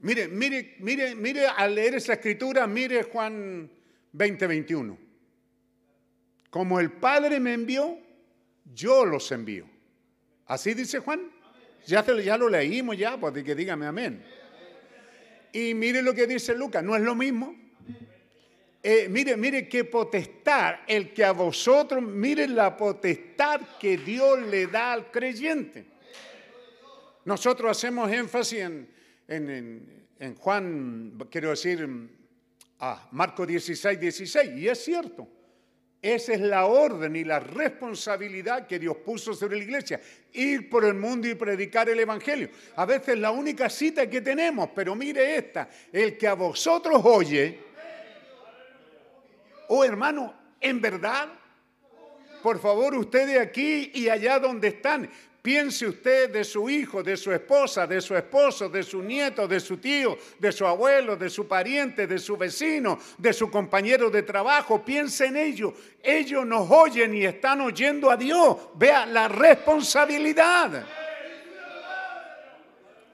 [0.02, 3.68] Mire, mire, mire, mire al leer esa escritura, mire Juan
[4.12, 4.98] 20, 21.
[6.50, 8.05] Como el Padre me envió,
[8.76, 9.66] yo los envío.
[10.46, 11.32] ¿Así dice Juan?
[11.86, 12.02] Ya,
[12.36, 14.22] lo leímos ya, pues que dígame amén.
[15.52, 17.56] Y mire lo que dice Lucas, no es lo mismo.
[18.82, 24.66] Eh, mire, mire qué potestad, el que a vosotros, mire la potestad que Dios le
[24.66, 25.86] da al creyente.
[27.24, 28.88] Nosotros hacemos énfasis en,
[29.26, 31.88] en, Juan, quiero decir,
[32.78, 35.28] ah, Marco 16, 16, y es cierto.
[36.06, 40.00] Esa es la orden y la responsabilidad que Dios puso sobre la iglesia.
[40.34, 42.48] Ir por el mundo y predicar el Evangelio.
[42.76, 47.58] A veces la única cita que tenemos, pero mire esta, el que a vosotros oye,
[49.66, 51.28] oh hermano, en verdad,
[52.40, 55.10] por favor ustedes aquí y allá donde están,
[55.46, 59.60] Piense usted de su hijo, de su esposa, de su esposo, de su nieto, de
[59.60, 64.24] su tío, de su abuelo, de su pariente, de su vecino, de su compañero de
[64.24, 64.84] trabajo.
[64.84, 65.72] Piense en ellos.
[66.02, 68.56] Ellos nos oyen y están oyendo a Dios.
[68.74, 70.84] Vea la responsabilidad.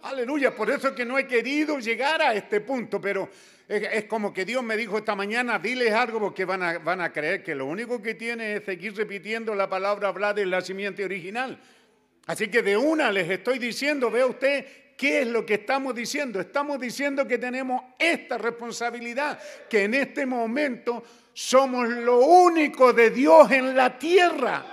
[0.01, 3.29] Aleluya, por eso es que no he querido llegar a este punto, pero
[3.69, 7.13] es, como que Dios me dijo esta mañana, diles algo porque van a, van a
[7.13, 11.61] creer que lo único que tiene es seguir repitiendo la palabra hablar del nacimiento original.
[12.27, 14.65] Así que de una les estoy diciendo, vea usted,
[14.97, 16.41] ¿qué es lo que estamos diciendo?
[16.41, 23.51] Estamos diciendo que tenemos esta responsabilidad, que en este momento somos lo único de Dios
[23.51, 24.65] en la tierra.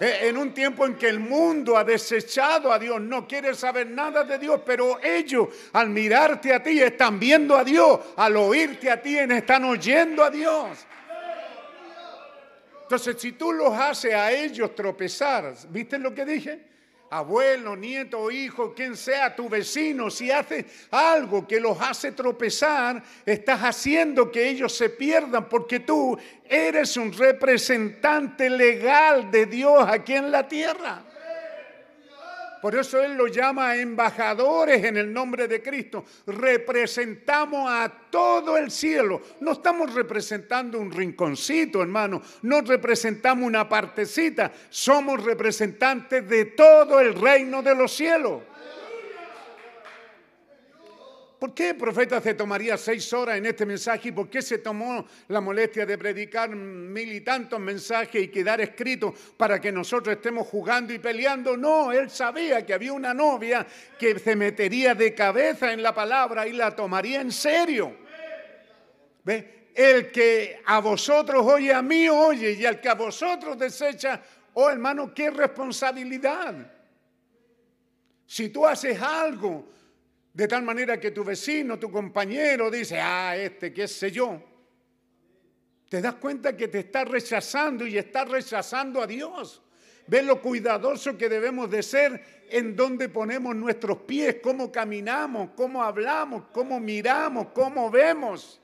[0.00, 3.86] Eh, En un tiempo en que el mundo ha desechado a Dios, no quiere saber
[3.86, 8.90] nada de Dios, pero ellos al mirarte a ti están viendo a Dios, al oírte
[8.90, 10.86] a ti están oyendo a Dios.
[12.90, 16.60] Entonces, si tú los haces a ellos tropezar, ¿viste lo que dije?
[17.08, 23.60] Abuelo, nieto, hijo, quien sea tu vecino, si haces algo que los hace tropezar, estás
[23.60, 26.18] haciendo que ellos se pierdan porque tú
[26.48, 31.04] eres un representante legal de Dios aquí en la tierra.
[32.60, 36.04] Por eso Él los llama embajadores en el nombre de Cristo.
[36.26, 39.20] Representamos a todo el cielo.
[39.40, 42.20] No estamos representando un rinconcito, hermano.
[42.42, 44.52] No representamos una partecita.
[44.68, 48.42] Somos representantes de todo el reino de los cielos.
[51.40, 54.58] ¿Por qué el profeta se tomaría seis horas en este mensaje y por qué se
[54.58, 60.14] tomó la molestia de predicar mil y tantos mensajes y quedar escrito para que nosotros
[60.14, 61.56] estemos jugando y peleando?
[61.56, 63.66] No, él sabía que había una novia
[63.98, 67.96] que se metería de cabeza en la palabra y la tomaría en serio.
[69.24, 69.70] ¿Ve?
[69.74, 74.20] El que a vosotros oye, a mí oye, y el que a vosotros desecha,
[74.52, 76.70] oh hermano, qué responsabilidad.
[78.26, 79.79] Si tú haces algo
[80.32, 84.42] de tal manera que tu vecino, tu compañero dice, ah, este, qué sé yo.
[85.88, 89.60] Te das cuenta que te está rechazando y está rechazando a Dios.
[90.06, 95.82] Ves lo cuidadoso que debemos de ser en donde ponemos nuestros pies, cómo caminamos, cómo
[95.82, 98.60] hablamos, cómo miramos, cómo vemos.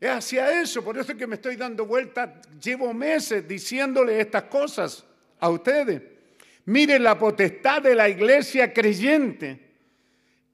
[0.00, 4.44] Es hacia eso, por eso es que me estoy dando vuelta, llevo meses diciéndole estas
[4.44, 5.04] cosas
[5.38, 6.02] a ustedes.
[6.66, 9.65] Mire la potestad de la iglesia creyente.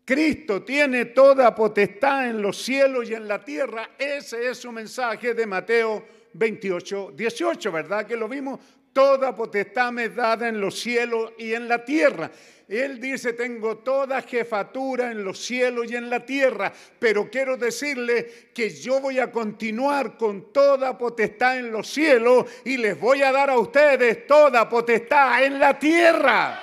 [0.04, 3.90] Cristo tiene toda potestad en los cielos y en la tierra.
[3.96, 8.06] Ese es su mensaje de Mateo 28, 18, ¿verdad?
[8.06, 8.58] Que lo vimos.
[8.92, 12.30] Toda potestad me dada en los cielos y en la tierra.
[12.68, 18.50] Él dice, tengo toda jefatura en los cielos y en la tierra, pero quiero decirle
[18.54, 23.30] que yo voy a continuar con toda potestad en los cielos y les voy a
[23.30, 26.60] dar a ustedes toda potestad en la tierra.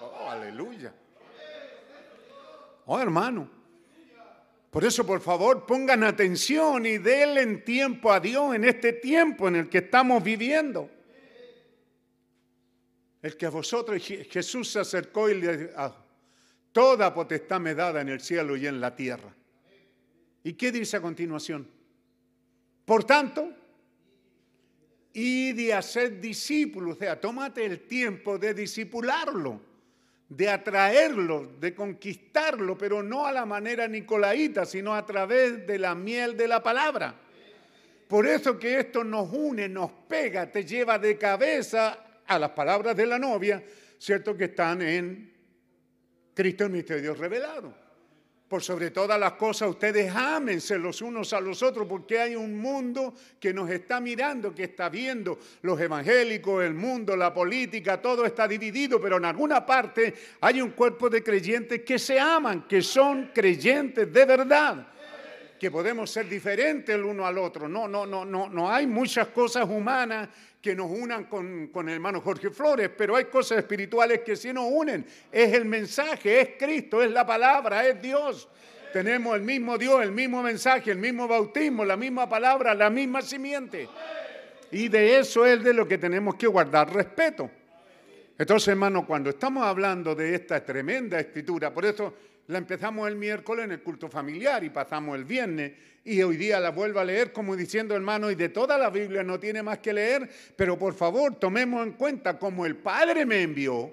[0.00, 0.92] Oh, aleluya.
[2.86, 3.48] Oh, hermano.
[4.70, 9.56] Por eso, por favor, pongan atención y denle tiempo a Dios en este tiempo en
[9.56, 10.90] el que estamos viviendo.
[13.22, 15.94] El que a vosotros Jesús se acercó y le dijo,
[16.72, 19.32] toda potestad me dada en el cielo y en la tierra.
[20.42, 21.66] ¿Y qué dice a continuación?
[22.84, 23.50] Por tanto,
[25.12, 29.73] y de hacer discípulos, o sea, tómate el tiempo de discipularlo
[30.28, 35.94] de atraerlo, de conquistarlo, pero no a la manera nicolaíta, sino a través de la
[35.94, 37.14] miel de la palabra.
[38.08, 42.96] Por eso que esto nos une, nos pega, te lleva de cabeza a las palabras
[42.96, 43.62] de la novia,
[43.98, 44.36] ¿cierto?
[44.36, 45.32] Que están en
[46.34, 47.83] Cristo el misterio revelado.
[48.54, 52.56] Por sobre todas las cosas, ustedes ámense los unos a los otros, porque hay un
[52.56, 55.40] mundo que nos está mirando, que está viendo.
[55.62, 60.70] Los evangélicos, el mundo, la política, todo está dividido, pero en alguna parte hay un
[60.70, 64.86] cuerpo de creyentes que se aman, que son creyentes de verdad
[65.64, 67.66] que podemos ser diferentes el uno al otro.
[67.66, 70.28] No, no, no, no, no hay muchas cosas humanas
[70.60, 74.52] que nos unan con, con el hermano Jorge Flores, pero hay cosas espirituales que sí
[74.52, 75.06] nos unen.
[75.32, 78.46] Es el mensaje, es Cristo, es la palabra, es Dios.
[78.92, 83.22] Tenemos el mismo Dios, el mismo mensaje, el mismo bautismo, la misma palabra, la misma
[83.22, 83.88] simiente.
[84.70, 87.50] Y de eso es de lo que tenemos que guardar respeto.
[88.36, 92.12] Entonces, hermano, cuando estamos hablando de esta tremenda escritura, por eso
[92.46, 95.72] la empezamos el miércoles en el culto familiar y pasamos el viernes
[96.04, 99.22] y hoy día la vuelvo a leer como diciendo, hermano, y de toda la Biblia
[99.22, 103.40] no tiene más que leer, pero por favor tomemos en cuenta como el Padre me
[103.40, 103.90] envió,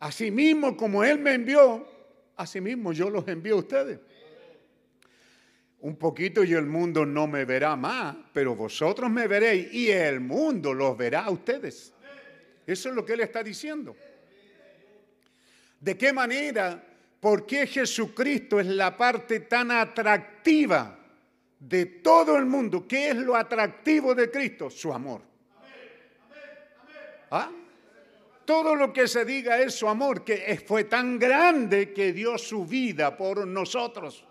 [0.00, 1.86] así mismo como Él me envió,
[2.36, 3.98] así mismo yo los envío a ustedes.
[5.80, 10.20] Un poquito y el mundo no me verá más, pero vosotros me veréis y el
[10.20, 11.92] mundo los verá a ustedes.
[12.66, 13.94] Eso es lo que Él está diciendo.
[15.80, 16.91] ¿De qué manera
[17.22, 20.98] ¿Por qué Jesucristo es la parte tan atractiva
[21.56, 22.84] de todo el mundo?
[22.88, 24.68] ¿Qué es lo atractivo de Cristo?
[24.68, 25.22] Su amor.
[27.30, 27.48] ¿Ah?
[28.44, 32.66] todo lo que se diga es su amor, que fue tan grande que dio su
[32.66, 34.24] vida por nosotros.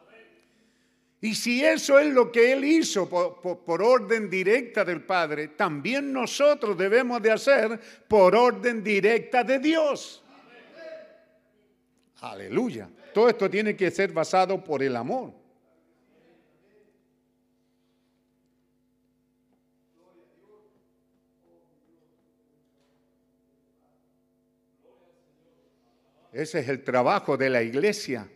[1.22, 6.78] Y si eso es lo que Él hizo por, orden directa del Padre, también nosotros
[6.78, 10.24] debemos de hacer por orden directa de Dios.
[12.22, 12.88] Aleluya.
[13.14, 15.34] Todo esto tiene que ser basado por el amor.
[26.31, 28.30] Ese es el trabajo de la iglesia.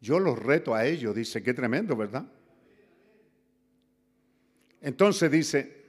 [0.00, 2.24] Yo los reto a ellos, dice, qué tremendo, ¿verdad?
[4.80, 5.79] Entonces dice,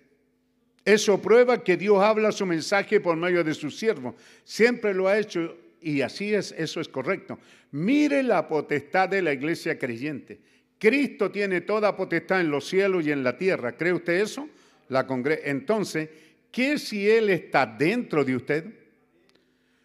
[0.84, 4.16] eso prueba que Dios habla su mensaje por medio de su siervo.
[4.44, 7.40] Siempre lo ha hecho y así es, eso es correcto.
[7.72, 10.40] Mire la potestad de la iglesia creyente.
[10.78, 13.78] Cristo tiene toda potestad en los cielos y en la tierra.
[13.78, 14.50] ¿Cree usted eso?
[14.90, 15.06] La
[15.44, 16.10] Entonces,
[16.52, 18.66] ¿qué si Él está dentro de usted?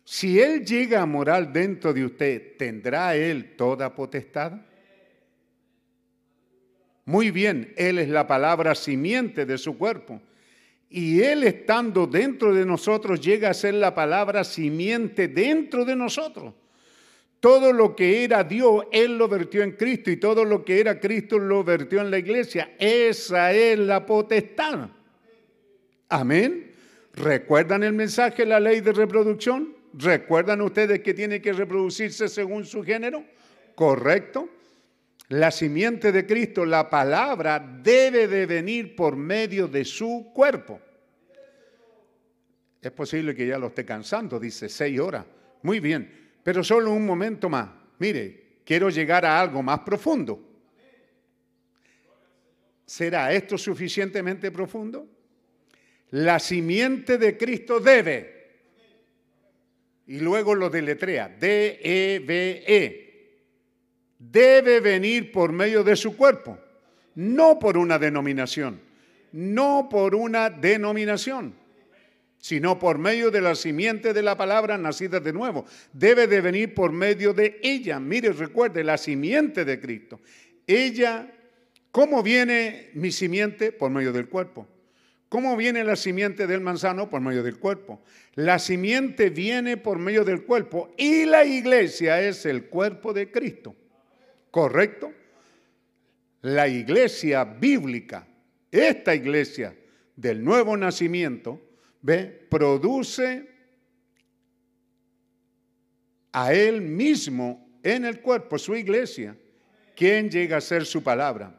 [0.05, 4.53] Si Él llega a morar dentro de usted, ¿tendrá Él toda potestad?
[7.05, 10.21] Muy bien, Él es la palabra simiente de su cuerpo.
[10.89, 16.55] Y Él estando dentro de nosotros llega a ser la palabra simiente dentro de nosotros.
[17.41, 20.99] Todo lo que era Dios, Él lo vertió en Cristo y todo lo que era
[20.99, 22.75] Cristo lo vertió en la iglesia.
[22.79, 24.89] Esa es la potestad.
[26.09, 26.73] Amén.
[27.15, 29.75] ¿Recuerdan el mensaje, la ley de reproducción?
[29.95, 33.25] ¿Recuerdan ustedes que tiene que reproducirse según su género?
[33.75, 34.49] Correcto.
[35.29, 40.81] La simiente de Cristo, la palabra, debe de venir por medio de su cuerpo.
[42.81, 45.27] Es posible que ya lo esté cansando, dice seis horas.
[45.63, 47.69] Muy bien, pero solo un momento más.
[47.99, 50.41] Mire, quiero llegar a algo más profundo.
[52.85, 55.09] ¿Será esto suficientemente profundo?
[56.11, 58.37] La simiente de Cristo debe
[60.07, 63.06] y luego lo deletrea, D-E-B-E.
[64.19, 66.59] Debe venir por medio de su cuerpo,
[67.15, 68.81] no por una denominación,
[69.33, 71.55] no por una denominación,
[72.39, 75.67] sino por medio de la simiente de la palabra nacida de nuevo.
[75.93, 78.01] Debe de venir por medio de ella.
[78.01, 80.21] Mire, recuerde, la simiente de Cristo.
[80.67, 81.31] Ella,
[81.91, 83.73] ¿cómo viene mi simiente?
[83.73, 84.67] Por medio del cuerpo.
[85.29, 87.11] ¿Cómo viene la simiente del manzano?
[87.11, 88.01] Por medio del cuerpo.
[88.35, 93.75] La simiente viene por medio del cuerpo y la iglesia es el cuerpo de Cristo.
[94.51, 95.13] ¿Correcto?
[96.43, 98.27] La iglesia bíblica,
[98.71, 99.77] esta iglesia
[100.15, 101.61] del nuevo nacimiento,
[102.03, 102.47] ¿ve?
[102.49, 103.49] Produce
[106.33, 109.37] a él mismo en el cuerpo, su iglesia,
[109.95, 111.59] quien llega a ser su palabra.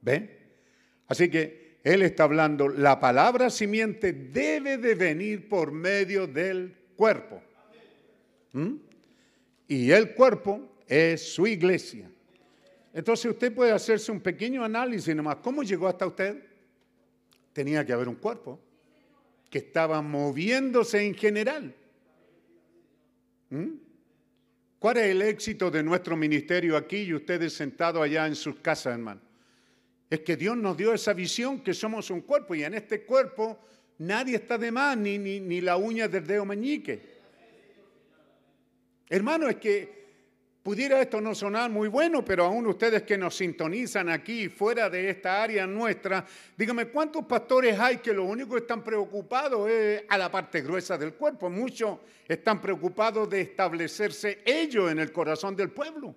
[0.00, 0.38] ¿Ve?
[1.08, 7.42] Así que él está hablando, la palabra simiente debe de venir por medio del cuerpo.
[8.52, 8.76] ¿Mm?
[9.68, 12.10] Y el cuerpo es su iglesia.
[12.92, 15.36] Entonces usted puede hacerse un pequeño análisis nomás.
[15.36, 16.44] ¿Cómo llegó hasta usted?
[17.52, 18.60] Tenía que haber un cuerpo
[19.50, 21.74] que estaba moviéndose en general.
[23.50, 23.68] ¿Mm?
[24.78, 28.94] ¿Cuál es el éxito de nuestro ministerio aquí y ustedes sentados allá en sus casas,
[28.94, 29.20] hermano?
[30.10, 33.58] Es que Dios nos dio esa visión que somos un cuerpo y en este cuerpo
[33.98, 37.14] nadie está de más, ni, ni, ni la uña del dedo meñique.
[39.08, 40.03] Hermano, es que
[40.64, 45.10] pudiera esto no sonar muy bueno, pero aún ustedes que nos sintonizan aquí fuera de
[45.10, 46.24] esta área nuestra,
[46.56, 50.96] dígame, ¿cuántos pastores hay que lo único que están preocupados es a la parte gruesa
[50.96, 51.50] del cuerpo?
[51.50, 56.14] Muchos están preocupados de establecerse ellos en el corazón del pueblo.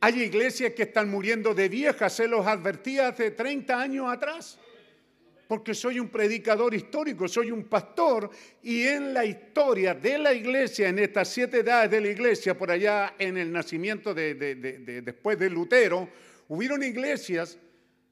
[0.00, 4.58] Hay iglesias que están muriendo de viejas, se los advertía hace 30 años atrás.
[5.54, 8.28] Porque soy un predicador histórico, soy un pastor
[8.60, 12.72] y en la historia de la iglesia, en estas siete edades de la iglesia, por
[12.72, 16.08] allá en el nacimiento de, después de Lutero,
[16.48, 17.56] hubieron iglesias,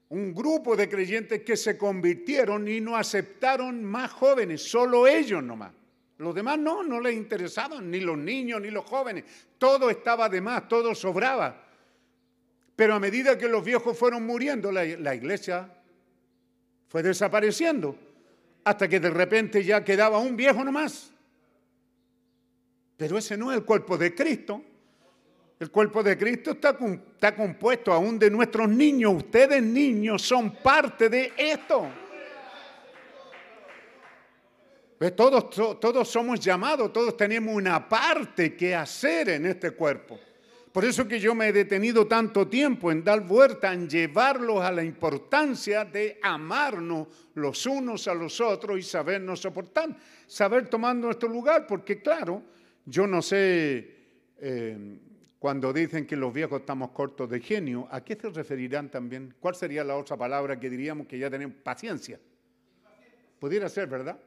[0.07, 5.73] un grupo de creyentes que se convirtieron y no aceptaron más jóvenes, solo ellos nomás.
[6.19, 9.25] Los demás no, no les interesaban, ni los niños, ni los jóvenes.
[9.57, 11.61] Todo estaba de más, todo sobraba.
[12.77, 15.82] Pero a medida que los viejos fueron muriendo, la, iglesia
[16.93, 17.97] fue desapareciendo,
[18.63, 21.11] hasta que de repente ya quedaba un viejo nomás.
[22.95, 24.61] Pero ese no es el cuerpo de Cristo.
[25.59, 26.77] El cuerpo de Cristo está,
[27.15, 29.11] está compuesto aún de nuestros niños.
[29.15, 31.89] Ustedes niños son parte de esto.
[35.15, 40.19] Todos, todos somos llamados, todos tenemos una parte que hacer en este cuerpo.
[40.73, 44.71] Por eso que yo me he detenido tanto tiempo en dar vuelta, en llevarlos a
[44.71, 49.95] la importancia de amarnos los unos a los otros y sabernos soportar,
[50.25, 52.41] saber tomar nuestro lugar, porque claro,
[52.87, 53.95] yo no sé
[54.39, 54.97] eh,
[55.37, 59.35] cuando dicen que los viejos estamos cortos de genio, ¿a qué se referirán también?
[59.39, 62.19] ¿Cuál sería la otra palabra que diríamos que ya tenemos paciencia?
[63.37, 64.17] Pudiera ser, ¿verdad?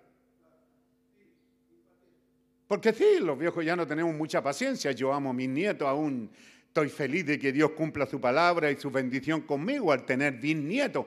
[2.66, 4.90] Porque sí, los viejos ya no tenemos mucha paciencia.
[4.92, 6.30] Yo amo a mis nietos aún.
[6.66, 11.06] Estoy feliz de que Dios cumpla su palabra y su bendición conmigo al tener bisnietos.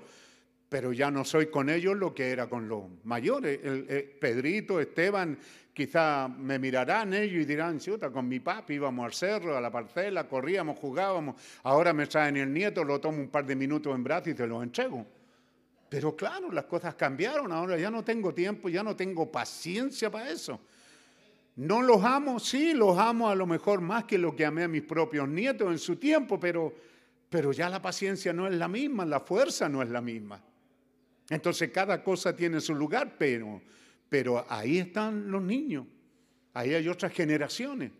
[0.69, 3.59] Pero ya no soy con ellos lo que era con los mayores.
[3.63, 5.37] El, Pedrito, Esteban,
[5.73, 9.71] quizá me mirarán ellos y dirán, chuta, con mi papi íbamos al cerro, a la
[9.71, 11.35] parcela, corríamos, jugábamos.
[11.63, 14.47] Ahora me traen el nieto, lo tomo un par de minutos en brazos y se
[14.47, 15.05] lo entrego.
[15.89, 17.51] Pero claro, las cosas cambiaron.
[17.51, 20.61] Ahora ya no tengo tiempo, ya no tengo paciencia para eso.
[21.59, 24.69] No los amo, sí, los amo a lo mejor más que lo que amé a
[24.69, 26.73] mis propios nietos en su tiempo, pero,
[27.29, 30.41] pero ya la paciencia no es la misma, la fuerza no es la misma.
[31.29, 33.61] Entonces cada cosa tiene su lugar, pero,
[34.07, 35.85] pero ahí están los niños,
[36.53, 37.91] ahí hay otras generaciones.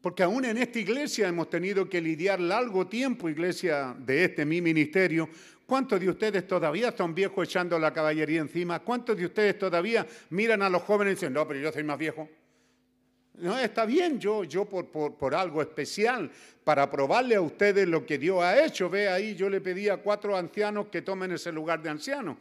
[0.00, 4.60] Porque aún en esta iglesia hemos tenido que lidiar largo tiempo, iglesia de este mi
[4.60, 5.28] ministerio,
[5.66, 8.80] ¿Cuántos de ustedes todavía son viejos echando la caballería encima?
[8.80, 11.98] ¿Cuántos de ustedes todavía miran a los jóvenes y dicen, no, pero yo soy más
[11.98, 12.28] viejo?
[13.38, 16.30] No, está bien, yo, yo por, por, algo especial,
[16.62, 18.90] para probarle a ustedes lo que Dios ha hecho.
[18.90, 22.36] Ve ahí, yo le pedí a cuatro ancianos que tomen ese lugar de ancianos.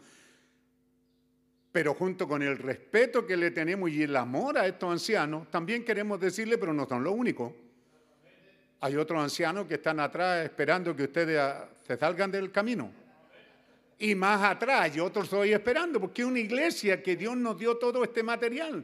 [1.72, 5.84] Pero junto con el respeto que le tenemos y el amor a estos ancianos, también
[5.84, 7.54] queremos decirle, pero no son los únicos.
[8.82, 13.03] Hay otros ancianos que están atrás esperando que ustedes ah, se salgan del camino
[14.04, 18.04] y más atrás, y otros estoy esperando, porque una iglesia que Dios nos dio todo
[18.04, 18.84] este material.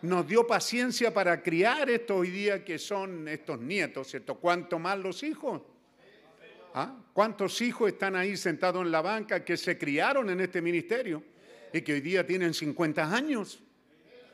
[0.00, 4.36] Nos dio paciencia para criar estos hoy día que son estos nietos, ¿cierto?
[4.36, 5.60] ¿Cuánto más los hijos?
[6.72, 6.96] ¿Ah?
[7.12, 11.22] ¿Cuántos hijos están ahí sentados en la banca que se criaron en este ministerio
[11.70, 13.62] y que hoy día tienen 50 años?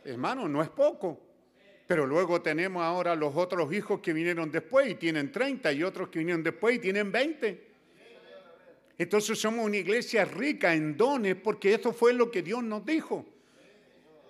[0.04, 1.20] Hermano, no es poco.
[1.88, 6.08] Pero luego tenemos ahora los otros hijos que vinieron después y tienen 30 y otros
[6.08, 7.69] que vinieron después y tienen 20.
[9.00, 13.24] Entonces somos una iglesia rica en dones porque eso fue lo que Dios nos dijo.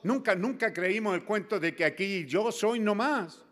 [0.04, 3.42] Nunca, nunca creímos el cuento de que aquí yo soy nomás.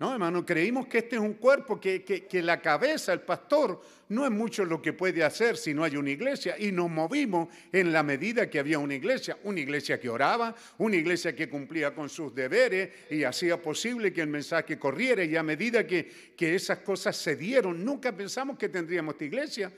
[0.00, 4.24] No, hermano, creímos que este es un cuerpo, que, que, la cabeza, el pastor, no
[4.24, 6.56] es mucho lo que puede hacer si no hay una iglesia.
[6.58, 9.36] Y nos movimos en la medida que había una iglesia.
[9.44, 14.22] Una iglesia que oraba, una iglesia que cumplía con sus deberes y hacía posible que
[14.22, 15.22] el mensaje corriera.
[15.22, 19.70] Y a medida que, que esas cosas se dieron, nunca pensamos que tendríamos esta iglesia.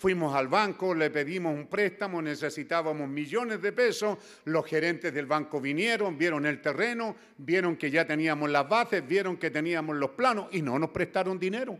[0.00, 4.16] Fuimos al banco, le pedimos un préstamo, necesitábamos millones de pesos,
[4.46, 9.36] los gerentes del banco vinieron, vieron el terreno, vieron que ya teníamos las bases, vieron
[9.36, 11.78] que teníamos los planos y no nos prestaron dinero.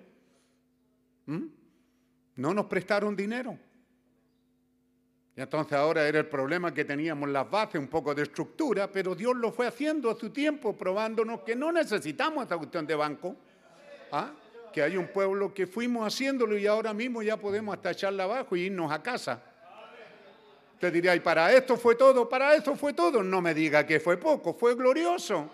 [1.24, 1.46] ¿Mm?
[2.36, 3.58] No nos prestaron dinero.
[5.34, 9.14] Y entonces ahora era el problema que teníamos las bases, un poco de estructura, pero
[9.14, 13.34] Dios lo fue haciendo a su tiempo, probándonos que no necesitamos esta cuestión de banco.
[14.12, 14.30] ¿Ah?
[14.72, 18.56] Que hay un pueblo que fuimos haciéndolo y ahora mismo ya podemos hasta echarla abajo
[18.56, 19.42] y irnos a casa.
[20.74, 22.28] Usted diría, ¿y para esto fue todo?
[22.28, 23.22] Para esto fue todo.
[23.22, 25.50] No me diga que fue poco, fue glorioso.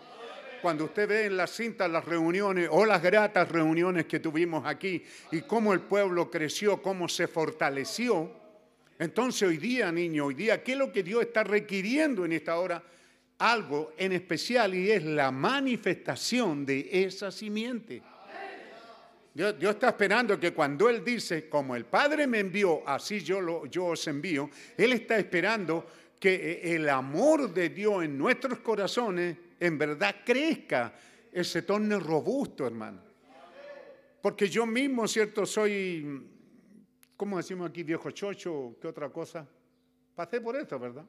[0.63, 5.05] Cuando usted ve en las cintas las reuniones o las gratas reuniones que tuvimos aquí
[5.33, 8.31] y cómo el pueblo creció, cómo se fortaleció,
[8.99, 12.57] entonces hoy día, niño, hoy día, ¿qué es lo que Dios está requiriendo en esta
[12.59, 12.83] hora?
[13.39, 18.03] Algo en especial y es la manifestación de esa simiente.
[19.37, 23.65] Dios, está esperando que cuando Él dice, como el Padre me envió, así yo, lo,
[23.65, 24.49] os envío,
[24.79, 25.87] Él está esperando
[26.19, 30.95] que eh, el amor de Dios en nuestros corazones en verdad crezca,
[31.43, 33.03] se torne robusto, hermano.
[34.23, 35.45] Porque yo mismo, ¿cierto?
[35.45, 36.27] Soy,
[37.15, 38.79] ¿cómo decimos aquí, viejo chocho?
[38.81, 39.47] ¿Qué otra cosa?
[40.15, 41.05] Pasé por esto, ¿verdad?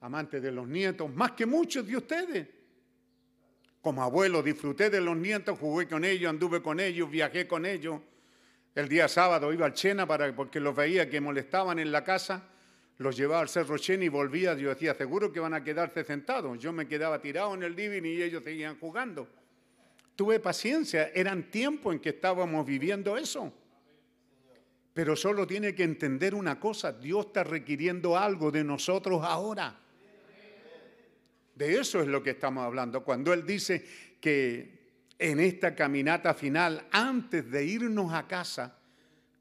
[0.00, 2.48] Amante de los nietos, más que muchos de ustedes.
[3.80, 8.00] Como abuelo disfruté de los nietos, jugué con ellos, anduve con ellos, viajé con ellos.
[8.74, 12.44] El día sábado iba al Chena para, porque los veía que molestaban en la casa.
[12.98, 14.54] Los llevaba al Cerro Chena y volvía.
[14.54, 16.58] Yo decía, seguro que van a quedarse sentados.
[16.58, 19.26] Yo me quedaba tirado en el living y ellos seguían jugando.
[20.14, 21.10] Tuve paciencia.
[21.14, 23.50] Eran tiempos en que estábamos viviendo eso.
[24.92, 26.92] Pero solo tiene que entender una cosa.
[26.92, 29.80] Dios está requiriendo algo de nosotros ahora.
[31.60, 33.04] De eso es lo que estamos hablando.
[33.04, 33.84] Cuando Él dice
[34.18, 34.78] que
[35.18, 38.78] en esta caminata final, antes de irnos a casa,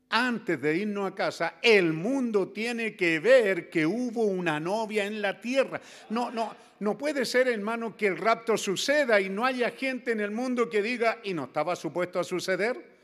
[0.09, 5.21] antes de irnos a casa, el mundo tiene que ver que hubo una novia en
[5.21, 5.79] la tierra.
[6.09, 10.19] No, no, no puede ser, hermano, que el rapto suceda y no haya gente en
[10.19, 12.97] el mundo que diga, ¿y no estaba supuesto a suceder?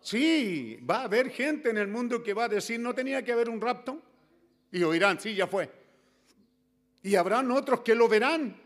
[0.00, 3.30] Sí, va a haber gente en el mundo que va a decir, ¿no tenía que
[3.30, 4.02] haber un rapto?
[4.72, 5.78] Y oirán, sí, ya fue.
[7.02, 8.56] Y habrán otros que lo verán.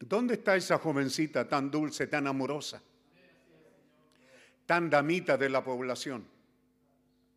[0.00, 2.82] ¿Dónde está esa jovencita tan dulce, tan amorosa?
[4.66, 6.26] Tan damita de la población.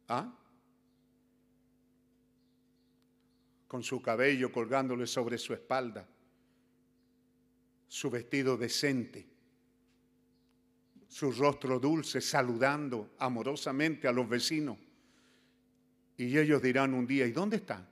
[0.08, 0.34] ¿Ah?
[3.68, 6.08] Con su cabello colgándole sobre su espalda,
[7.88, 9.28] su vestido decente,
[11.08, 14.78] su rostro dulce, saludando amorosamente a los vecinos.
[16.18, 17.88] Y ellos dirán un día, ¿y dónde está?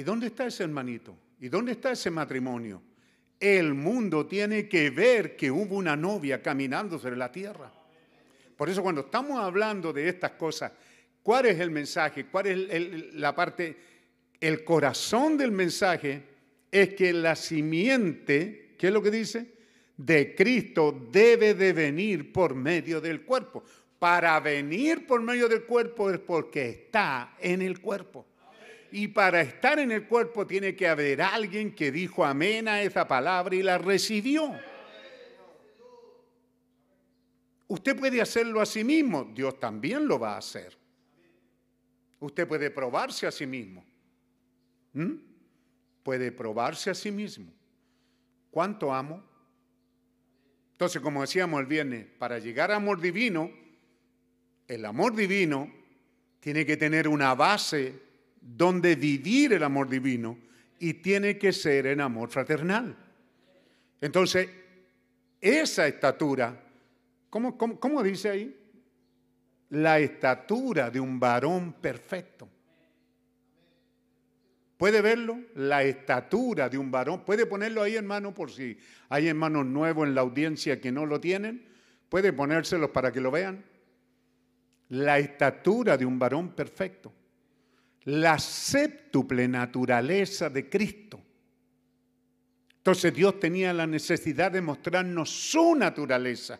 [0.00, 1.14] ¿Y dónde está ese hermanito?
[1.40, 2.80] ¿Y dónde está ese matrimonio?
[3.38, 7.70] El mundo tiene que ver que hubo una novia caminando sobre la tierra.
[8.56, 10.72] Por eso cuando estamos hablando de estas cosas,
[11.22, 12.24] ¿cuál es el mensaje?
[12.24, 13.76] ¿Cuál es la parte?
[14.40, 16.22] El corazón del mensaje
[16.72, 19.52] es que la simiente, ¿qué es lo que dice?
[19.98, 23.64] De Cristo debe de venir por medio del cuerpo.
[23.98, 28.29] Para venir por medio del cuerpo es porque está en el cuerpo.
[28.92, 33.06] Y para estar en el cuerpo tiene que haber alguien que dijo amén a esa
[33.06, 34.58] palabra y la recibió.
[37.68, 40.76] Usted puede hacerlo a sí mismo, Dios también lo va a hacer.
[42.18, 43.84] Usted puede probarse a sí mismo.
[44.92, 45.12] ¿Mm?
[46.02, 47.52] Puede probarse a sí mismo.
[48.50, 49.22] ¿Cuánto amo?
[50.72, 53.50] Entonces, como decíamos el viernes, para llegar a amor divino,
[54.66, 55.72] el amor divino
[56.40, 58.09] tiene que tener una base
[58.40, 60.38] donde vivir el amor divino
[60.78, 62.96] y tiene que ser en amor fraternal.
[64.00, 64.48] Entonces,
[65.40, 66.58] esa estatura,
[67.28, 68.56] ¿cómo, cómo dice ahí?
[69.70, 72.48] La estatura de un varón perfecto.
[74.76, 75.38] ¿Puede verlo?
[75.56, 77.24] La estatura de un varón.
[77.24, 78.78] ¿Puede ponerlo ahí, hermano, por si
[79.10, 81.68] hay hermanos nuevos en la audiencia que no lo tienen?
[82.08, 83.62] ¿Puede ponérselos para que lo vean?
[84.88, 87.12] La estatura de un varón perfecto
[88.04, 91.20] la séptuple naturaleza de Cristo.
[92.78, 96.58] Entonces Dios tenía la necesidad de mostrarnos su naturaleza,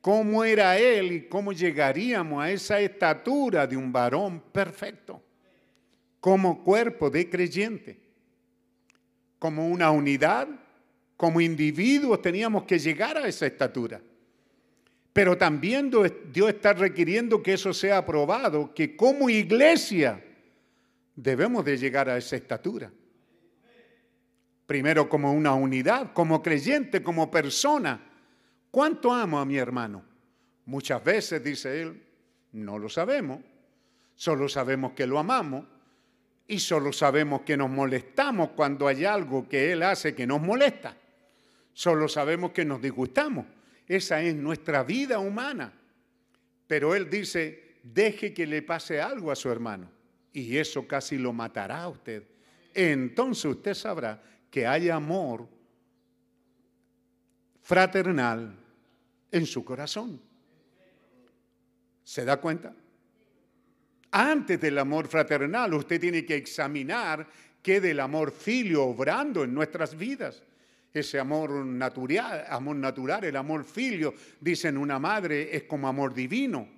[0.00, 5.22] cómo era Él y cómo llegaríamos a esa estatura de un varón perfecto,
[6.20, 7.98] como cuerpo de creyente,
[9.38, 10.48] como una unidad,
[11.16, 14.02] como individuos teníamos que llegar a esa estatura.
[15.14, 15.90] Pero también
[16.30, 20.22] Dios está requiriendo que eso sea aprobado, que como iglesia
[21.14, 22.90] debemos de llegar a esa estatura.
[24.66, 28.00] Primero como una unidad, como creyente, como persona.
[28.70, 30.04] ¿Cuánto amo a mi hermano?
[30.66, 32.02] Muchas veces, dice él,
[32.52, 33.40] no lo sabemos.
[34.14, 35.66] Solo sabemos que lo amamos
[36.46, 40.96] y solo sabemos que nos molestamos cuando hay algo que él hace que nos molesta.
[41.72, 43.46] Solo sabemos que nos disgustamos.
[43.86, 45.72] Esa es nuestra vida humana.
[46.66, 49.93] Pero él dice, deje que le pase algo a su hermano
[50.34, 52.24] y eso casi lo matará a usted.
[52.74, 54.20] Entonces usted sabrá
[54.50, 55.48] que hay amor
[57.62, 58.54] fraternal
[59.30, 60.20] en su corazón.
[62.02, 62.74] ¿Se da cuenta?
[64.10, 67.26] Antes del amor fraternal, usted tiene que examinar
[67.62, 70.42] qué del amor filio obrando en nuestras vidas.
[70.92, 76.68] Ese amor natural, amor natural, el amor filio, dicen una madre, es como amor divino.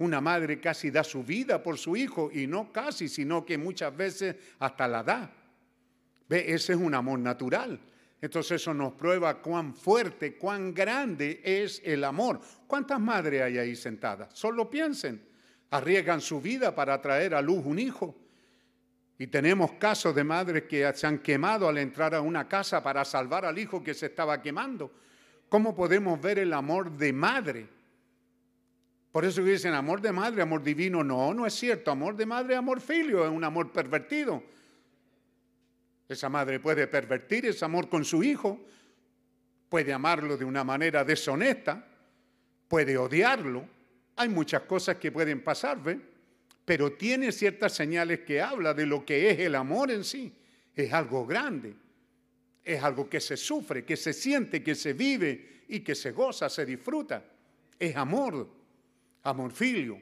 [0.00, 3.94] Una madre casi da su vida por su hijo y no casi, sino que muchas
[3.94, 5.30] veces hasta la da.
[6.26, 6.54] ¿Ve?
[6.54, 7.78] Ese es un amor natural.
[8.18, 12.40] Entonces eso nos prueba cuán fuerte, cuán grande es el amor.
[12.66, 14.30] ¿Cuántas madres hay ahí sentadas?
[14.32, 15.22] Solo piensen,
[15.68, 18.16] arriesgan su vida para traer a luz un hijo.
[19.18, 23.04] Y tenemos casos de madres que se han quemado al entrar a una casa para
[23.04, 24.90] salvar al hijo que se estaba quemando.
[25.50, 27.79] ¿Cómo podemos ver el amor de madre?
[29.12, 31.02] Por eso dicen amor de madre, amor divino.
[31.02, 31.90] No, no es cierto.
[31.90, 34.42] Amor de madre, amor filio, es un amor pervertido.
[36.08, 38.60] Esa madre puede pervertir ese amor con su hijo,
[39.68, 41.86] puede amarlo de una manera deshonesta,
[42.66, 43.64] puede odiarlo.
[44.16, 46.00] Hay muchas cosas que pueden pasar, ¿ve?
[46.64, 50.32] Pero tiene ciertas señales que habla de lo que es el amor en sí.
[50.74, 51.74] Es algo grande,
[52.64, 56.48] es algo que se sufre, que se siente, que se vive y que se goza,
[56.48, 57.24] se disfruta.
[57.78, 58.59] Es amor
[59.22, 59.98] amor filio,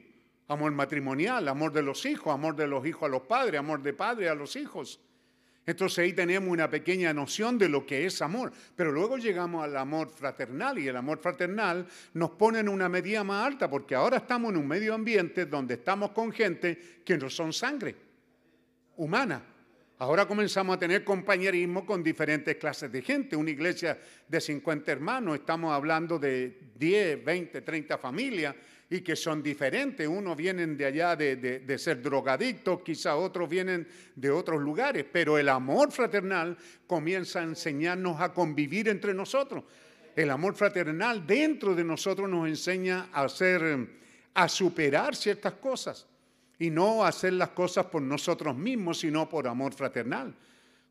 [0.47, 3.93] amor matrimonial, amor de los hijos, amor de los hijos a los padres, amor de
[3.93, 4.99] padre a los hijos.
[5.65, 8.51] Entonces ahí tenemos una pequeña noción de lo que es amor.
[8.75, 11.85] Pero luego llegamos al amor fraternal y el amor fraternal
[12.15, 15.75] nos pone en una medida más alta porque ahora estamos en un medio ambiente donde
[15.75, 17.95] estamos con gente que no son sangre
[18.97, 19.43] humana.
[19.99, 23.35] Ahora comenzamos a tener compañerismo con diferentes clases de gente.
[23.35, 28.55] Una iglesia de 50 hermanos, estamos hablando de 10, 20, 30 familias
[28.89, 30.07] y que son diferentes.
[30.07, 35.47] Unos vienen de allá de, ser drogadictos, quizá otros vienen de otros lugares, pero el
[35.49, 36.57] amor fraternal
[36.87, 39.63] comienza a enseñarnos a convivir entre nosotros.
[40.15, 43.87] El amor fraternal dentro de nosotros nos enseña a hacer,
[44.33, 46.07] a superar ciertas cosas
[46.57, 50.35] y no hacer las cosas por nosotros mismos, sino por amor fraternal.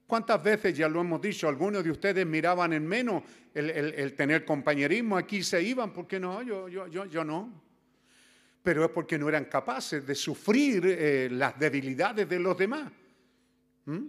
[0.06, 5.18] ¿Cuántas veces, ya lo hemos dicho, algunos de ustedes miraban en menos el, tener compañerismo?
[5.18, 6.40] Aquí se iban, ¿por qué no?
[6.42, 7.67] Yo, yo, yo, yo no
[8.68, 12.92] pero es porque no eran capaces de sufrir eh, las debilidades de los demás.
[13.86, 14.06] ¿Mm?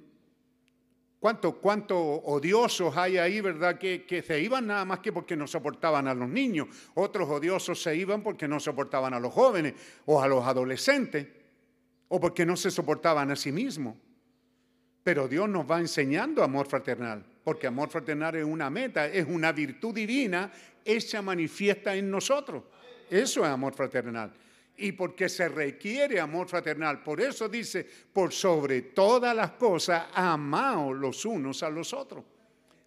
[1.17, 3.79] ¿Cuántos cuánto odiosos hay ahí, verdad?
[3.79, 6.67] Que, que, se iban nada más que porque no soportaban a los niños.
[6.95, 9.75] Otros odiosos se iban porque no soportaban a los jóvenes
[10.05, 11.25] o a los adolescentes
[12.09, 13.95] o porque no se soportaban a sí mismos.
[15.05, 19.53] Pero Dios nos va enseñando amor fraternal, porque amor fraternal es una meta, es una
[19.53, 20.51] virtud divina
[20.83, 22.63] hecha manifiesta en nosotros.
[23.09, 24.33] Eso es amor fraternal.
[24.81, 27.03] Y porque se requiere amor fraternal.
[27.03, 32.23] Por eso dice, por sobre todas las cosas, amaos los unos a los otros.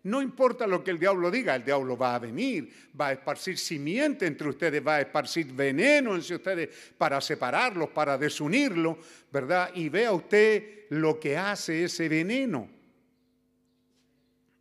[0.04, 3.56] No importa lo que el diablo diga, el diablo va a venir, va a esparcir
[3.56, 8.96] simiente entre ustedes, va a esparcir veneno entre ustedes para separarlos, para desunirlos,
[9.30, 9.70] ¿verdad?
[9.74, 12.68] Y vea usted lo que hace ese veneno.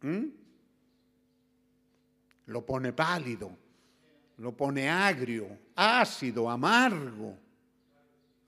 [0.01, 0.25] ¿Mm?
[2.45, 3.57] Lo pone pálido,
[4.37, 5.47] lo pone agrio,
[5.81, 7.37] ácido, amargo,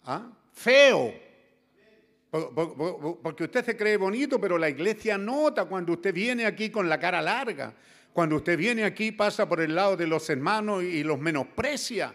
[0.06, 0.30] ¿ah?
[0.52, 1.14] feo.
[3.22, 7.00] Porque usted se cree bonito, pero la iglesia nota cuando usted viene aquí con la
[7.00, 7.74] cara larga.
[8.12, 12.14] Cuando usted viene aquí pasa por el lado de los hermanos y los menosprecia.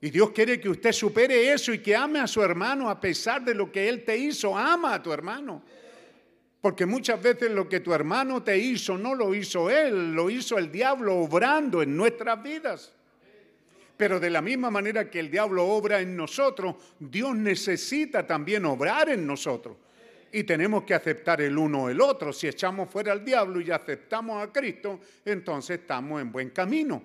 [0.00, 3.44] Y Dios quiere que usted supere eso y que ame a su hermano a pesar
[3.44, 4.56] de lo que Él te hizo.
[4.56, 5.62] Ama a tu hermano.
[6.62, 10.58] Porque muchas veces lo que tu hermano te hizo no lo hizo él, lo hizo
[10.58, 12.92] el diablo obrando en nuestras vidas.
[14.02, 19.10] Pero de la misma manera que el diablo obra en nosotros, Dios necesita también obrar
[19.10, 19.76] en nosotros.
[20.32, 22.32] Y tenemos que aceptar el uno el otro.
[22.32, 27.00] Si echamos fuera al diablo y aceptamos a Cristo, entonces estamos en buen camino.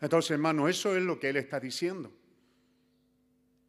[0.00, 2.10] Entonces, hermano, eso es lo que Él está diciendo.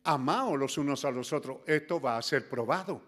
[0.05, 1.57] Amaos los unos a los otros.
[1.65, 3.01] Esto va a ser probado.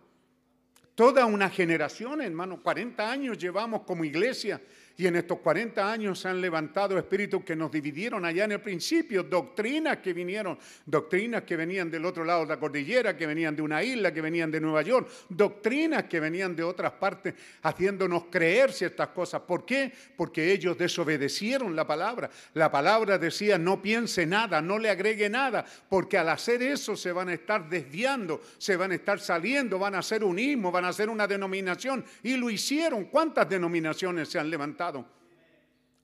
[0.93, 4.59] Toda una generación, hermano, 40 años llevamos como iglesia
[4.97, 8.61] y en estos 40 años se han levantado espíritus que nos dividieron allá en el
[8.61, 13.55] principio, doctrinas que vinieron, doctrinas que venían del otro lado de la cordillera, que venían
[13.55, 18.25] de una isla, que venían de Nueva York, doctrinas que venían de otras partes, haciéndonos
[18.31, 19.41] creer ciertas cosas.
[19.41, 19.91] ¿Por qué?
[20.15, 22.29] Porque ellos desobedecieron la palabra.
[22.53, 27.11] La palabra decía, no piense nada, no le agregue nada, porque al hacer eso se
[27.11, 30.85] van a estar desviando, se van a estar saliendo, van a hacer un ismo, van
[30.85, 32.05] a hacer una denominación.
[32.23, 33.05] Y lo hicieron.
[33.05, 34.84] ¿Cuántas denominaciones se han levantado?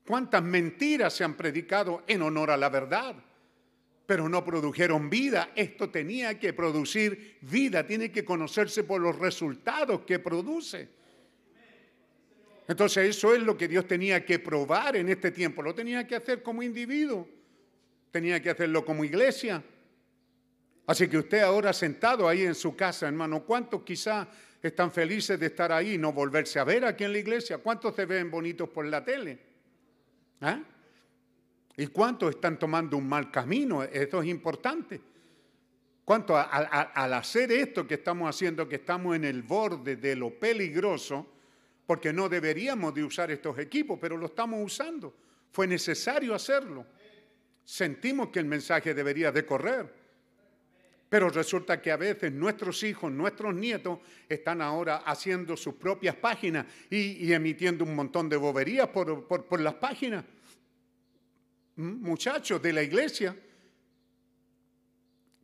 [0.05, 3.15] ¿Cuántas mentiras se han predicado en honor a la verdad?
[4.05, 5.51] Pero no produjeron vida.
[5.55, 10.89] Esto tenía que producir vida, tiene que conocerse por los resultados que produce.
[12.67, 15.61] Entonces eso es lo que Dios tenía que probar en este tiempo.
[15.61, 17.27] Lo tenía que hacer como individuo,
[18.11, 19.63] tenía que hacerlo como iglesia.
[20.87, 24.27] Así que usted ahora sentado ahí en su casa, hermano, ¿cuántos quizá
[24.67, 27.57] están felices de estar ahí y no volverse a ver aquí en la iglesia?
[27.57, 29.39] ¿Cuántos se ven bonitos por la tele?
[30.41, 30.59] ¿Ah?
[31.77, 33.83] ¿Y cuántos están tomando un mal camino?
[33.83, 35.01] Esto es importante.
[36.03, 41.27] ¿Cuánto al hacer esto que estamos haciendo, que estamos en el borde de lo peligroso,
[41.85, 45.13] porque no deberíamos de usar estos equipos, pero lo estamos usando.
[45.51, 46.85] Fue necesario hacerlo.
[47.63, 50.00] Sentimos que el mensaje debería de correr.
[51.11, 56.65] Pero resulta que a veces nuestros hijos, nuestros nietos están ahora haciendo sus propias páginas
[56.89, 60.23] y, emitiendo un montón de boberías por, las páginas.
[61.75, 63.35] Muchachos de la iglesia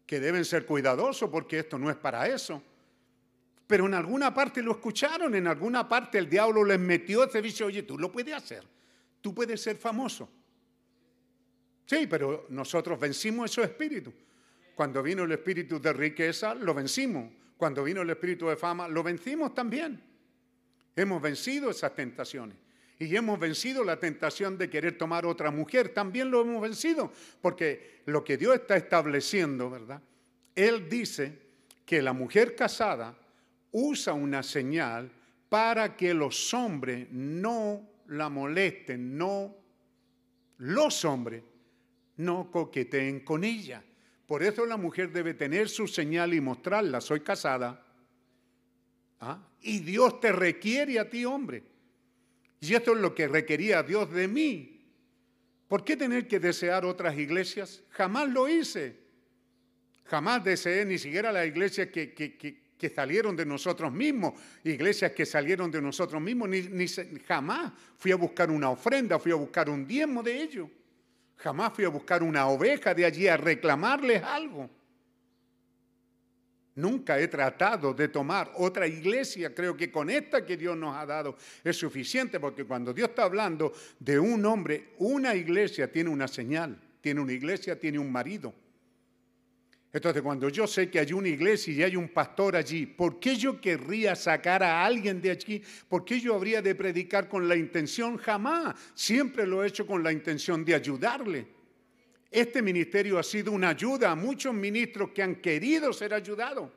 [0.06, 2.64] que deben ser cuidadosos porque esto no es para eso.
[3.68, 7.66] Pero en alguna parte lo escucharon, en alguna parte el diablo les metió ese vicio,
[7.66, 8.64] oye, tú lo puedes hacer,
[9.20, 10.30] tú puedes ser famoso.
[11.86, 14.14] Sí, pero nosotros vencimos esos espíritus.
[14.78, 17.34] Cuando vino el espíritu de riqueza, lo vencimos.
[17.58, 20.00] Cuando vino el espíritu de fama, lo vencimos también.
[20.96, 22.56] Hemos vencido esas tentaciones.
[23.00, 25.90] Y hemos vencido la tentación de querer tomar otra mujer.
[25.96, 27.12] También lo hemos vencido.
[27.42, 30.00] Porque lo que Dios está estableciendo, ¿verdad?
[30.54, 31.40] Él dice
[31.84, 33.18] que la mujer casada
[33.72, 35.10] usa una señal
[35.50, 39.56] para que los hombres no la molesten, no,
[40.60, 41.42] los hombres
[42.18, 43.84] no coqueteen con ella.
[44.28, 47.00] Por eso la mujer debe tener su señal y mostrarla.
[47.00, 47.82] Soy casada.
[49.22, 49.42] ¿Ah?
[49.62, 51.64] Y Dios te requiere a ti, hombre.
[52.60, 54.86] Y esto es lo que requería Dios de mí.
[55.70, 57.84] ¿Por qué tener que desear otras iglesias?
[57.92, 58.98] Jamás lo hice.
[60.06, 64.34] Jamás deseé ni siquiera las iglesias que, que, salieron de nosotros mismos,
[64.64, 66.88] iglesias que salieron de nosotros mismos, ni, ni,
[67.28, 70.70] jamás fui a buscar una ofrenda, fui a buscar un diezmo de ellos.
[71.38, 74.70] Jamás fui a buscar una oveja de allí a reclamarles algo.
[76.76, 79.54] Nunca he tratado de tomar otra iglesia.
[79.54, 83.24] Creo que con esta que Dios nos ha dado es suficiente porque cuando Dios está
[83.24, 88.54] hablando de un hombre, una iglesia tiene una señal, tiene una iglesia, tiene un marido.
[89.98, 93.36] Entonces, cuando yo sé que hay una iglesia y hay un pastor allí, ¿por qué
[93.36, 95.64] yo querría sacar a alguien de allí?
[95.90, 98.16] ¿Por qué yo habría de predicar con la intención?
[98.18, 98.76] Jamás.
[98.94, 101.48] Siempre lo he hecho con la intención de ayudarle.
[102.30, 106.70] Este ministerio ha sido una ayuda a muchos ministros que han querido ser ayudados.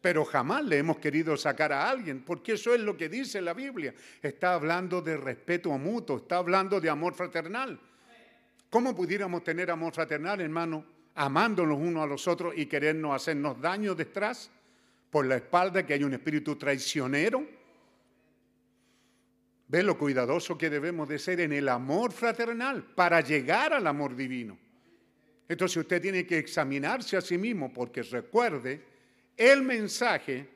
[0.00, 3.54] Pero jamás le hemos querido sacar a alguien, porque eso es lo que dice la
[3.54, 3.92] Biblia.
[4.22, 7.80] Está hablando de respeto mutuo, está hablando de amor fraternal.
[8.70, 10.99] ¿Cómo pudiéramos tener amor fraternal, hermano?
[11.14, 14.50] Amándonos unos a los otros y querernos hacernos daño detrás,
[15.10, 17.44] por la espalda, que hay un espíritu traicionero.
[19.66, 24.16] Ve lo cuidadoso que debemos de ser en el amor fraternal para llegar al amor
[24.16, 24.56] divino.
[25.48, 28.84] Entonces usted tiene que examinarse a sí mismo porque recuerde,
[29.36, 30.48] el mensaje,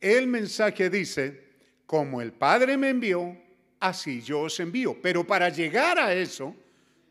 [0.00, 1.52] el mensaje dice,
[1.86, 3.36] como el Padre me envió,
[3.80, 4.96] así yo os envío.
[5.00, 6.54] Pero para llegar a eso,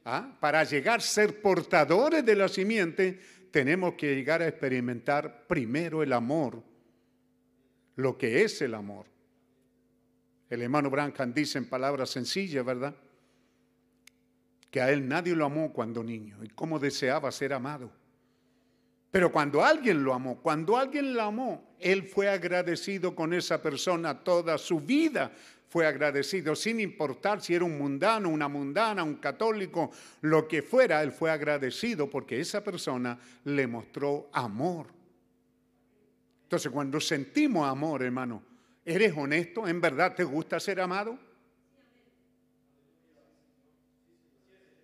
[0.06, 0.36] ¿Ah?
[0.40, 3.20] Para llegar a ser portadores de la simiente,
[3.52, 6.64] tenemos que llegar a experimentar primero el amor,
[7.96, 9.06] lo que es el amor.
[10.50, 12.96] El hermano Branham dice en palabras sencillas, ¿verdad?
[14.70, 17.92] Que a él nadie lo amó cuando niño y cómo deseaba ser amado.
[19.12, 24.24] Pero cuando alguien lo amó, cuando alguien lo amó, él fue agradecido con esa persona
[24.24, 25.34] toda su vida
[25.72, 29.90] fue agradecido, sin importar si era un mundano, una mundana, un católico,
[30.20, 34.88] lo que fuera, él fue agradecido porque esa persona le mostró amor.
[36.44, 38.44] Entonces, cuando sentimos amor, hermano,
[38.84, 39.66] ¿eres honesto?
[39.66, 41.18] ¿En verdad te gusta ser amado?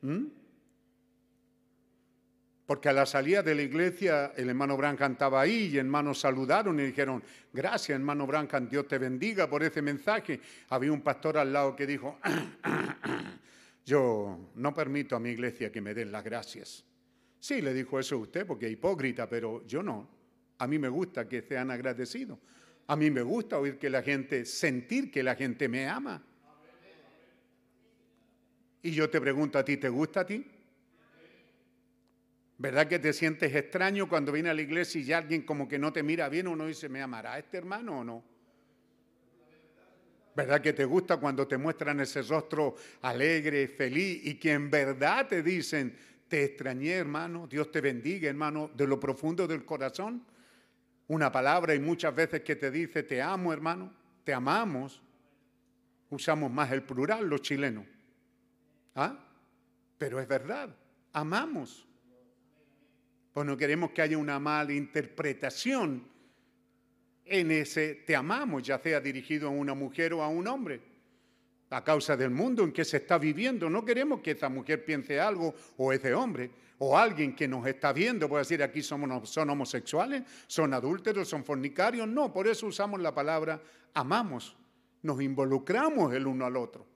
[0.03, 0.36] ¿Mm?
[2.67, 6.77] Porque a la salida de la iglesia el hermano Branham estaba ahí y hermanos saludaron
[6.81, 7.23] y dijeron,
[7.53, 10.41] gracias hermano Branham, Dios te bendiga por ese mensaje.
[10.69, 12.19] Había un pastor al lado que dijo,
[13.85, 16.83] yo no permito a mi iglesia que me den las gracias.
[17.39, 20.09] Sí, le dijo eso a usted porque es hipócrita, pero yo no.
[20.57, 22.37] A mí me gusta que sean agradecidos.
[22.87, 26.21] A mí me gusta oír que la gente, sentir que la gente me ama.
[28.81, 30.45] Y yo te pregunto a ti, ¿te gusta a ti?
[32.59, 35.93] ¿Verdad que te sientes extraño cuando viene a la iglesia y alguien como que no
[35.93, 36.47] te mira bien?
[36.47, 38.23] Uno dice, ¿me amará este hermano o no?
[40.35, 45.27] ¿Verdad que te gusta cuando te muestran ese rostro alegre, feliz y que en verdad
[45.27, 45.95] te dicen,
[46.27, 50.23] te extrañé hermano, Dios te bendiga hermano, de lo profundo del corazón?
[51.07, 53.93] Una palabra y muchas veces que te dice, te amo hermano,
[54.23, 55.01] te amamos.
[56.09, 57.85] Usamos más el plural los chilenos.
[58.95, 59.17] ¿Ah?
[59.97, 60.75] Pero es verdad,
[61.13, 61.86] amamos.
[63.37, 66.03] Pues no queremos que haya una mala interpretación
[67.23, 70.81] en ese te amamos, ya sea dirigido a una mujer o a un hombre,
[71.69, 73.69] a causa del mundo en que se está viviendo.
[73.69, 76.49] No queremos que esa mujer piense algo o ese hombre
[76.79, 81.45] o alguien que nos está viendo puede decir aquí somos, son homosexuales, son adúlteros, son
[81.45, 82.07] fornicarios.
[82.07, 83.61] No, por eso usamos la palabra
[83.93, 84.57] amamos,
[85.03, 86.87] nos involucramos el uno al otro.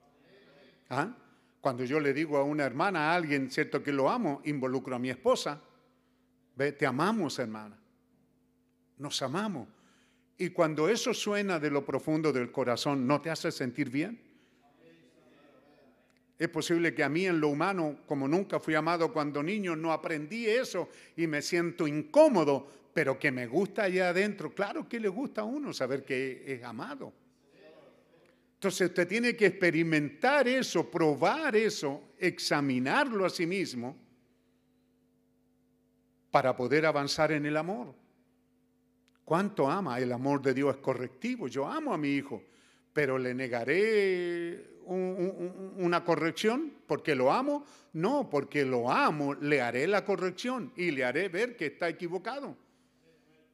[0.89, 1.15] ¿Ah?
[1.61, 4.97] Cuando yo le digo a una hermana, a alguien, cierto que lo amo, involucro a
[4.97, 5.61] mi esposa
[6.55, 7.77] te amamos, hermana.
[8.97, 9.67] Nos amamos.
[10.37, 14.19] Y cuando eso suena de lo profundo del corazón, ¿no te hace sentir bien?
[16.37, 19.93] Es posible que a mí en lo humano, como nunca fui amado cuando niño, no
[19.93, 24.51] aprendí eso y me siento incómodo, pero que me gusta allá adentro.
[24.51, 27.13] Claro que le gusta a uno saber que es amado.
[28.55, 34.00] Entonces usted tiene que experimentar eso, probar eso, examinarlo a sí mismo
[36.31, 37.93] para poder avanzar en el amor.
[39.25, 39.99] ¿Cuánto ama?
[39.99, 41.47] El amor de Dios es correctivo.
[41.47, 42.43] Yo amo a mi hijo,
[42.93, 47.65] pero le negaré una corrección porque lo amo.
[47.93, 52.55] No, porque lo amo, le haré la corrección y le haré ver que está equivocado.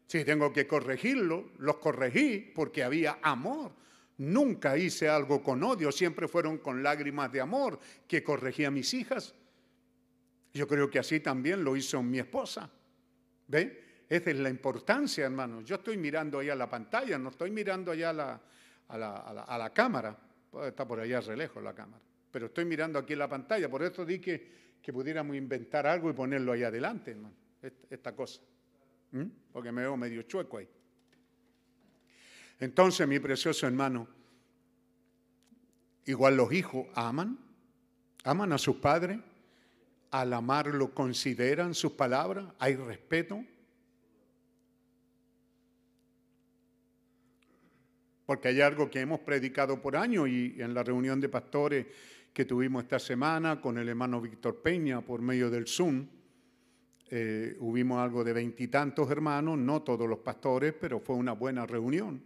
[0.05, 3.71] Si tengo que corregirlo, los corregí porque había amor.
[4.17, 8.93] Nunca hice algo con odio, siempre fueron con lágrimas de amor que corregí a mis
[8.93, 9.35] hijas.
[10.57, 12.67] Yo creo que así también lo hizo mi esposa.
[13.47, 14.05] ¿Ve?
[14.09, 15.61] Esa es la importancia, hermano.
[15.61, 18.41] Yo estoy mirando ahí a la pantalla, no estoy mirando allá a la,
[18.87, 20.17] a la, a la, cámara.
[20.65, 22.01] Está por allá re lejos la cámara.
[22.31, 23.69] Pero estoy mirando aquí en la pantalla.
[23.69, 24.47] Por eso dije
[24.81, 27.35] que, pudiéramos inventar algo y ponerlo ahí adelante, hermano.
[27.89, 28.41] Esta, cosa.
[29.11, 29.25] ¿Mm?
[29.51, 30.67] Porque me veo medio chueco ahí.
[32.59, 34.07] Entonces, mi precioso hermano,
[36.05, 37.37] igual los hijos aman,
[38.23, 39.19] aman a sus padres,
[40.11, 43.43] al amarlo consideran sus palabras, hay respeto.
[48.25, 51.85] Porque hay algo que hemos predicado por años y en la reunión de pastores
[52.33, 56.07] que tuvimos esta semana con el hermano Víctor Peña por medio del Zoom,
[57.09, 62.21] eh, hubimos algo de veintitantos hermanos, no todos los pastores, pero fue una buena reunión.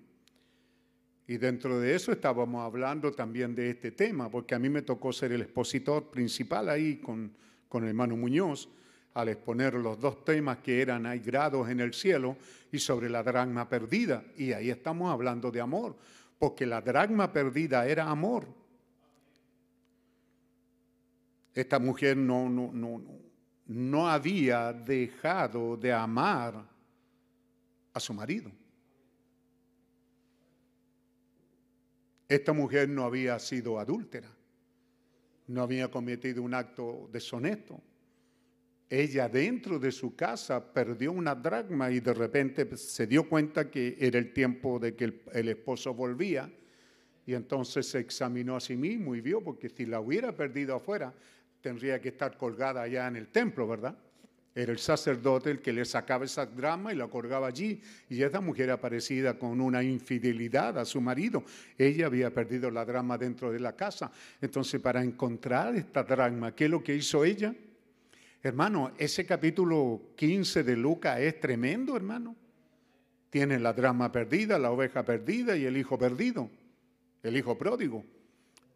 [1.28, 5.14] Y dentro de eso estábamos hablando también de este tema, porque a mí me tocó
[5.14, 7.32] ser el expositor principal ahí con,
[7.72, 8.68] con el hermano Muñoz,
[9.14, 12.36] al exponer los dos temas que eran hay grados en el cielo
[12.70, 14.26] y sobre la dragma perdida.
[14.36, 15.96] Y ahí estamos hablando de amor,
[16.38, 18.46] porque la dragma perdida era amor.
[21.54, 23.02] Esta mujer no, no, no,
[23.68, 26.66] no había dejado de amar
[27.94, 28.52] a su marido.
[32.28, 34.30] Esta mujer no había sido adúltera,
[35.52, 37.82] no había cometido un acto deshonesto.
[38.90, 43.96] Ella dentro de su casa perdió una dragma y de repente se dio cuenta que
[44.00, 46.52] era el tiempo de que el, esposo volvía
[47.26, 51.14] y entonces se examinó a sí mismo y vio, porque si la hubiera perdido afuera,
[51.62, 53.98] tendría que estar colgada allá en el templo, ¿verdad?
[54.54, 57.82] Era el sacerdote el que le sacaba esa drama y la colgaba allí.
[58.10, 61.44] Y esa mujer aparecida con una infidelidad a su marido.
[61.78, 64.12] Ella había perdido la drama dentro de la casa.
[64.42, 67.56] Entonces, para encontrar esta drama, ¿qué es lo que hizo ella?
[68.44, 72.36] Hermano, ese capítulo 15 de Lucas es tremendo, hermano.
[73.30, 76.50] Tiene la drama perdida, la oveja perdida y el hijo perdido,
[77.24, 78.04] el hijo pródigo.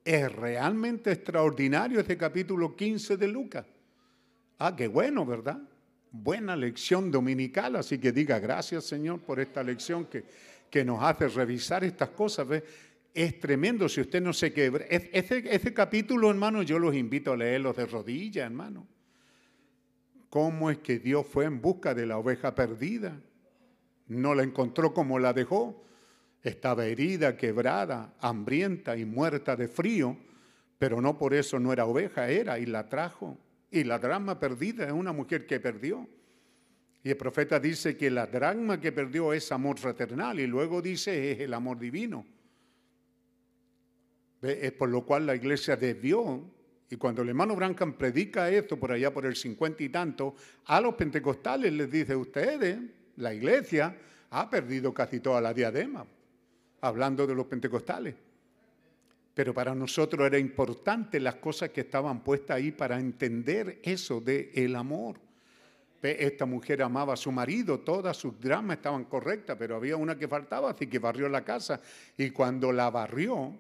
[0.05, 3.65] Es realmente extraordinario este capítulo 15 de Lucas.
[4.57, 5.59] Ah, qué bueno, ¿verdad?
[6.11, 10.23] Buena lección dominical, así que diga gracias Señor por esta lección que,
[10.69, 12.47] que nos hace revisar estas cosas.
[13.13, 14.85] Es tremendo si usted no se quebra.
[14.89, 18.87] Ese, capítulo, hermano, yo los invito a leerlo de rodillas, hermano.
[20.29, 23.17] ¿Cómo es que Dios fue en busca de la oveja perdida?
[24.07, 25.85] No la encontró como la dejó.
[26.43, 30.17] Estaba herida, quebrada, hambrienta y muerta de frío,
[30.77, 33.37] pero no por eso no era oveja, era y la trajo.
[33.75, 36.07] Y la drama perdida es una mujer que perdió.
[37.03, 41.33] Y el profeta dice que la drama que perdió es amor fraternal y luego dice
[41.33, 42.25] es el amor divino.
[44.41, 46.49] Es por lo cual la iglesia debió,
[46.89, 50.35] y cuando el hermano Brancan predica esto por allá por el cincuenta y tanto,
[50.67, 52.79] a los pentecostales les dice, ustedes,
[53.17, 53.93] la iglesia,
[54.29, 56.05] ha perdido casi toda la diadema,
[56.79, 58.15] hablando de los pentecostales.
[59.35, 64.49] Pero para nosotros era importante las cosas que estaban puestas ahí para entender eso de
[64.55, 65.19] el amor.
[66.01, 70.27] Esta mujer amaba a su marido, todas sus dramas estaban correctas, pero había una que
[70.27, 71.81] faltaba, así que barrió la casa.
[72.17, 73.53] Y cuando la barrió,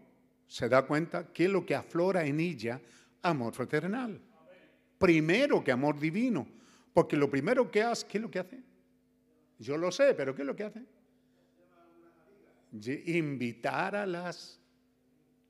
[0.47, 2.79] se da cuenta que es lo que aflora en ella,
[3.23, 4.21] amor fraternal.
[4.97, 6.47] Primero que amor divino.
[6.93, 8.59] Porque lo primero que hace, ¿qué es lo que hace?
[9.59, 10.83] Yo lo sé, pero ¿qué es lo que hace?
[13.07, 14.61] Invitar a las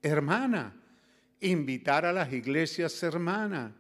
[0.06, 0.74] hermana,
[1.42, 3.72] invitar a las iglesias hermanas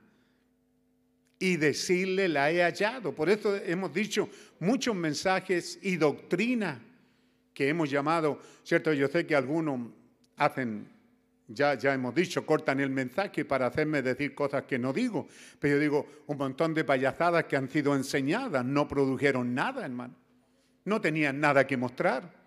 [1.39, 3.13] y decirle la he hallado.
[3.13, 4.29] Por eso hemos dicho
[4.59, 6.81] muchos mensajes y doctrina
[7.53, 8.91] que hemos llamado, ¿cierto?
[8.93, 9.89] Yo sé que algunos
[10.37, 10.87] hacen,
[11.47, 15.27] ya, ya hemos dicho, cortan el mensaje para hacerme decir cosas que no digo,
[15.59, 20.15] pero yo digo, un montón de payasadas que han sido enseñadas, no produjeron nada, hermano.
[20.83, 22.44] No tenían nada que mostrar.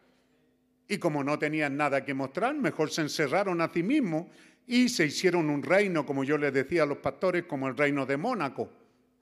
[0.89, 4.27] Y como no tenían nada que mostrar, mejor se encerraron a sí mismos
[4.67, 8.07] y se hicieron un reino, como yo les decía a los pastores, como el reino
[8.07, 8.71] de Mónaco.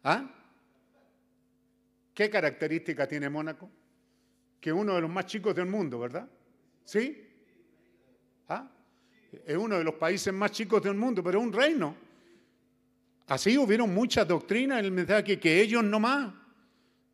[0.05, 0.31] ¿Ah?
[2.15, 3.69] ¿Qué característica tiene Mónaco?
[4.61, 6.29] Que uno de los más chicos del mundo, ¿verdad?
[6.85, 7.25] ¿Sí?
[8.49, 8.71] ¿Ah?
[9.45, 11.97] Es uno de los países más chicos del mundo, pero es un reino.
[13.27, 16.33] Así hubieron muchas doctrinas en el mensaje que ellos no más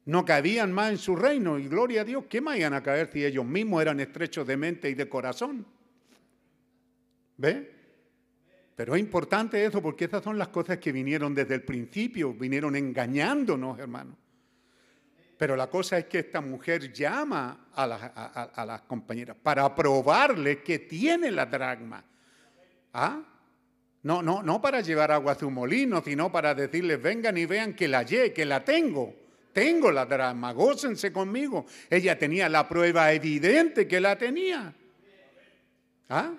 [0.05, 1.59] no cabían más en su reino.
[1.59, 4.57] Y gloria a Dios, ¿qué más iban a caer si ellos mismos eran estrechos de
[4.57, 5.67] mente y de corazón?
[7.37, 7.71] ¿Ve?
[8.75, 12.75] Pero es importante eso porque esas son las cosas que vinieron desde el principio, vinieron
[12.75, 14.17] engañándonos, hermanos.
[15.37, 21.31] Pero la cosa es que esta mujer llama a, las compañeras para probarle que tiene
[21.31, 22.05] la dragma.
[22.93, 23.23] ¿Ah?
[24.05, 27.75] No, no, no para llevar agua a un molino, sino para decirles, vengan y vean
[27.75, 29.22] que la que la tengo.
[29.53, 31.67] Tengo la drama, gócense conmigo.
[31.91, 34.75] Ella tenía la prueba evidente que la tenía.
[36.09, 36.33] ¿Ah?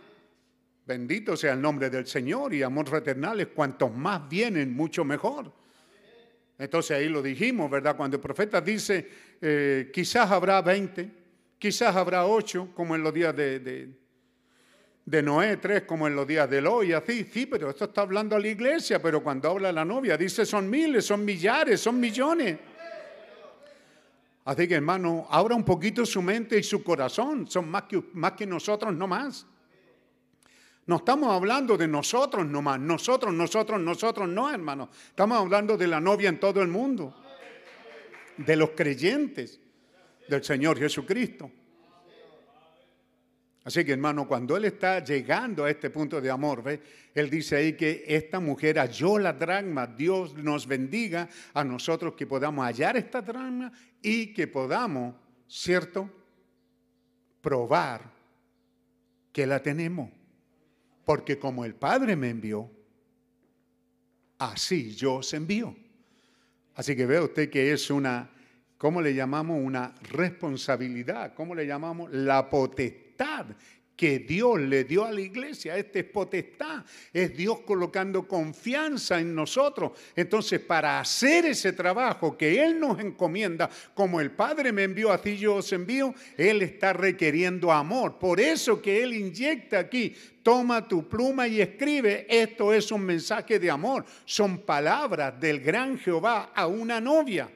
[0.85, 5.51] Bendito sea el nombre del Señor y amor fraternales, cuantos más vienen, mucho mejor.
[6.57, 7.95] Entonces ahí lo dijimos, ¿verdad?
[7.95, 9.07] Cuando el profeta dice,
[9.41, 11.09] eh, quizás habrá 20,
[11.57, 14.03] quizás habrá 8, como en los días de
[15.05, 18.35] de Noé, tres como en los días de hoy, así, sí, pero esto está hablando
[18.35, 22.57] a la iglesia, pero cuando habla la novia dice son miles, son millares, son millones.
[24.45, 28.33] Así que hermano, abra un poquito su mente y su corazón, son más que, más
[28.33, 29.45] que nosotros, no más.
[30.85, 34.89] No estamos hablando de nosotros no más, nosotros, nosotros, nosotros no, hermano.
[35.07, 37.15] Estamos hablando de la novia en todo el mundo,
[38.35, 39.61] de los creyentes
[40.27, 41.49] del Señor Jesucristo.
[43.63, 46.81] Así que hermano, cuando él está llegando a este punto de amor, ¿ve?
[47.15, 52.27] él dice ahí que esta mujer halló la dragma, Dios nos bendiga a nosotros que
[52.27, 53.71] podamos hallar esta dragma
[54.03, 55.15] y que podamos,
[55.47, 56.09] ¿cierto?
[57.41, 58.11] Probar
[59.31, 60.11] que la tenemos.
[61.05, 62.69] Porque como el Padre me envió,
[64.37, 65.75] así yo os envío.
[66.75, 68.29] Así que ve usted que es una,
[68.77, 69.59] ¿cómo le llamamos?
[69.61, 72.11] Una responsabilidad, ¿cómo le llamamos?
[72.11, 73.47] La potestad
[73.95, 75.77] que Dios le dio a la iglesia.
[75.77, 76.83] Este es potestad.
[77.11, 79.91] Es Dios colocando confianza en nosotros.
[80.15, 85.37] Entonces, para hacer ese trabajo que Él nos encomienda, como el Padre me envió, así
[85.37, 88.17] yo os envío, Él está requiriendo amor.
[88.17, 93.59] Por eso que Él inyecta aquí, toma tu pluma y escribe, esto es un mensaje
[93.59, 94.05] de amor.
[94.25, 97.49] Son palabras del gran Jehová a una novia.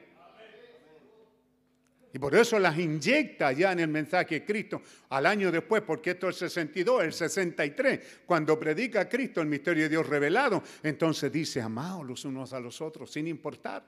[2.18, 6.28] Por eso las inyecta ya en el mensaje de Cristo al año después, porque esto
[6.28, 11.60] es el 62, el 63, cuando predica Cristo el misterio de Dios revelado, entonces dice,
[11.60, 13.84] amaos los unos a los otros, sin importar.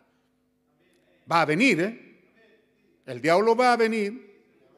[1.31, 2.07] Va a venir, ¿eh?
[3.07, 4.31] El diablo va a venir,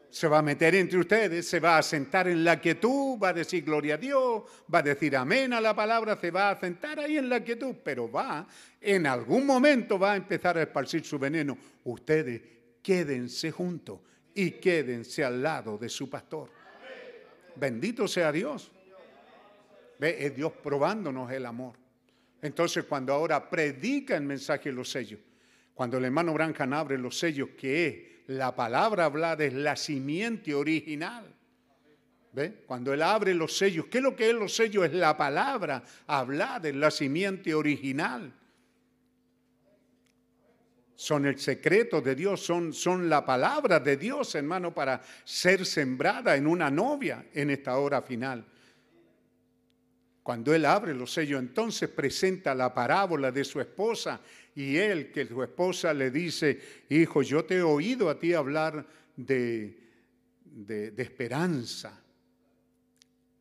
[0.09, 3.33] se va a meter entre ustedes, se va a sentar en la quietud, va a
[3.33, 4.43] decir gloria a Dios,
[4.73, 7.75] va a decir amén a la palabra, se va a sentar ahí en la quietud,
[7.83, 8.47] pero va,
[8.81, 11.57] en algún momento va a empezar a esparcir su veneno.
[11.85, 12.41] Ustedes
[12.83, 14.01] quédense juntos
[14.35, 16.51] y quédense al lado de su pastor.
[17.57, 18.71] Bendito sea Dios.
[19.99, 21.77] Ve, es Dios probándonos el amor.
[22.41, 25.21] Entonces, cuando ahora predica el mensaje de los sellos,
[25.75, 27.97] cuando el hermano Branham abre los sellos, que es
[28.27, 31.33] la palabra hablada, es la simiente original.
[32.33, 32.65] ¿Ve?
[32.67, 34.87] Cuando él abre los sellos, ¿qué es lo que es los sellos?
[34.87, 38.33] Es la palabra hablada, es la simiente original
[41.03, 46.37] son el secreto de Dios, son, son la palabra de Dios, hermano, para ser sembrada
[46.37, 48.47] en una novia en esta hora final.
[50.23, 54.21] Cuando él abre los sellos, entonces presenta la parábola de su esposa
[54.55, 58.87] y él, que su esposa le dice, hijo, yo te he oído a ti hablar
[59.17, 59.77] de,
[60.45, 62.01] de, de esperanza.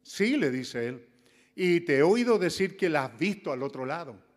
[0.01, 1.05] Sí, le dice él,
[1.53, 4.30] y te he oído decir que la has visto al otro lado.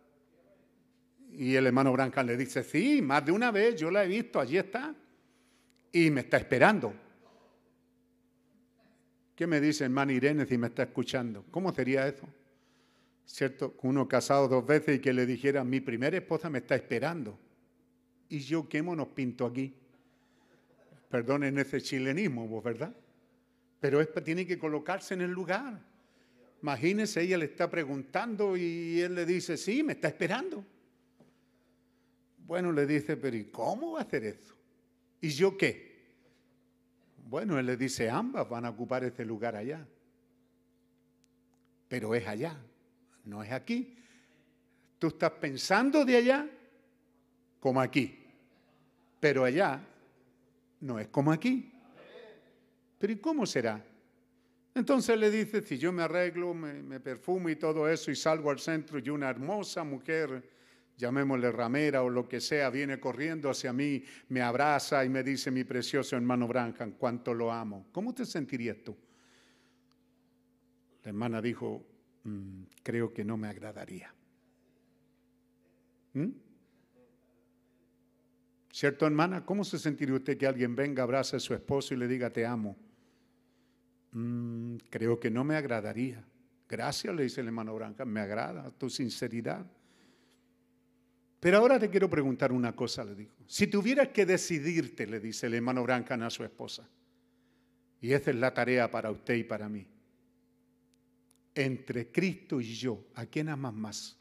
[1.37, 4.39] Y el hermano Brancan le dice, sí, más de una vez yo la he visto,
[4.39, 4.95] allí está.
[5.91, 6.93] Y me está esperando.
[9.35, 11.43] ¿Qué me dice hermano Irene si me está escuchando?
[11.51, 12.27] ¿Cómo sería eso?
[13.25, 13.75] ¿Cierto?
[13.81, 17.37] Uno casado dos veces y que le dijera, mi primera esposa me está esperando.
[18.29, 19.73] ¿Y yo qué monos pinto aquí?
[21.09, 22.95] Perdonen ese chilenismo, ¿verdad?
[23.79, 25.81] Pero tiene que colocarse en el lugar.
[26.61, 30.65] Imagínese, ella le está preguntando y él le dice, sí, me está esperando.
[32.45, 34.55] Bueno, le dice, pero ¿y cómo va a hacer eso?
[35.19, 35.95] ¿Y yo qué?
[37.27, 39.85] Bueno, él le dice, ambas van a ocupar ese lugar allá.
[41.87, 42.55] Pero es allá,
[43.23, 43.97] no es aquí.
[44.99, 46.47] Tú estás pensando de allá
[47.59, 48.23] como aquí.
[49.19, 49.81] Pero allá
[50.81, 51.71] no es como aquí.
[52.99, 53.83] Pero ¿y cómo será?
[54.75, 58.51] Entonces le dice, si yo me arreglo, me, me perfumo y todo eso y salgo
[58.51, 60.54] al centro y una hermosa mujer
[60.97, 65.51] llamémosle ramera o lo que sea, viene corriendo hacia mí, me abraza y me dice,
[65.51, 67.87] mi precioso hermano Branham, cuánto lo amo.
[67.91, 68.95] ¿Cómo te sentirías tú?
[71.03, 71.85] La hermana dijo,
[72.23, 74.13] mm, creo que no me agradaría.
[76.13, 76.29] ¿Mm?
[78.71, 79.45] ¿Cierto, hermana?
[79.45, 82.45] ¿Cómo se sentiría usted que alguien venga, abrace a su esposo y le diga, te
[82.45, 82.75] amo?
[84.11, 86.25] Mm, creo que no me agradaría.
[86.67, 89.65] Gracias, le dice el hermano Branca, me agrada tu sinceridad.
[91.45, 93.35] Pero ahora te quiero preguntar una cosa, le dijo.
[93.45, 96.89] Si tuvieras que decidirte, le dice el hermano Brancan a su esposa,
[98.01, 99.85] y esa es la tarea para usted y para mí,
[101.53, 104.17] entre Cristo y yo, ¿a quién amas más?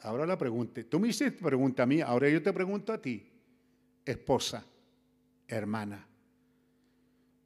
[0.00, 3.26] Ahora la pregunta, tú me hiciste pregunta a mí, ahora yo te pregunto a ti,
[4.04, 4.66] esposa,
[5.48, 6.06] hermana.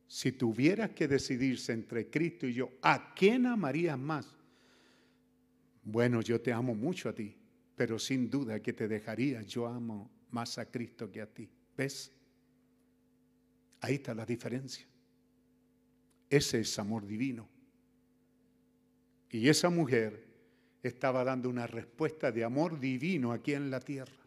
[0.09, 4.37] Si tuvieras que decidirse entre Cristo y yo, ¿a quién amarías más?
[5.89, 7.37] Bueno, yo te amo mucho a ti,
[7.77, 11.49] pero sin duda que te dejaría, yo amo más a Cristo que a ti.
[11.77, 12.13] ¿Ves?
[13.81, 14.85] Ahí está la diferencia.
[16.29, 17.49] Ese es amor divino.
[19.31, 20.27] Y esa mujer
[20.83, 24.25] estaba dando una respuesta de amor divino aquí en la tierra.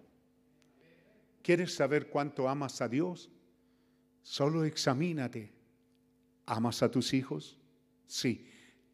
[1.41, 3.29] ¿Quieres saber cuánto amas a Dios?
[4.21, 5.51] Solo examínate.
[6.45, 7.57] ¿Amas a tus hijos?
[8.07, 8.47] Sí.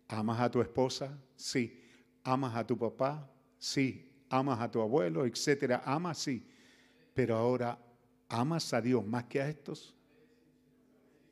[0.07, 1.15] ¿Amas a tu esposa?
[1.35, 1.84] Sí.
[2.25, 3.29] ¿Amas a tu papá?
[3.57, 4.11] Sí.
[4.29, 5.25] ¿Amas a tu abuelo?
[5.25, 5.83] Etcétera.
[5.85, 6.17] ¿Amas?
[6.17, 6.45] Sí.
[7.13, 7.79] Pero ahora,
[8.27, 9.95] ¿amas a Dios más que a estos?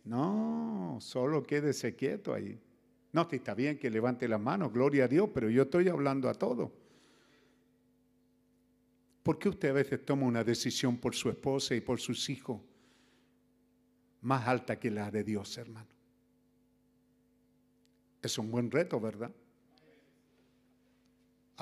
[0.05, 2.61] No, solo quédese quieto ahí.
[3.11, 6.33] No, está bien que levante las manos, gloria a Dios, pero yo estoy hablando a
[6.33, 6.71] todo.
[9.23, 12.61] ¿Por qué usted a veces toma una decisión por su esposa y por sus hijos
[14.21, 15.89] más alta que la de Dios, hermano?
[18.21, 19.31] Es un buen reto, ¿verdad?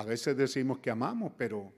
[0.02, 1.72] A veces decimos que amamos, pero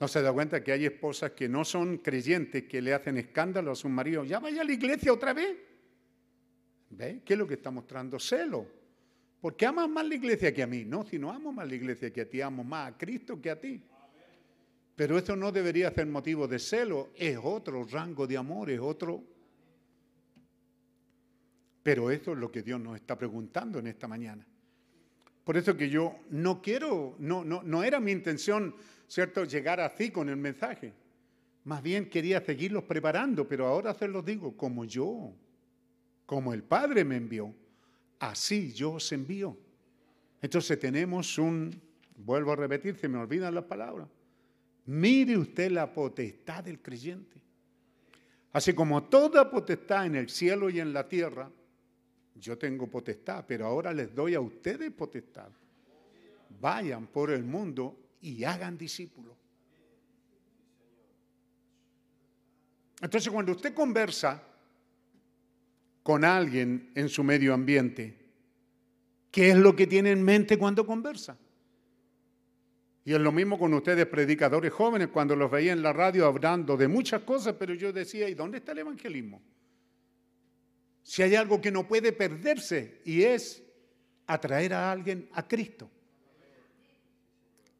[0.00, 3.72] no se da cuenta que hay esposas que no son creyentes, que le hacen escándalo
[3.72, 4.24] a su marido.
[4.24, 5.58] Ya vaya a la iglesia otra vez.
[6.88, 7.20] ¿Ve?
[7.22, 8.18] ¿Qué es lo que está mostrando?
[8.18, 8.66] Celo.
[9.42, 10.86] Porque amas más la iglesia que a mí.
[10.86, 13.50] No, si no amo más la iglesia que a ti, amo más a Cristo que
[13.50, 13.82] a ti.
[14.96, 17.10] Pero esto no debería ser motivo de celo.
[17.14, 19.22] Es otro rango de amor, es otro
[21.82, 24.46] pero eso es lo que Dios nos está preguntando en esta mañana.
[25.48, 28.74] Por eso que yo no quiero, no, no, no era mi intención,
[29.06, 30.92] ¿cierto?, llegar así con el mensaje.
[31.64, 35.32] Más bien quería seguirlos preparando, pero ahora se los digo, como yo,
[36.26, 37.54] como el Padre me envió,
[38.18, 39.56] así yo os envío.
[40.42, 41.80] Entonces tenemos un,
[42.14, 44.06] vuelvo a repetir, se me olvidan las palabras.
[44.84, 47.40] Mire usted la potestad del creyente.
[48.52, 51.50] Así como toda potestad en el cielo y en la tierra
[52.40, 55.48] yo tengo potestad, pero ahora les doy a ustedes potestad.
[56.60, 59.36] Vayan por el mundo y hagan discípulos.
[63.00, 64.42] Entonces, cuando usted conversa
[66.02, 68.16] con alguien en su medio ambiente,
[69.30, 71.38] ¿qué es lo que tiene en mente cuando conversa?
[73.04, 76.76] Y es lo mismo con ustedes, predicadores jóvenes, cuando los veía en la radio hablando
[76.76, 79.40] de muchas cosas, pero yo decía, ¿y dónde está el evangelismo?
[81.08, 83.62] Si hay algo que no puede perderse y es
[84.26, 85.88] atraer a alguien a Cristo.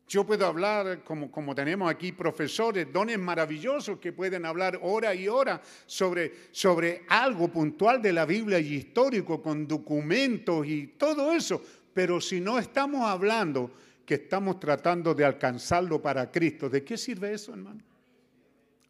[0.08, 5.28] Yo puedo hablar, como, como tenemos aquí profesores, dones maravillosos que pueden hablar hora y
[5.28, 11.62] hora sobre, sobre algo puntual de la Biblia y histórico, con documentos y todo eso.
[11.92, 13.70] Pero si no estamos hablando
[14.06, 17.82] que estamos tratando de alcanzarlo para Cristo, ¿de qué sirve eso, hermano?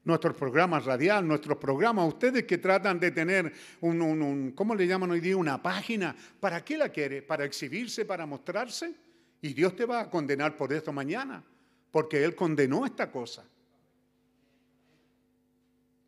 [0.08, 3.52] Nuestros programas radial, nuestros programas, ustedes que tratan de tener
[3.82, 5.36] un, ¿cómo le llaman hoy día?
[5.36, 6.16] Una página.
[6.40, 7.20] ¿Para qué la quiere?
[7.20, 8.94] ¿Para exhibirse, para mostrarse?
[9.42, 11.44] Y Dios te va a condenar por esto mañana,
[11.90, 13.44] porque Él condenó esta cosa.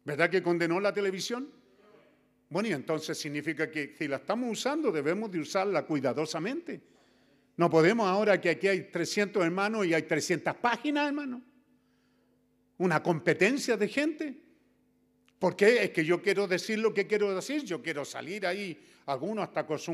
[0.07, 1.51] ¿Verdad que condenó la televisión?
[2.49, 6.81] Bueno, y entonces significa que si la estamos usando debemos de usarla cuidadosamente.
[7.59, 11.43] No podemos ahora que aquí hay 300 hermanos y hay 300 páginas, hermanos
[12.81, 14.41] una competencia de gente.
[15.39, 15.85] ¿Por qué?
[15.85, 19.67] Es que yo quiero decir lo que quiero decir, yo quiero salir ahí, algunos hasta
[19.67, 19.93] con su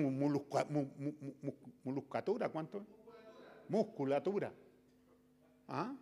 [1.83, 2.87] musculatura, ¿cuánto?
[3.69, 4.53] Musculatura.
[5.67, 5.93] ¿Ah?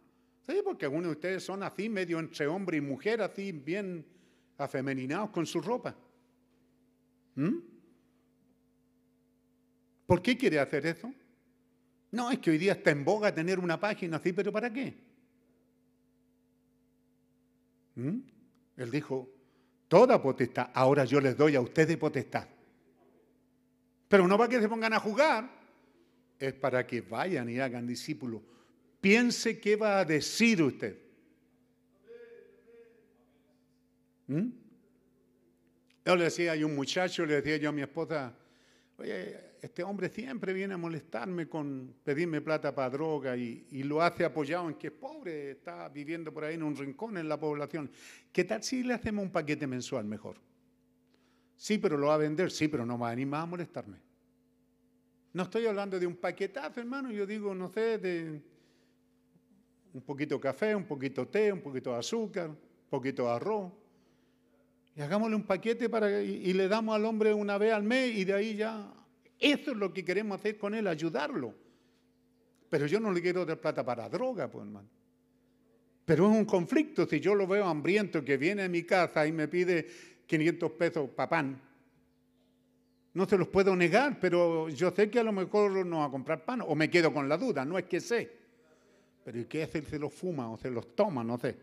[0.47, 4.05] Sí, porque algunos de ustedes son así, medio entre hombre y mujer, así bien
[4.59, 5.97] afemeninados con su ropa.
[7.35, 7.61] ¿Mm?
[10.05, 11.11] ¿Por qué quiere hacer eso?
[12.11, 15.13] No, es que hoy día está en boga tener una página así, pero ¿para qué?
[17.94, 18.18] ¿Mm?
[18.76, 19.30] Él dijo,
[19.88, 22.48] toda potestad, ahora yo les doy a ustedes potestad.
[24.08, 25.50] Pero no para que se pongan a jugar,
[26.38, 28.42] es para que vayan y hagan discípulos.
[29.00, 30.98] Piense qué va a decir usted.
[34.26, 34.48] ¿Mm?
[36.04, 38.34] Yo le decía, hay un muchacho, le decía yo a mi esposa,
[38.98, 44.22] oye, este hombre siempre viene a molestarme con pedirme plata para droga y, lo hace
[44.22, 47.90] apoyado en que es pobre, está viviendo por ahí en un rincón en la población.
[48.30, 50.36] ¿Qué tal si le hacemos un paquete mensual mejor?
[51.56, 53.96] Sí, pero lo va a vender, sí, pero no va a a molestarme.
[55.32, 58.42] No estoy hablando de un paquetazo, hermano, yo digo, no sé, de
[59.94, 62.58] un poquito de café, un poquito de té, un poquito de azúcar, un
[62.90, 63.72] poquito de arroz.
[64.94, 68.24] Y hagámosle un paquete para, y le damos al hombre una vez al mes y
[68.24, 68.92] de ahí ya.
[69.39, 71.55] Eso es lo que queremos hacer con él, ayudarlo.
[72.69, 74.89] Pero yo no le quiero dar plata para droga, pues hermano.
[76.05, 79.32] Pero es un conflicto si yo lo veo hambriento que viene a mi casa y
[79.32, 79.86] me pide
[80.27, 81.61] 500 pesos para pan.
[83.15, 86.11] No se los puedo negar, pero yo sé que a lo mejor no va a
[86.11, 88.31] comprar pan o me quedo con la duda, no es que sé.
[89.24, 89.82] Pero ¿y qué hace?
[89.82, 91.24] Se los fuma o se los toma?
[91.24, 91.56] No sé.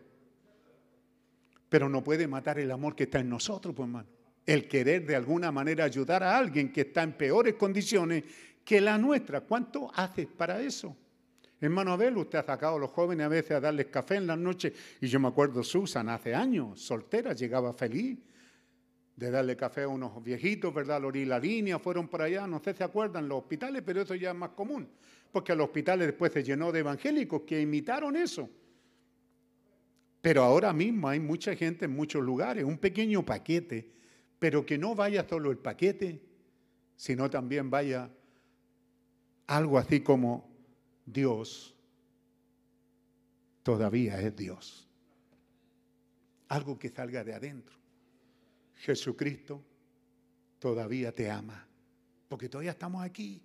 [1.68, 4.08] Pero no puede matar el amor que está en nosotros, pues hermano.
[4.44, 8.24] El querer de alguna manera ayudar a alguien que está en peores condiciones
[8.64, 9.42] que la nuestra.
[9.42, 10.96] ¿Cuánto haces para eso?
[11.60, 14.38] Hermano Abel, usted ha sacado a los jóvenes a veces a darles café en las
[14.38, 14.72] noches.
[15.00, 18.18] Y yo me acuerdo, Susan, hace años, soltera, llegaba feliz
[19.14, 21.00] de darle café a unos viejitos, ¿verdad?
[21.00, 24.30] Lorí la línea, fueron por allá, no sé si acuerdan, los hospitales, pero eso ya
[24.30, 24.88] es más común.
[25.30, 28.50] Porque los hospitales después se llenó de evangélicos que imitaron eso.
[30.20, 33.88] Pero ahora mismo hay mucha gente en muchos lugares, un pequeño paquete,
[34.42, 36.20] pero que no vaya solo el paquete,
[36.96, 38.10] sino también vaya
[39.46, 40.50] algo así como
[41.06, 41.76] Dios
[43.62, 44.88] todavía es Dios.
[46.48, 47.76] Algo que salga de adentro.
[48.78, 49.62] Jesucristo
[50.58, 51.64] todavía te ama,
[52.28, 53.40] porque todavía estamos aquí.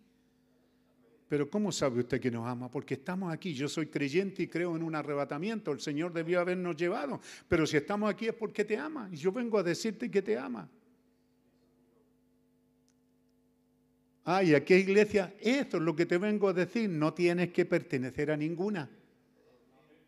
[1.28, 2.72] Pero ¿cómo sabe usted que nos ama?
[2.72, 3.54] Porque estamos aquí.
[3.54, 5.72] Yo soy creyente y creo en un arrebatamiento.
[5.72, 7.22] El Señor debió habernos llevado.
[7.48, 9.08] Pero si estamos aquí es porque te ama.
[9.12, 10.68] Y yo vengo a decirte que te ama.
[14.30, 15.34] Ah, ¿y a qué iglesia?
[15.40, 16.90] Eso es lo que te vengo a decir.
[16.90, 18.90] No tienes que pertenecer a ninguna.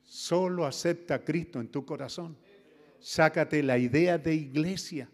[0.04, 2.36] Solo acepta a Cristo en tu corazón.
[3.00, 5.10] Sácate la idea de iglesia.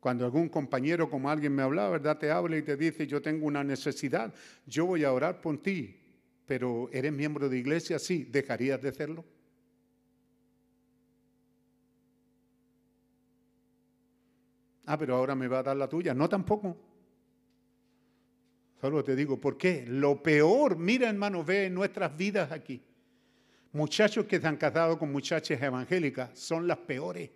[0.00, 2.18] Cuando algún compañero, como alguien me habla, ¿verdad?
[2.18, 4.34] Te habla y te dice, yo tengo una necesidad,
[4.66, 5.96] yo voy a orar por ti,
[6.44, 8.00] pero ¿eres miembro de iglesia?
[8.00, 9.24] Sí, ¿dejarías de hacerlo?
[14.86, 16.14] Ah, pero ahora me va a dar la tuya.
[16.14, 16.76] No tampoco.
[18.80, 19.84] Solo te digo, ¿por qué?
[19.86, 22.80] Lo peor, mira hermano, ve en nuestras vidas aquí.
[23.72, 27.30] Muchachos que se han casado con muchachas evangélicas son las peores.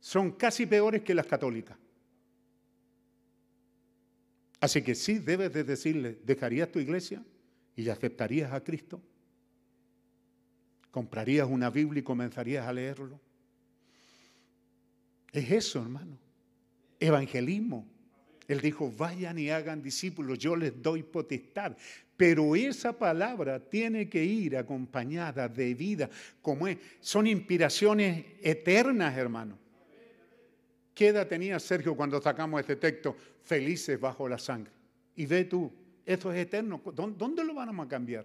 [0.00, 1.78] Son casi peores que las católicas.
[4.60, 7.22] Así que sí debes de decirle, ¿dejarías tu iglesia
[7.76, 9.00] y aceptarías a Cristo?
[10.90, 13.20] ¿Comprarías una Biblia y comenzarías a leerlo?
[15.34, 16.16] Es eso, hermano.
[17.00, 17.86] Evangelismo.
[18.46, 21.76] Él dijo, vayan y hagan discípulos, yo les doy potestad.
[22.16, 26.08] Pero esa palabra tiene que ir acompañada de vida,
[26.40, 26.78] como es.
[27.00, 29.58] Son inspiraciones eternas, hermano.
[30.94, 33.16] ¿Qué tenía Sergio cuando sacamos este texto?
[33.42, 34.72] Felices bajo la sangre.
[35.16, 35.72] Y ve tú,
[36.06, 36.80] eso es eterno.
[36.94, 38.24] ¿Dónde lo vamos a cambiar?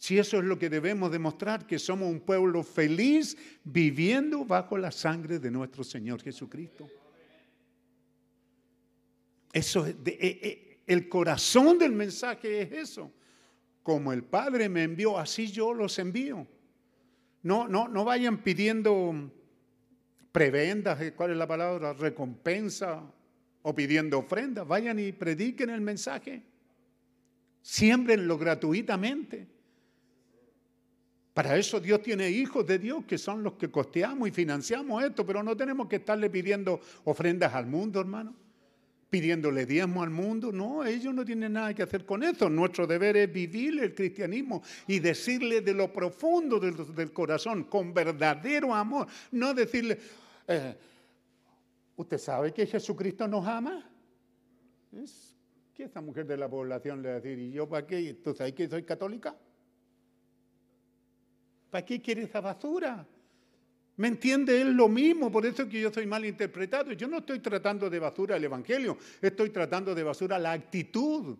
[0.00, 4.90] Si eso es lo que debemos demostrar, que somos un pueblo feliz viviendo bajo la
[4.90, 6.88] sangre de nuestro Señor Jesucristo.
[9.52, 13.12] Eso es eh, eh, el corazón del mensaje es eso.
[13.82, 16.46] Como el Padre me envió, así yo los envío.
[17.42, 19.30] No, no, no vayan pidiendo
[20.32, 21.92] prebendas, eh, ¿cuál es la palabra?
[21.92, 23.02] Recompensa
[23.60, 24.66] o pidiendo ofrendas.
[24.66, 26.42] Vayan y prediquen el mensaje.
[27.60, 29.59] Siembrenlo gratuitamente.
[31.34, 35.24] Para eso Dios tiene hijos de Dios que son los que costeamos y financiamos esto,
[35.24, 38.34] pero no tenemos que estarle pidiendo ofrendas al mundo, hermano.
[39.08, 40.52] Pidiéndole diezmo al mundo.
[40.52, 42.48] No, ellos no tienen nada que hacer con eso.
[42.48, 48.72] Nuestro deber es vivir el cristianismo y decirle de lo profundo del, corazón, con verdadero
[48.72, 49.08] amor.
[49.32, 49.98] No decirle,
[50.46, 50.76] eh,
[51.96, 53.84] ¿usted sabe que Jesucristo nos ama?
[54.92, 55.30] Es
[55.84, 58.14] esa mujer de la población le va a decir, ¿y yo para qué?
[58.14, 59.36] ¿Tú sabes que soy católica?
[61.70, 63.06] ¿Para qué quiere esa basura?
[63.96, 64.60] ¿Me entiende?
[64.60, 66.92] Es lo mismo, por eso es que yo soy mal interpretado.
[66.92, 71.36] Yo no estoy tratando de basura el Evangelio, estoy tratando de basura la actitud.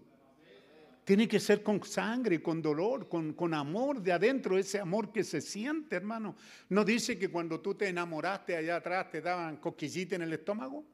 [1.03, 5.25] Tiene que ser con sangre, con dolor, con, con, amor de adentro, ese amor que
[5.25, 6.37] se siente, hermano.
[6.69, 10.85] ¿No dice que cuando tú te enamoraste allá atrás te daban cosquillita en el estómago?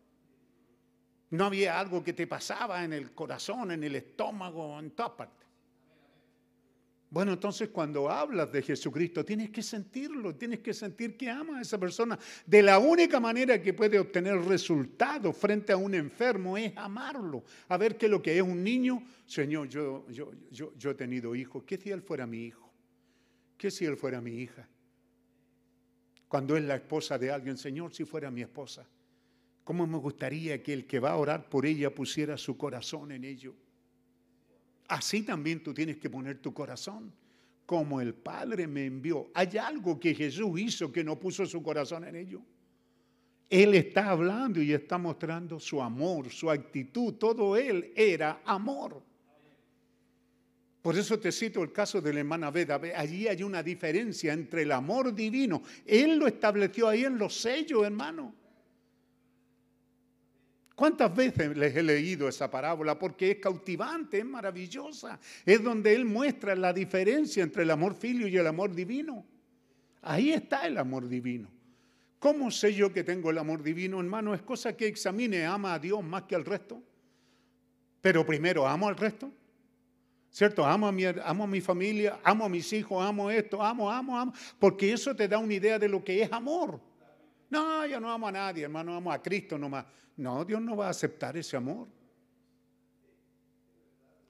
[1.31, 5.46] ¿No había algo que te pasaba en el corazón, en el estómago, en todas partes?
[7.17, 11.63] Bueno, entonces cuando hablas de Jesucristo tienes que sentirlo, tienes que sentir que ama a
[11.63, 12.19] esa persona.
[12.45, 17.43] De la única manera que puede obtener resultados frente a un enfermo es amarlo.
[17.69, 19.03] A ver qué es lo que es un niño.
[19.25, 21.65] Señor, yo, yo, yo, yo he tenido hijos.
[21.65, 22.71] ¿Qué si él fuera mi hijo?
[23.57, 24.69] ¿Qué si él fuera mi hija?
[26.29, 28.87] Cuando es la esposa de alguien, Señor, si fuera mi esposa.
[29.65, 33.25] ¿Cómo me gustaría que el que va a orar por ella pusiera su corazón en
[33.25, 33.55] ello?
[34.89, 37.13] Así también tú tienes que poner tu corazón,
[37.65, 39.31] como el Padre me envió.
[39.35, 42.43] ¿Hay algo que Jesús hizo que no puso su corazón en ello?
[43.49, 49.03] Él está hablando y está mostrando su amor, su actitud, todo él era amor.
[50.83, 52.81] Por eso te cito el caso de la hermana Veda.
[52.95, 55.63] Allí hay una diferencia entre el amor divino.
[55.85, 58.33] Él lo estableció ahí en los sellos, hermano.
[60.77, 62.99] ¿Cuántas veces les he leído esa parábola?
[62.99, 65.19] Porque es cautivante, es maravillosa.
[65.47, 69.25] Es donde Él muestra la diferencia entre el amor filio y el amor divino.
[70.03, 71.49] Ahí está el amor divino.
[72.19, 74.35] ¿Cómo sé yo que tengo el amor divino, hermano?
[74.35, 76.83] Es cosa que examine, ama a Dios más que al resto.
[78.03, 79.33] Pero primero, amo al resto.
[80.31, 80.63] ¿Cierto?
[80.63, 84.19] Amo a, mi, amo a mi familia, amo a mis hijos, amo esto, amo, amo,
[84.19, 84.35] amo.
[84.59, 86.79] Porque eso te da una idea de lo que es amor.
[87.51, 89.85] No, yo no amo a nadie, hermano, amo a Cristo nomás.
[90.17, 91.89] No, Dios no va a aceptar ese amor.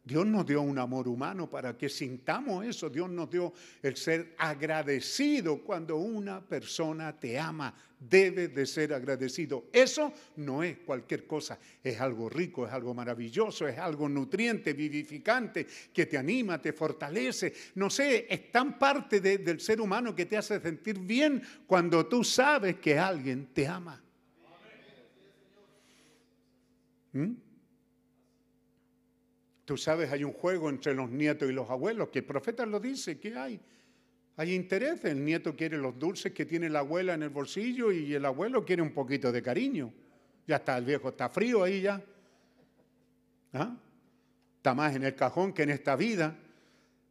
[0.07, 2.89] Dios nos dio un amor humano para que sintamos eso.
[2.89, 3.53] Dios nos dio
[3.83, 7.75] el ser agradecido cuando una persona te ama.
[7.99, 9.65] Debe de ser agradecido.
[9.73, 11.59] Eso no es cualquier cosa.
[11.83, 17.53] Es algo rico, es algo maravilloso, es algo nutriente, vivificante, que te anima, te fortalece.
[17.75, 22.23] No sé, es tan parte del ser humano que te hace sentir bien cuando tú
[22.23, 24.01] sabes que alguien te ama.
[27.13, 27.46] ¿Mm?
[29.67, 32.79] Tú sabes, hay un juego entre los nietos y los abuelos, que el profeta lo
[32.79, 33.61] dice, que hay.
[34.37, 38.15] Hay interés, el nieto quiere los dulces que tiene la abuela en el bolsillo y
[38.15, 39.93] el abuelo quiere un poquito de cariño.
[40.47, 42.01] Ya está, el viejo está frío ahí ya.
[43.55, 43.77] ¿Ah?
[44.59, 46.37] Está más en el cajón que en esta vida.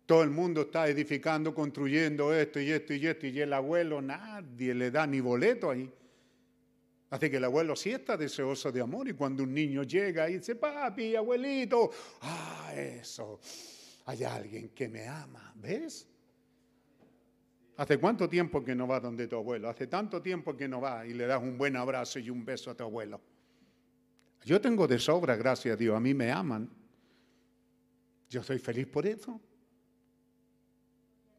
[0.06, 4.74] Todo el mundo está edificando, construyendo esto y esto y esto, y el abuelo nadie
[4.74, 5.92] le da ni boleto ahí.
[7.16, 10.34] Así que el abuelo sí está deseoso de amor y cuando un niño llega y
[10.34, 11.90] dice, papi, abuelito,
[12.20, 13.40] ah, eso,
[14.04, 16.10] hay alguien que me ama, ¿ves?
[17.78, 19.70] ¿Hace cuánto tiempo que no va donde tu abuelo?
[19.70, 22.70] Hace tanto tiempo que no va y le das un buen abrazo y un beso
[22.70, 23.22] a tu abuelo.
[24.44, 26.70] Yo tengo de sobra, gracias a Dios, a mí me aman.
[28.30, 29.40] Yo soy feliz por eso.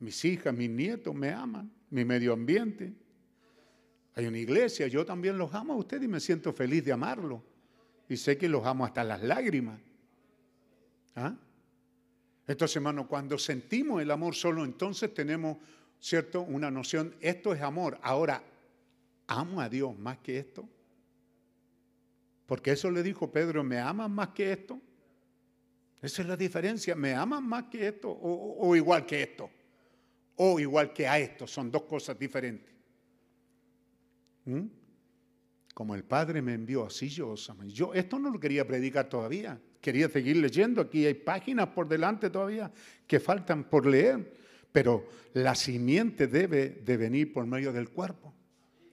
[0.01, 2.95] Mis hijas, mis nietos me aman, mi medio ambiente.
[4.17, 7.43] Hay una iglesia, yo también los amo a ustedes y me siento feliz de amarlo.
[8.09, 9.79] Y sé que los amo hasta las lágrimas.
[11.15, 11.35] ¿Ah?
[12.47, 15.59] Entonces, hermano, cuando sentimos el amor solo, entonces tenemos,
[16.01, 16.41] ¿cierto?
[16.41, 17.99] Una noción, esto es amor.
[18.03, 18.43] Ahora,
[19.27, 20.67] amo a Dios más que esto.
[22.47, 24.81] Porque eso le dijo Pedro, ¿me aman más que esto?
[26.01, 29.51] Esa es la diferencia, ¿me aman más que esto o igual que esto?
[30.37, 32.76] O igual que a esto, son dos cosas diferentes.
[34.47, 34.67] ¿Mm?
[35.75, 39.61] Como el Padre me envió, así yo os Yo esto no lo quería predicar todavía.
[39.79, 40.81] Quería seguir leyendo.
[40.81, 42.73] Aquí hay páginas por delante todavía
[43.07, 44.33] que faltan por leer.
[44.73, 48.33] Pero la simiente debe de venir por medio del cuerpo.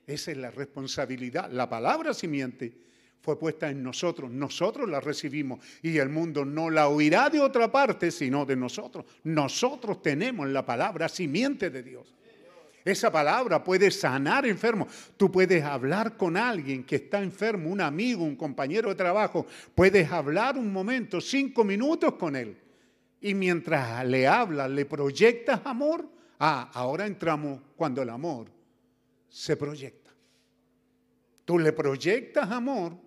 [0.05, 1.49] Esa es la responsabilidad.
[1.49, 2.77] La palabra simiente
[3.21, 4.29] fue puesta en nosotros.
[4.29, 9.05] Nosotros la recibimos y el mundo no la oirá de otra parte, sino de nosotros.
[9.23, 12.13] Nosotros tenemos la palabra simiente de Dios.
[12.85, 15.11] Esa palabra puede sanar enfermos.
[15.15, 19.45] Tú puedes hablar con alguien que está enfermo, un amigo, un compañero de trabajo.
[19.73, 22.57] Puedes hablar un momento, cinco minutos con él.
[23.21, 26.05] Y mientras le hablas, le proyectas amor.
[26.39, 28.47] Ah, ahora entramos cuando el amor
[29.29, 30.11] se proyecta.
[31.45, 32.97] Tú le proyectas amor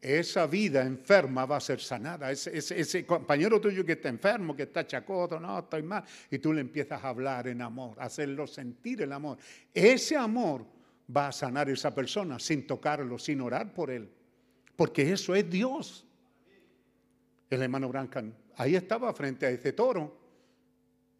[0.00, 2.30] esa vida enferma va a ser sanada.
[2.30, 6.60] Ese, compañero tuyo que está enfermo, que está chacoto, no, estoy mal, y tú le
[6.60, 9.38] empiezas a hablar en amor, a hacerlo sentir el amor.
[9.72, 10.64] Ese amor
[11.14, 14.08] va a sanar a esa persona sin tocarlo, sin orar por él,
[14.76, 16.06] porque eso es Dios.
[17.48, 20.24] El hermano Brancan ahí estaba frente a ese toro.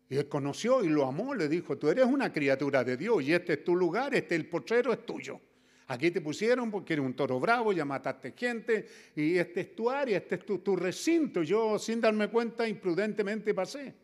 [0.08, 3.32] Y él conoció y lo amó, le dijo, tú eres una criatura de Dios y
[3.32, 5.40] este es tu lugar, este el potrero es tuyo.
[5.88, 9.88] Aquí te pusieron porque eres un toro bravo, ya mataste gente y este es tu
[9.88, 11.44] área, este es tu, recinto.
[11.44, 13.94] Yo sin darme cuenta imprudentemente pasé.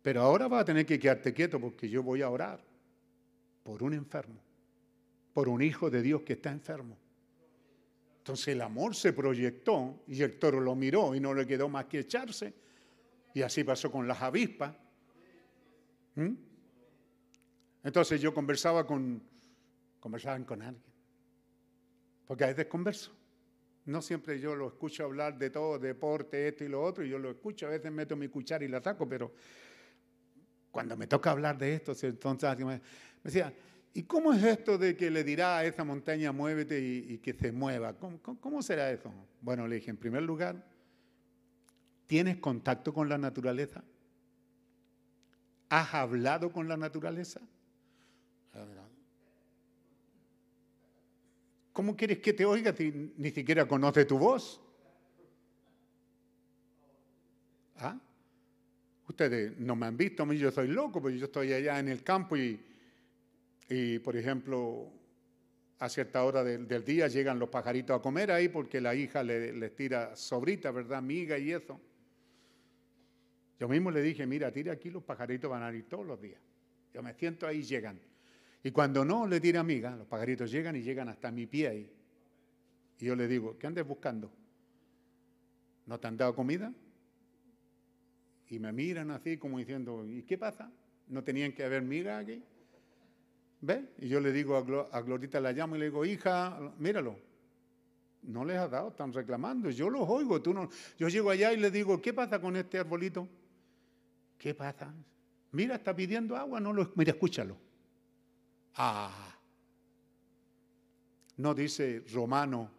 [0.00, 2.64] Pero ahora vas a tener que quedarte quieto porque yo voy a orar
[3.62, 4.40] por un enfermo,
[5.34, 6.96] por un hijo de Dios que está enfermo.
[8.18, 11.84] Entonces el amor se proyectó y el toro lo miró y no le quedó más
[11.84, 12.54] que echarse.
[13.34, 14.74] Y así pasó con las avispas.
[16.14, 16.32] ¿Mm?
[17.84, 19.22] Entonces yo conversaba con,
[20.00, 20.92] conversaban con alguien.
[22.26, 23.12] Porque a veces converso.
[23.86, 27.18] No siempre yo lo escucho hablar de todo, deporte, esto y lo otro, y yo
[27.18, 29.32] lo escucho, a veces meto mi cuchara y la saco, pero
[30.70, 32.82] cuando me toca hablar de esto, entonces me
[33.24, 33.52] decía,
[33.98, 37.50] ¿Y cómo es esto de que le dirá a esa montaña muévete y, que se
[37.50, 37.96] mueva?
[37.96, 39.12] ¿Cómo, será eso?
[39.40, 40.64] Bueno, le dije, en primer lugar,
[42.06, 43.82] ¿tienes contacto con la naturaleza?
[45.68, 47.40] ¿Has hablado con la naturaleza?
[51.78, 54.60] ¿Cómo quieres que te oiga si ni siquiera conoce tu voz?
[57.76, 57.96] ¿Ah?
[59.06, 62.02] Ustedes no me han visto, mí yo soy loco, porque yo estoy allá en el
[62.02, 62.60] campo y
[63.68, 64.90] y, por ejemplo,
[65.78, 69.54] a cierta hora del, día llegan los pajaritos a comer ahí porque la hija les
[69.54, 71.00] le tira sobrita, ¿verdad?
[71.00, 71.80] Miga y eso.
[73.60, 76.40] Yo mismo le dije, mira, tira aquí, los pajaritos van a ir todos los días.
[76.92, 78.00] Yo me siento ahí llegan.
[78.62, 81.92] Y cuando no le tira miga, los pajaritos llegan y llegan hasta mi pie ahí.
[82.98, 84.30] Y yo le digo, ¿qué andes buscando?
[85.86, 86.72] ¿No te han dado comida?
[88.48, 90.70] Y me miran así como diciendo, ¿y qué pasa?
[91.06, 92.42] ¿No tenían que haber miga aquí?
[93.60, 93.88] ¿Ve?
[93.98, 94.56] Y yo le digo
[94.90, 97.16] a, Glorita, la llamo y le digo, hija, míralo.
[98.22, 99.70] No les ha dado, están reclamando.
[99.70, 100.68] Yo los oigo, tú no.
[100.98, 103.28] Yo llego allá y le digo, ¿qué pasa con este arbolito?
[104.36, 104.92] ¿Qué pasa?
[105.52, 106.92] Mira, está pidiendo agua, no lo.
[106.94, 107.56] Mira, escúchalo.
[108.78, 109.36] Ah.
[111.36, 112.70] No dice Romano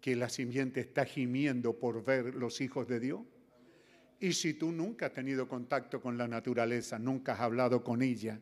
[0.00, 3.20] que la simiente está gimiendo por ver los hijos de Dios.
[4.20, 8.40] Y si tú nunca has tenido contacto con la naturaleza, nunca has hablado con ella,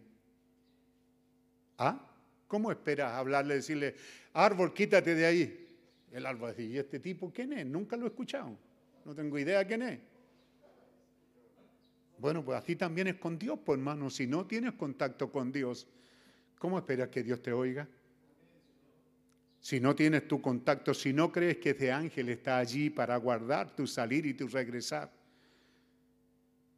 [1.79, 2.01] ¿Ah?
[2.49, 3.95] ¿Cómo esperas hablarle, decirle,
[4.33, 5.79] árbol, quítate de ahí?
[6.13, 7.67] El árbol dice, ¿y este tipo quién es?
[7.67, 8.57] Nunca lo he escuchado.
[9.05, 10.01] No tengo idea quién es.
[12.19, 14.09] Bueno, pues así también es con Dios, pues hermano.
[14.09, 15.87] Si no tienes contacto con Dios,
[16.59, 17.89] ¿cómo esperas que Dios te oiga?
[19.67, 23.75] Si no tienes tu contacto, si no crees que ese ángel está allí para guardar
[23.75, 25.13] tu salir y tu regresar,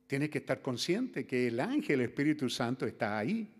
[0.06, 3.54] tienes que estar consciente que el ángel, el Espíritu Santo, está ahí.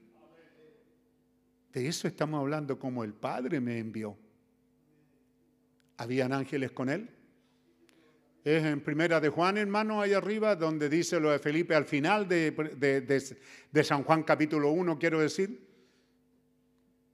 [1.73, 4.17] De eso estamos hablando como el Padre me envió.
[5.99, 7.11] ¿Habían ángeles con él?
[8.45, 12.27] Es en primera de Juan, hermano, ahí arriba, donde dice lo de Felipe al final
[12.27, 12.53] de,
[13.71, 15.68] de San Juan capítulo 1, quiero decir,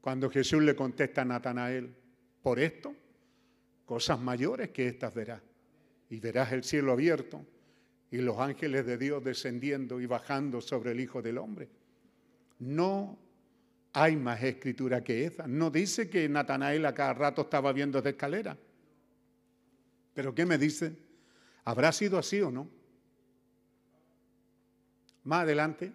[0.05, 1.97] cuando Jesús le contesta a Natanael,
[2.43, 2.95] por esto,
[3.87, 5.41] cosas mayores que estas verás.
[6.11, 7.43] Y verás el cielo abierto
[8.11, 11.71] y los ángeles de Dios descendiendo y bajando sobre el Hijo del Hombre.
[12.59, 13.19] No
[13.95, 15.47] hay más escritura que esa.
[15.47, 18.59] No dice que Natanael a cada rato estaba viendo de escalera.
[20.13, 20.95] Pero ¿qué me dice?
[21.65, 22.69] ¿Habrá sido así o no?
[25.23, 25.95] Más adelante.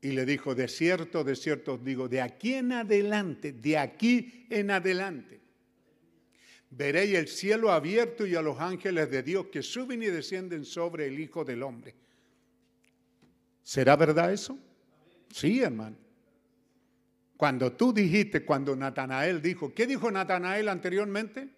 [0.00, 4.46] Y le dijo, de cierto, de cierto os digo, de aquí en adelante, de aquí
[4.50, 5.40] en adelante,
[6.70, 11.06] veréis el cielo abierto y a los ángeles de Dios que suben y descienden sobre
[11.06, 11.94] el Hijo del Hombre.
[13.62, 14.58] ¿Será verdad eso?
[15.32, 15.96] Sí, hermano.
[17.36, 21.48] Cuando tú dijiste, cuando Natanael dijo, ¿qué dijo Natanael anteriormente?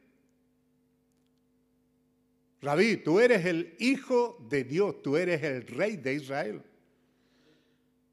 [2.60, 6.62] Rabí, tú eres el hijo de Dios, tú eres el rey de Israel.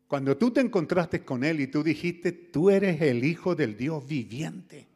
[0.08, 4.06] Cuando tú te encontraste con él y tú dijiste, tú eres el hijo del Dios
[4.06, 4.88] viviente.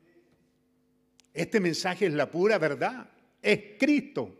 [1.33, 3.09] Este mensaje es la pura verdad,
[3.41, 4.39] es Cristo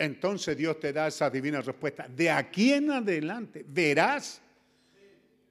[0.00, 2.08] entonces Dios te da esa divina respuesta.
[2.08, 4.40] De aquí en adelante verás.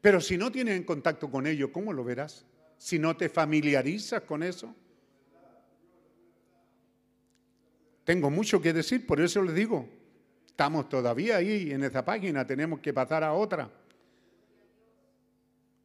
[0.01, 2.47] Pero si no tienes en contacto con ello, ¿cómo lo verás?
[2.75, 4.75] Si no te familiarizas con eso.
[8.03, 9.87] Tengo mucho que decir, por eso les digo,
[10.59, 13.71] estamos todavía ahí en esa página, tenemos que pasar a otra.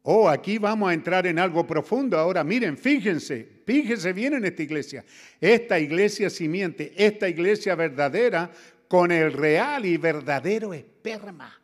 [0.01, 2.17] Oh, aquí vamos a entrar en algo profundo.
[2.17, 5.05] Ahora, miren, fíjense, fíjense bien en esta iglesia.
[5.39, 8.51] Esta iglesia simiente, esta iglesia verdadera
[8.89, 11.57] con el real y verdadero esperma.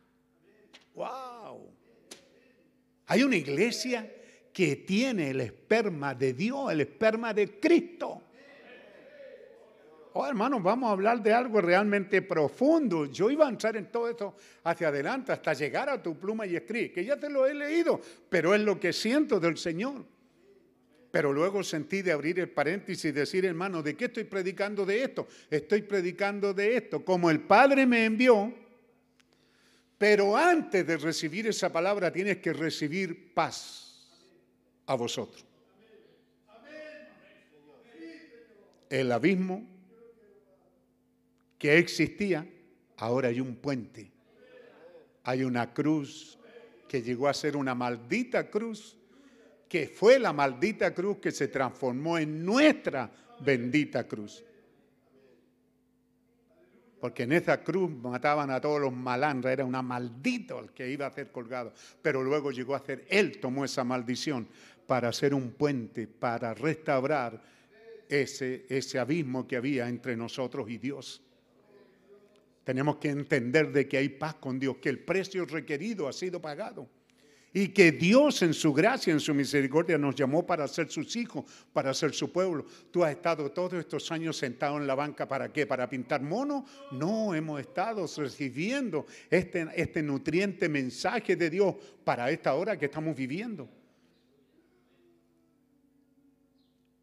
[0.94, 1.68] ¡Wow!
[3.08, 4.10] Hay una iglesia
[4.54, 8.22] que tiene el esperma de Dios, el esperma de Cristo.
[10.14, 13.06] Oh, hermanos, vamos a hablar de algo realmente profundo.
[13.06, 16.54] Yo iba a entrar en todo esto hacia adelante hasta llegar a tu pluma y
[16.54, 20.04] escribir, que ya te lo he leído, pero es lo que siento del Señor.
[21.10, 25.02] Pero luego sentí de abrir el paréntesis y decir, hermano, ¿de qué estoy predicando de
[25.02, 25.28] esto?
[25.50, 27.04] Estoy predicando de esto.
[27.04, 28.52] Como el Padre me envió,
[29.96, 34.10] pero antes de recibir esa palabra tienes que recibir paz
[34.86, 35.44] a vosotros.
[38.90, 39.71] El abismo
[41.62, 42.44] que existía,
[42.96, 44.10] ahora hay un puente.
[45.22, 46.36] Hay una cruz
[46.88, 48.96] que llegó a ser una maldita cruz,
[49.68, 53.08] que fue la maldita cruz que se transformó en nuestra
[53.38, 54.42] bendita cruz.
[57.00, 61.06] Porque en esa cruz mataban a todos los malandras, era una maldito el que iba
[61.06, 61.72] a ser colgado.
[62.02, 64.48] Pero luego llegó a ser, él tomó esa maldición
[64.88, 67.40] para hacer un puente, para restaurar
[68.08, 71.22] ese, ese abismo que había entre nosotros y Dios.
[72.64, 76.40] Tenemos que entender de que hay paz con Dios, que el precio requerido ha sido
[76.40, 76.88] pagado
[77.52, 81.44] y que Dios en su gracia, en su misericordia nos llamó para ser sus hijos,
[81.72, 82.64] para ser su pueblo.
[82.90, 85.66] ¿Tú has estado todos estos años sentado en la banca para qué?
[85.66, 86.64] ¿Para pintar mono?
[86.92, 91.74] No, hemos estado recibiendo este, este nutriente mensaje de Dios
[92.04, 93.68] para esta hora que estamos viviendo.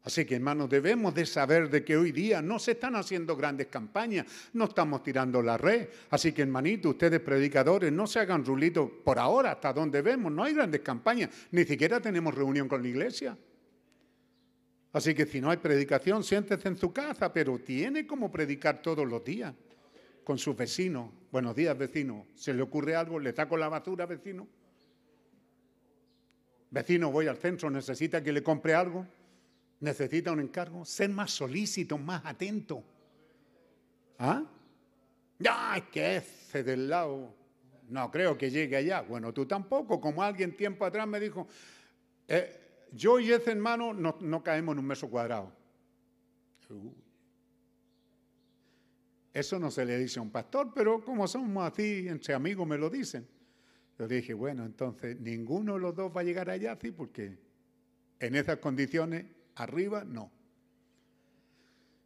[0.02, 3.66] Así que hermanos, debemos de saber de que hoy día no se están haciendo grandes
[3.66, 5.88] campañas, no estamos tirando la red.
[6.08, 10.42] Así que hermanito, ustedes predicadores, no se hagan rulitos por ahora, hasta donde vemos, no
[10.42, 13.36] hay grandes campañas, ni siquiera tenemos reunión con la iglesia.
[14.92, 19.06] Así que si no hay predicación, siéntese en su casa, pero tiene como predicar todos
[19.06, 19.54] los días
[20.24, 21.10] con sus vecinos.
[21.30, 22.26] Buenos días, vecino.
[22.34, 23.18] ¿Se le ocurre algo?
[23.18, 24.48] ¿Le saco la basura, vecino?
[26.70, 29.06] Vecino, voy al centro, necesita que le compre algo
[29.80, 32.84] necesita un encargo, ser más solícito, más atento.
[34.18, 34.44] ¿Ah?
[35.74, 37.34] Es que ese del lado,
[37.88, 39.00] no creo que llegue allá.
[39.00, 41.48] Bueno, tú tampoco, como alguien tiempo atrás me dijo,
[42.28, 42.60] eh,
[42.92, 45.52] yo y ese hermano no, no, caemos en un metro cuadrado.
[49.32, 52.76] Eso no se le dice a un pastor, pero como somos así, entre amigos me
[52.76, 53.26] lo dicen.
[53.98, 57.38] Yo dije, bueno, entonces ninguno de los dos va a llegar allá, sí, porque
[58.18, 59.24] en esas condiciones
[59.56, 60.30] Arriba, no.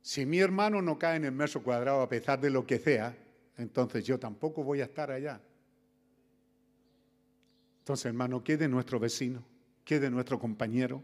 [0.02, 3.16] Si mi hermano no cae en el metro cuadrado a pesar de lo que sea,
[3.56, 5.40] entonces yo tampoco voy a estar allá.
[7.78, 9.44] Entonces, hermano, ¿qué de nuestro vecino?
[9.84, 11.02] ¿Qué de nuestro compañero?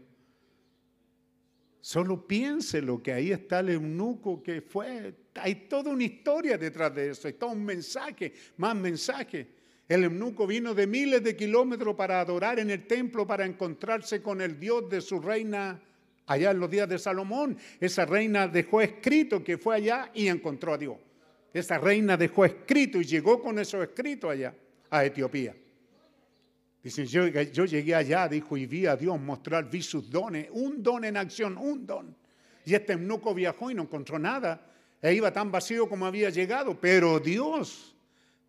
[1.81, 5.15] Solo piense lo que ahí está el eunuco que fue.
[5.35, 9.47] Hay toda una historia detrás de eso, hay todo un mensaje, más mensaje.
[9.87, 14.41] El eunuco vino de miles de kilómetros para adorar en el templo, para encontrarse con
[14.41, 15.81] el Dios de su reina
[16.27, 20.73] Allá en los días de Salomón, esa reina dejó escrito que fue allá y encontró
[20.73, 20.97] a Dios.
[21.53, 24.53] Esa reina dejó escrito y llegó con esos escritos allá,
[24.89, 25.55] a Etiopía.
[26.83, 30.81] Dice, yo, yo llegué allá, dijo, y vi a Dios mostrar, vi sus dones, un
[30.81, 32.15] don en acción, un don.
[32.65, 34.67] Y este eunuco viajó y no encontró nada.
[35.01, 37.95] E iba tan vacío como había llegado, pero Dios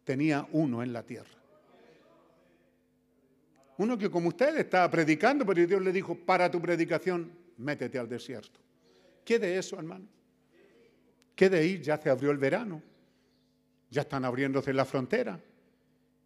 [0.05, 1.31] tenía uno en la tierra.
[3.78, 8.08] Uno que como usted estaba predicando, pero Dios le dijo, para tu predicación métete al
[8.08, 8.60] desierto.
[9.24, 10.07] ¿Qué de eso, hermano?
[11.34, 11.81] ¿Qué de ir?
[11.81, 12.82] Ya se abrió el verano.
[13.91, 15.41] Ya están abriéndose la frontera.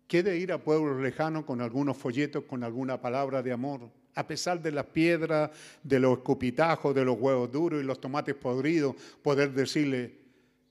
[0.07, 3.91] ¿Qué de ir a pueblos lejanos con algunos folletos, con alguna palabra de amor?
[4.15, 5.51] A pesar de las piedras,
[5.83, 10.19] de los escupitajos, de los huevos duros y los tomates podridos, poder decirle,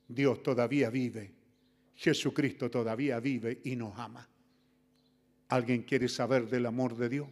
[0.07, 1.31] Dios todavía vive,
[1.95, 4.27] Jesucristo todavía vive y nos ama.
[5.49, 7.27] ¿Alguien quiere saber del amor de Dios?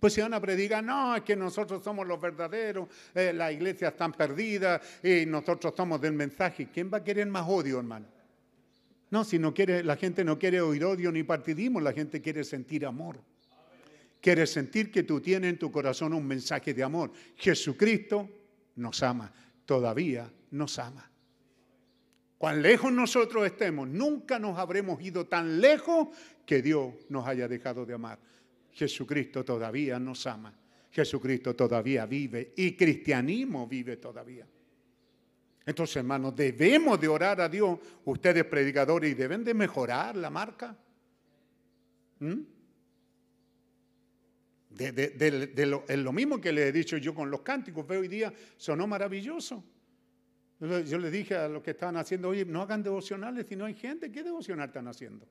[0.00, 3.88] Pues si van a predicar, no, es que nosotros somos los verdaderos, eh, la iglesia
[3.88, 6.68] está perdida y nosotros somos del mensaje.
[6.72, 8.06] ¿Quién va a querer más odio, hermano?
[9.10, 12.44] No, si no quiere, la gente no quiere oír odio ni partidismo, la gente quiere
[12.44, 13.20] sentir amor.
[14.22, 17.12] Quiere sentir que tú tienes en tu corazón un mensaje de amor.
[17.36, 18.28] Jesucristo
[18.76, 19.30] nos ama,
[19.66, 21.10] todavía nos ama.
[22.38, 26.08] Cuán lejos nosotros estemos, nunca nos habremos ido tan lejos
[26.46, 28.18] que Dios nos haya dejado de amar.
[28.72, 30.54] Jesucristo todavía nos ama.
[30.90, 34.46] Jesucristo todavía vive y cristianismo vive todavía.
[35.64, 40.76] Entonces, hermanos, debemos de orar a Dios, ustedes predicadores, deben de mejorar la marca.
[42.18, 42.40] ¿Mm?
[44.70, 48.08] De, lo, es lo mismo que le he dicho yo con los cánticos, veo hoy
[48.08, 49.62] día, sonó maravilloso.
[50.60, 53.74] Yo le dije a los que estaban haciendo, oye, no hagan devocionales si no hay
[53.74, 55.26] gente, ¿qué devocional están haciendo?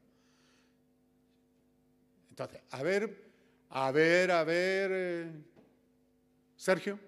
[2.30, 3.29] Entonces, a ver,
[3.70, 5.32] a ver, a ver, eh,
[6.56, 7.00] Sergio,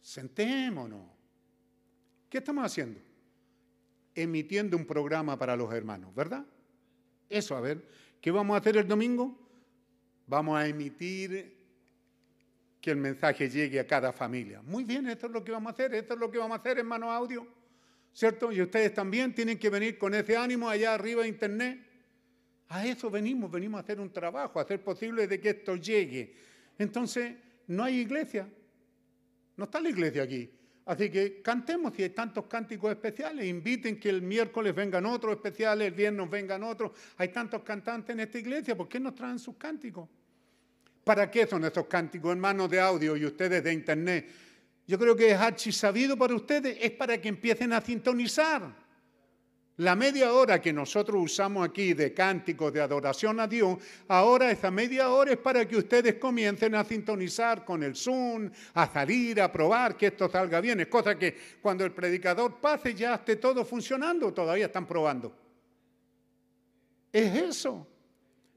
[0.00, 1.06] sentémonos.
[2.28, 3.00] ¿Qué estamos haciendo?
[4.14, 6.44] Emitiendo un programa para los hermanos, ¿verdad?
[7.28, 7.88] Eso, a ver,
[8.20, 9.36] ¿qué vamos a hacer el domingo?
[10.26, 11.56] Vamos a emitir
[12.80, 14.62] que el mensaje llegue a cada familia.
[14.62, 16.60] Muy bien, esto es lo que vamos a hacer, esto es lo que vamos a
[16.60, 17.46] hacer, hermano audio,
[18.12, 18.52] ¿cierto?
[18.52, 21.85] Y ustedes también tienen que venir con ese ánimo allá arriba de internet
[22.68, 26.34] a eso venimos, venimos a hacer un trabajo, a hacer posible de que esto llegue.
[26.78, 27.34] Entonces,
[27.68, 28.48] no hay iglesia.
[29.56, 30.50] No está la iglesia aquí.
[30.84, 33.46] Así que cantemos si hay tantos cánticos especiales.
[33.46, 36.92] Inviten que el miércoles vengan otros especiales, el viernes vengan otros.
[37.16, 38.76] Hay tantos cantantes en esta iglesia.
[38.76, 40.08] ¿Por qué nos traen sus cánticos?
[41.02, 44.28] ¿Para qué son esos cánticos, hermanos de audio y ustedes de internet?
[44.86, 48.85] Yo creo que es sabido para ustedes, es para que empiecen a sintonizar.
[49.78, 53.76] La media hora que nosotros usamos aquí de cánticos de adoración a Dios,
[54.08, 58.90] ahora esa media hora es para que ustedes comiencen a sintonizar con el Zoom, a
[58.90, 60.80] salir, a probar que esto salga bien.
[60.80, 65.36] Es cosa que cuando el predicador pase ya esté todo funcionando, todavía están probando.
[67.12, 67.86] Es eso.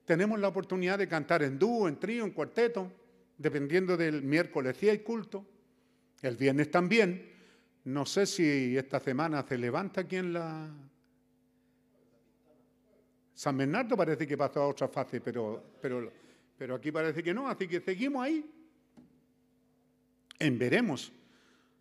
[0.06, 2.94] Tenemos la oportunidad de cantar en dúo, en trío, en cuarteto,
[3.38, 5.46] dependiendo del miércoles si hay culto.
[6.22, 7.30] El viernes también.
[7.84, 10.70] No sé si esta semana se levanta aquí en la
[13.40, 16.12] San Bernardo parece que pasó a otra fase, pero, pero,
[16.58, 18.46] pero aquí parece que no, así que seguimos ahí.
[20.38, 21.10] En veremos.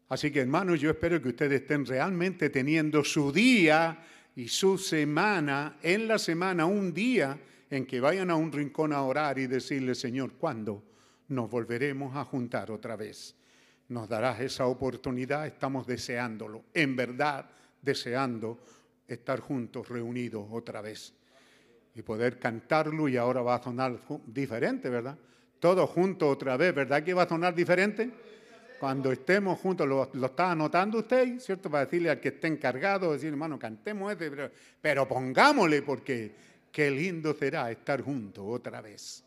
[0.08, 4.06] Así que hermanos, yo espero que ustedes estén realmente teniendo su día
[4.36, 7.36] y su semana, en la semana, un día
[7.68, 10.84] en que vayan a un rincón a orar y decirle, Señor, ¿cuándo
[11.26, 13.34] nos volveremos a juntar otra vez?
[13.88, 17.50] Nos darás esa oportunidad, estamos deseándolo, en verdad
[17.82, 18.60] deseando
[19.08, 21.18] estar juntos, reunidos otra vez
[21.98, 25.18] y poder cantarlo y ahora va a sonar diferente, ¿verdad?
[25.58, 28.08] Todos juntos otra vez, ¿verdad que va a sonar diferente?
[28.78, 31.68] Cuando estemos juntos, lo, está anotando usted, ¿cierto?
[31.68, 36.32] Para decirle al que esté encargado, decir, hermano, cantemos este, pero, pero pongámosle porque
[36.70, 39.24] qué lindo será estar juntos otra vez.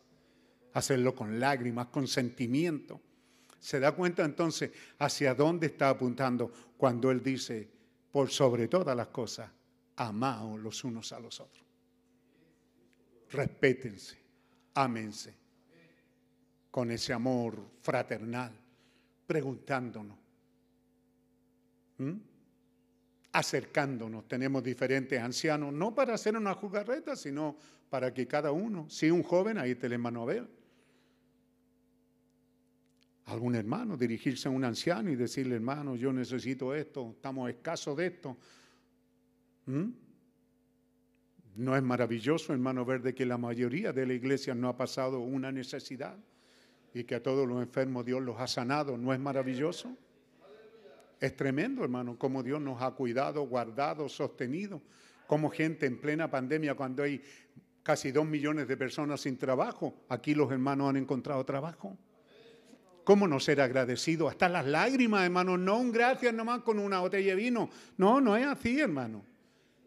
[0.72, 3.02] Hacerlo con lágrimas, con sentimiento.
[3.60, 7.68] Se da cuenta entonces hacia dónde está apuntando cuando él dice,
[8.10, 9.50] por sobre todas las cosas,
[9.96, 11.61] amaos los unos a los otros
[13.32, 14.16] respétense,
[14.74, 15.34] ámense
[16.70, 18.52] con ese amor fraternal,
[19.26, 20.16] preguntándonos,
[23.32, 24.26] acercándonos.
[24.26, 27.56] Tenemos diferentes ancianos, no para hacer una jugarreta, sino
[27.90, 30.48] para que cada uno, si un joven, ahí te le ver.
[33.26, 38.06] Algún hermano, dirigirse a un anciano y decirle, hermano, yo necesito esto, estamos escasos de
[38.06, 38.36] esto.
[41.54, 45.20] ¿No es maravilloso, hermano, ver de que la mayoría de la iglesia no ha pasado
[45.20, 46.16] una necesidad
[46.94, 48.96] y que a todos los enfermos Dios los ha sanado?
[48.96, 49.94] ¿No es maravilloso?
[51.20, 54.82] Es tremendo, hermano, cómo Dios nos ha cuidado, guardado, sostenido,
[55.26, 57.22] como gente en plena pandemia, cuando hay
[57.82, 61.96] casi dos millones de personas sin trabajo, aquí los hermanos han encontrado trabajo.
[63.04, 64.28] ¿Cómo no ser agradecido?
[64.28, 65.58] Hasta las lágrimas, hermano.
[65.58, 67.68] No un gracias nomás con una botella de vino.
[67.96, 69.24] No, no es así, hermano.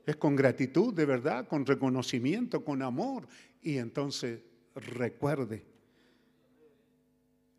[0.06, 3.28] Es con gratitud, de verdad, con reconocimiento, con amor.
[3.62, 4.42] Y entonces
[4.76, 5.64] recuerde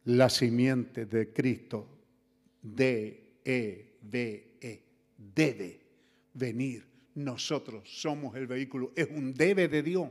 [0.05, 1.89] la simiente de Cristo,
[2.63, 3.87] D-E-B-E,
[5.35, 5.81] debe
[6.35, 6.87] venir.
[7.15, 10.11] Nosotros somos el vehículo, es un debe de Dios.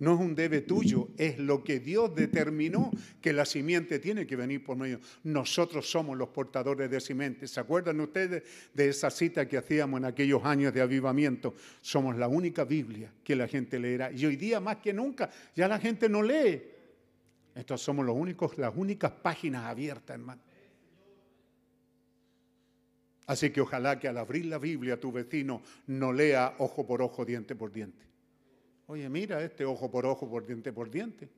[0.00, 4.36] No es un debe tuyo, es lo que Dios determinó que la simiente tiene que
[4.36, 5.00] venir por medio.
[5.24, 7.48] Nosotros somos los portadores de simiente.
[7.48, 11.56] ¿Se acuerdan ustedes de esa cita que hacíamos en aquellos años de avivamiento?
[11.80, 14.12] Somos la única Biblia que la gente leerá.
[14.12, 16.62] Y hoy día más que nunca ya la gente no lee.
[17.56, 20.42] Estos somos los únicos, las únicas páginas abiertas, hermano.
[23.26, 27.24] Así que ojalá que al abrir la Biblia tu vecino no lea ojo por ojo,
[27.24, 28.08] diente por diente.
[28.88, 31.28] Oye, mira este ojo por ojo, por diente por diente.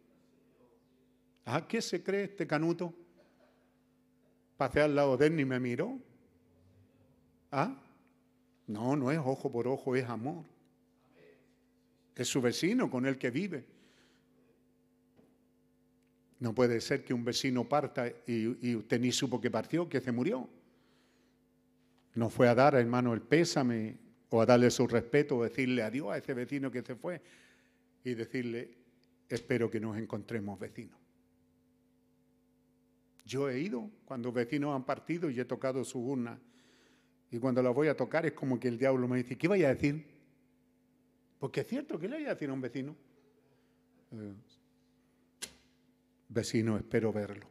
[1.46, 2.94] ¿A qué se cree este canuto?
[4.56, 5.98] Pasé al lado de él y me miró.
[7.50, 7.76] ¿Ah?
[8.68, 10.44] No, no es ojo por ojo, es amor.
[12.14, 13.66] Es su vecino con el que vive.
[16.38, 20.00] No puede ser que un vecino parta y, y, usted ni supo que partió, que
[20.00, 20.48] se murió.
[22.14, 26.12] No fue a dar, hermano, el pésame o a darle su respeto o decirle adiós
[26.12, 27.20] a ese vecino que se fue
[28.04, 28.70] y decirle,
[29.28, 30.98] espero que nos encontremos vecinos.
[33.24, 36.40] Yo he ido cuando vecinos han partido y he tocado su urna.
[37.30, 39.68] Y cuando la voy a tocar es como que el diablo me dice, ¿qué vaya
[39.68, 40.04] a decir?
[41.38, 42.96] Porque es cierto, ¿qué le vaya a decir a un vecino?
[44.12, 44.34] Eh,
[46.28, 47.46] vecino, espero verlo.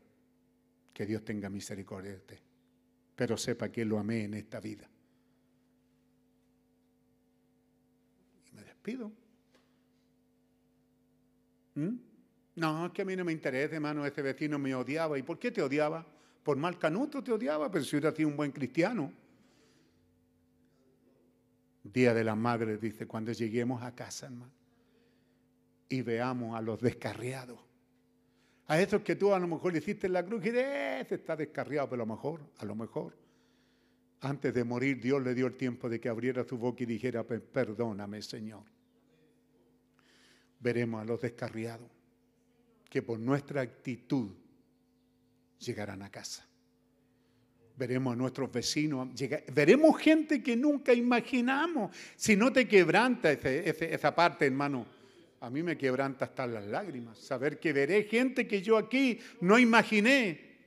[0.93, 2.39] Que Dios tenga misericordia de usted.
[3.15, 4.89] Pero sepa que lo amé en esta vida.
[8.79, 9.11] Despido.
[11.75, 11.97] ¿Mm?
[12.55, 15.17] No, es que a mí no me interesa, hermano, este vecino me odiaba.
[15.17, 16.05] ¿Y por qué te odiaba?
[16.43, 19.11] Por mal canuto te odiaba, pero si hubiera sido un buen cristiano.
[21.83, 24.51] Día de la Madre, dice, cuando lleguemos a casa, hermano,
[25.87, 27.59] y veamos a los descarriados.
[28.67, 31.35] A esos que tú a lo mejor le hiciste en la cruz y ese está
[31.35, 33.17] descarriado, pero a lo mejor, a lo mejor,
[34.21, 37.23] antes de morir, Dios le dio el tiempo de que abriera su boca y dijera,
[37.23, 38.63] perdóname, Señor
[40.59, 41.89] veremos a los descarriados
[42.89, 44.31] que por nuestra actitud
[45.59, 46.45] llegarán a casa.
[47.77, 49.09] Veremos a nuestros vecinos,
[49.53, 51.95] veremos gente que nunca imaginamos.
[52.15, 54.85] Si no te quebranta esa parte, hermano,
[55.39, 57.17] a mí me quebranta hasta las lágrimas.
[57.19, 60.57] Saber que veré gente que yo aquí no imaginé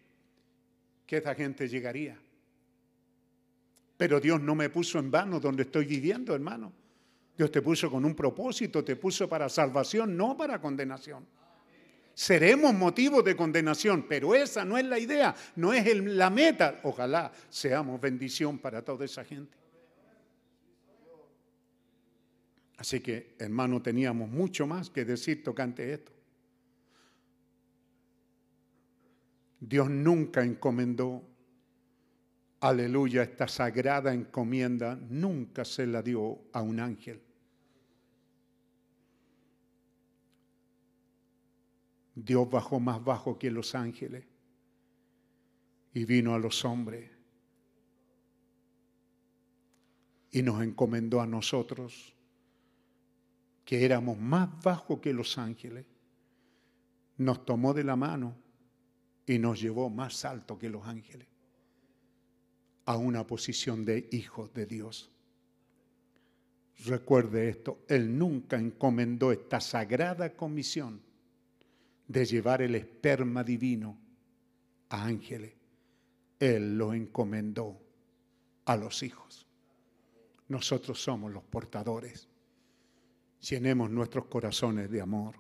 [1.07, 2.19] que esa gente llegaría.
[4.03, 6.73] Pero Dios no me puso en vano donde estoy viviendo, hermano.
[7.39, 11.25] Dios te puso con un propósito, te puso para salvación, no para condenación.
[12.13, 16.81] Seremos motivo de condenación, pero esa no es la idea, no es la meta.
[16.83, 19.57] Ojalá seamos bendición para toda esa gente.
[22.79, 26.11] Así que, hermano, teníamos mucho más que decir tocante esto.
[29.61, 31.23] Dios nunca encomendó,
[32.62, 37.20] aleluya, esta sagrada encomienda, nunca se la dio a un ángel.
[42.15, 44.24] Dios bajó más bajo que los ángeles
[45.92, 47.10] y vino a los hombres
[50.31, 52.15] y nos encomendó a nosotros
[53.65, 55.84] que éramos más bajos que los ángeles.
[57.16, 58.36] Nos tomó de la mano
[59.26, 61.32] y nos llevó más alto que los ángeles
[62.85, 65.11] a una posición de hijos de Dios.
[66.85, 71.01] Recuerde esto, Él nunca encomendó esta sagrada comisión
[72.09, 73.99] de llevar el esperma divino
[74.89, 75.52] a ángeles.
[76.39, 77.81] Él lo encomendó
[78.65, 79.47] a los hijos.
[80.49, 82.28] Nosotros somos los portadores.
[83.49, 85.36] Llenemos nuestros corazones de amor.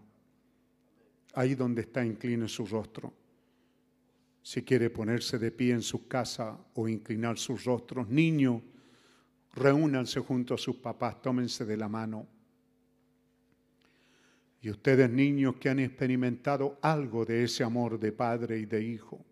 [1.34, 3.12] Ahí donde está, incline su rostro.
[4.42, 8.60] Si quiere ponerse de pie en su casa o inclinar sus rostros, niños,
[9.54, 12.26] reúnanse junto a sus papás, tómense de la mano.
[14.60, 19.24] Y ustedes niños que han experimentado algo de ese amor de padre y de hijo,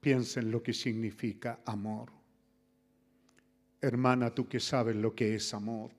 [0.00, 2.10] piensen lo que significa amor.
[3.80, 5.90] Hermana, tú que sabes lo que es amor.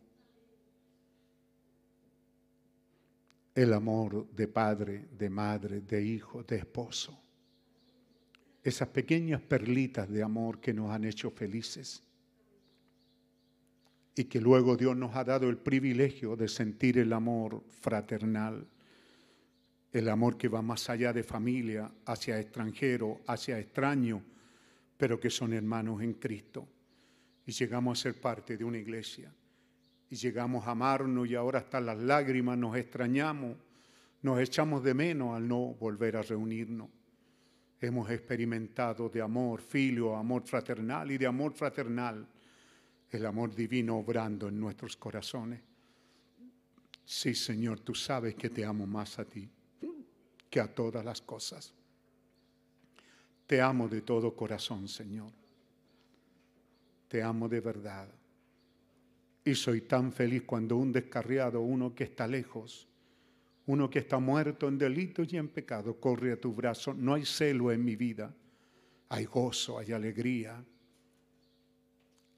[3.56, 7.23] El amor de padre, de madre, de hijo, de esposo.
[8.64, 12.02] Esas pequeñas perlitas de amor que nos han hecho felices
[14.16, 18.66] y que luego Dios nos ha dado el privilegio de sentir el amor fraternal,
[19.92, 24.24] el amor que va más allá de familia, hacia extranjero, hacia extraño,
[24.98, 26.68] pero que son hermanos en Cristo.
[27.46, 29.34] Y llegamos a ser parte de una iglesia.
[30.10, 33.58] Y llegamos a amarnos y ahora hasta las lágrimas nos extrañamos,
[34.22, 36.90] nos echamos de menos al no volver a reunirnos.
[37.84, 42.26] Hemos experimentado de amor, filio, amor fraternal y de amor fraternal
[43.12, 45.60] el amor divino obrando en nuestros corazones.
[47.04, 49.50] Sí, Señor, tú sabes que te amo más a ti
[50.50, 51.74] que a todas las cosas.
[53.46, 55.34] Te amo de todo corazón, Señor.
[57.10, 58.08] Te amo de verdad.
[59.44, 62.88] Y soy tan feliz cuando un descarriado, uno que está lejos,
[63.66, 66.94] uno que está muerto en delitos y en pecado, corre a tu brazo.
[66.94, 68.34] No hay celo en mi vida.
[69.10, 70.64] Hay gozo, hay alegría,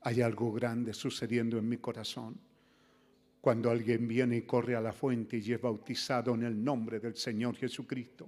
[0.01, 2.37] hay algo grande sucediendo en mi corazón.
[3.39, 7.15] Cuando alguien viene y corre a la fuente y es bautizado en el nombre del
[7.15, 8.27] Señor Jesucristo,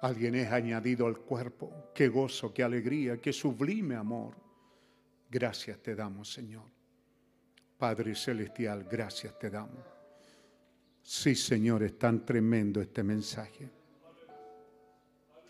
[0.00, 1.92] alguien es añadido al cuerpo.
[1.94, 4.34] Qué gozo, qué alegría, qué sublime amor.
[5.30, 6.64] Gracias te damos, Señor.
[7.78, 10.01] Padre Celestial, gracias te damos.
[11.02, 13.68] Sí, Señor, es tan tremendo este mensaje.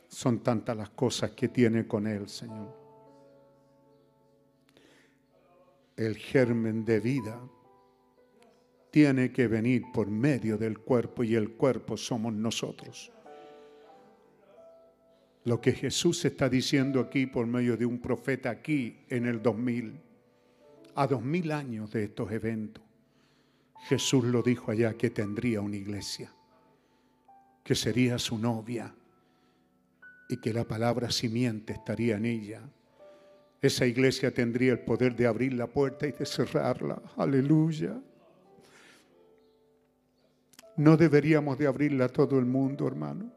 [0.08, 2.82] Son tantas las cosas que tiene con Él, Señor
[5.96, 7.40] el germen de vida
[8.90, 13.10] tiene que venir por medio del cuerpo y el cuerpo somos nosotros.
[15.44, 20.00] Lo que Jesús está diciendo aquí por medio de un profeta aquí en el 2000,
[20.94, 22.84] a 2000 años de estos eventos,
[23.82, 26.32] Jesús lo dijo allá que tendría una iglesia,
[27.62, 28.94] que sería su novia
[30.28, 32.62] y que la palabra simiente estaría en ella
[33.62, 37.00] esa iglesia tendría el poder de abrir la puerta y de cerrarla.
[37.16, 37.96] Aleluya.
[40.76, 43.30] No deberíamos de abrirla a todo el mundo, hermano.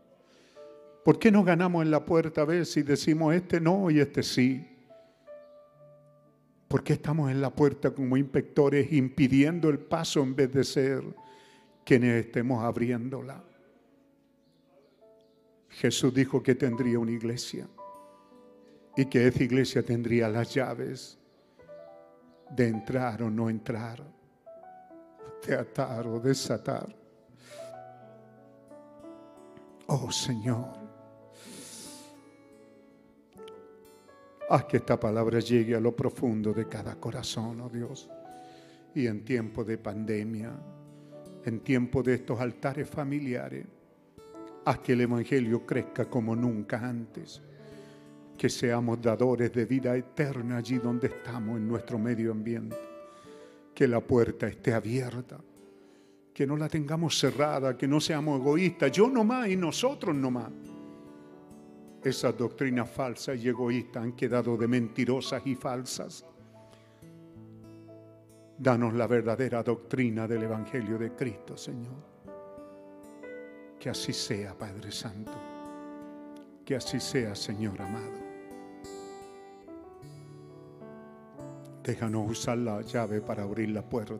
[1.03, 4.23] ¿Por qué no ganamos en la puerta a veces y decimos este no y este
[4.23, 4.67] sí?
[6.67, 11.03] ¿Por qué estamos en la puerta como inspectores impidiendo el paso en vez de ser
[11.83, 13.43] quienes estemos abriéndola?
[15.69, 17.67] Jesús dijo que tendría una iglesia
[18.95, 21.17] y que esa iglesia tendría las llaves
[22.49, 24.01] de entrar o no entrar,
[25.45, 26.95] de atar o desatar.
[29.87, 30.84] Oh Señor,
[34.47, 38.07] Haz que esta palabra llegue a lo profundo de cada corazón, oh Dios.
[38.93, 40.51] Y en tiempo de pandemia,
[41.43, 43.65] en tiempo de estos altares familiares,
[44.65, 47.41] haz que el Evangelio crezca como nunca antes.
[48.37, 52.77] Que seamos dadores de vida eterna allí donde estamos, en nuestro medio ambiente.
[53.73, 55.39] Que la puerta esté abierta.
[56.31, 58.91] Que no la tengamos cerrada, que no seamos egoístas.
[58.91, 60.51] Yo no más y nosotros no más
[62.05, 66.25] esas doctrinas falsas y egoístas han quedado de mentirosas y falsas.
[68.57, 72.15] Danos la verdadera doctrina del Evangelio de Cristo, Señor.
[73.79, 75.33] Que así sea, Padre Santo.
[76.63, 78.25] Que así sea, Señor amado.
[81.83, 84.15] Déjanos usar la llave para abrir la puerta.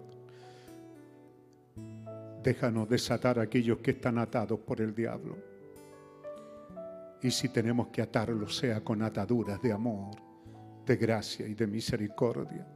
[2.44, 5.55] Déjanos desatar a aquellos que están atados por el diablo.
[7.22, 10.16] Y si tenemos que atarlo, sea con ataduras de amor,
[10.86, 12.68] de gracia y de misericordia.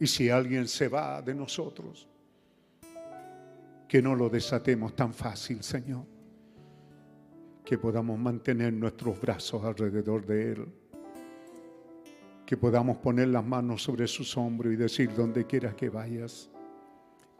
[0.00, 2.08] Y si alguien se va de nosotros,
[3.86, 6.04] que no lo desatemos tan fácil, Señor.
[7.64, 10.66] Que podamos mantener nuestros brazos alrededor de Él.
[12.46, 16.50] Que podamos poner las manos sobre sus hombros y decir, donde quieras que vayas,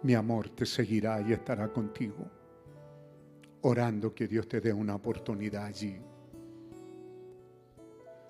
[0.02, 2.38] mi amor te seguirá y estará contigo
[3.62, 5.96] orando que Dios te dé una oportunidad allí.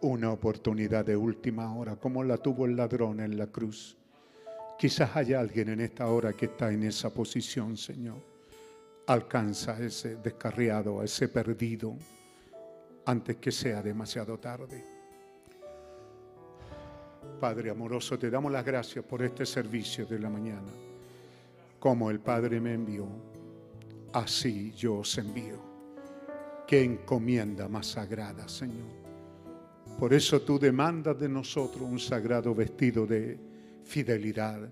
[0.00, 3.97] Una oportunidad de última hora, como la tuvo el ladrón en la cruz.
[4.78, 8.18] Quizás haya alguien en esta hora que está en esa posición, Señor.
[9.07, 11.97] Alcanza a ese descarriado, a ese perdido,
[13.07, 14.84] antes que sea demasiado tarde.
[17.40, 20.70] Padre amoroso, te damos las gracias por este servicio de la mañana.
[21.78, 23.07] Como el Padre me envió
[24.12, 25.59] así yo os envío.
[26.67, 28.99] Qué encomienda más sagrada, Señor.
[29.99, 33.39] Por eso tú demandas de nosotros un sagrado vestido de
[33.85, 34.69] fidelidad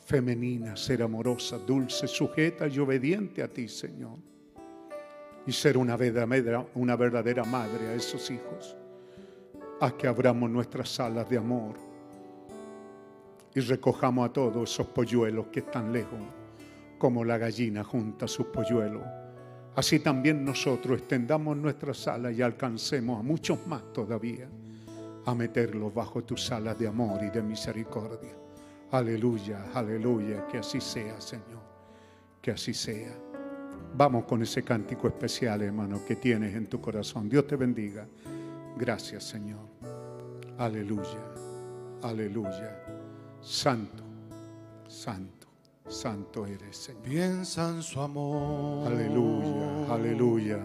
[0.00, 4.18] femenina, ser amorosa, dulce, sujeta y obediente a ti, Señor.
[5.46, 8.76] Y ser una verdadera, una verdadera madre a esos hijos.
[9.80, 11.76] Haz que abramos nuestras alas de amor
[13.54, 16.39] y recojamos a todos esos polluelos que están lejos
[17.00, 19.02] como la gallina junta sus polluelos.
[19.74, 24.46] Así también nosotros extendamos nuestras alas y alcancemos a muchos más todavía
[25.24, 28.36] a meterlos bajo tus alas de amor y de misericordia.
[28.90, 31.62] Aleluya, aleluya, que así sea, Señor,
[32.42, 33.16] que así sea.
[33.96, 37.30] Vamos con ese cántico especial, hermano, que tienes en tu corazón.
[37.30, 38.06] Dios te bendiga.
[38.76, 39.66] Gracias, Señor.
[40.58, 41.24] Aleluya,
[42.02, 42.84] aleluya.
[43.40, 44.04] Santo,
[44.86, 45.39] santo.
[45.90, 47.02] Santo eres, Señor.
[47.02, 48.86] Piensa en su amor.
[48.86, 50.58] Aleluya, aleluya.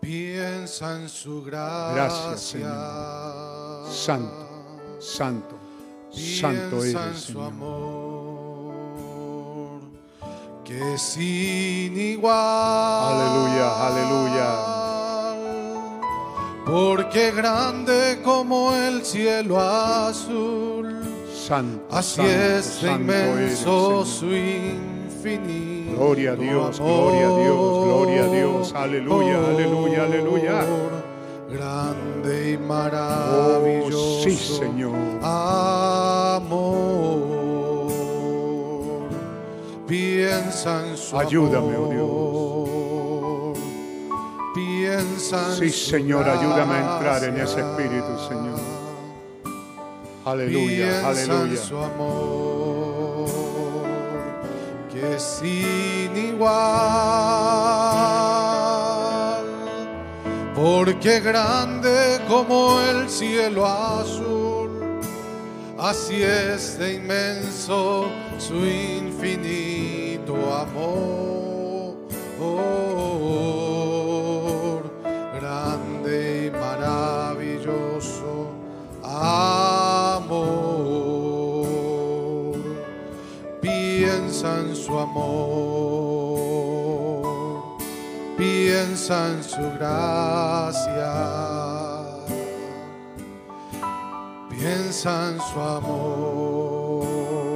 [0.00, 1.94] Piensa en su gracia.
[1.94, 3.86] Gracias, Señor.
[3.92, 5.56] Santo, santo,
[6.10, 7.46] santo Piensa en eres, su Señor.
[7.46, 8.72] amor.
[10.64, 12.34] Que sin igual.
[13.14, 14.50] Aleluya, aleluya.
[16.66, 21.01] Porque grande como el cielo azul.
[21.46, 25.96] Santo, Así santo, es santo inmenso su infinito.
[25.96, 27.12] Gloria a Dios, amor.
[27.12, 28.72] gloria a Dios, gloria a Dios.
[28.74, 30.64] Aleluya, aleluya, aleluya.
[31.50, 34.22] Grande y Oh, maravilloso.
[34.22, 34.94] sí, Señor.
[35.22, 37.22] Amor.
[39.86, 43.56] Piensa en su Ayúdame, oh amor.
[44.54, 48.60] Piensa en Sí, su Señor, ayúdame a entrar en ese espíritu, Señor.
[50.24, 51.60] Aleluya, aleluya.
[51.60, 53.28] su amor,
[54.92, 56.52] que es sin igual,
[60.54, 65.00] porque grande como el cielo azul,
[65.76, 68.06] así es de inmenso
[68.38, 71.96] su infinito amor.
[75.34, 78.52] Grande y maravilloso.
[84.92, 85.22] Su amor,
[88.36, 91.14] piensa en su gracia,
[94.50, 97.54] piensa en su amor,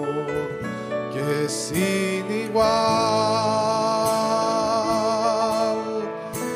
[1.13, 2.65] que es sin igual,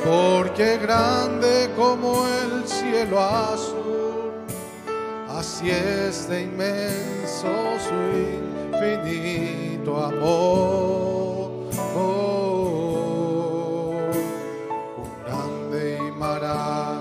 [0.02, 3.80] porque grande como el cielo azul
[5.40, 7.48] Así es de inmenso
[7.86, 7.94] su
[8.80, 11.50] infinito amor.
[11.96, 13.10] Oh,
[14.96, 16.99] un grande y maravilloso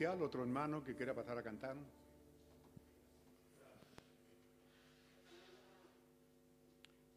[0.00, 1.76] especial, otro hermano que quiera pasar a cantar?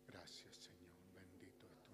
[0.08, 0.92] Gracias, Señor.
[1.16, 1.94] Bendito es tu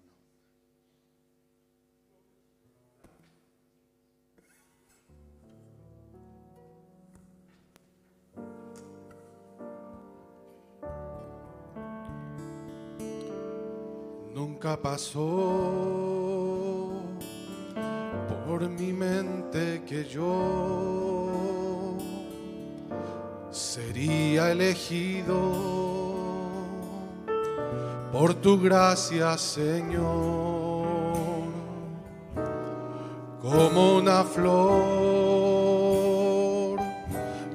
[14.24, 14.34] nombre.
[14.34, 16.19] Nunca pasó
[18.60, 21.96] por mi mente que yo
[23.50, 25.34] sería elegido
[28.12, 30.04] por tu gracia, Señor,
[33.40, 34.50] como una flor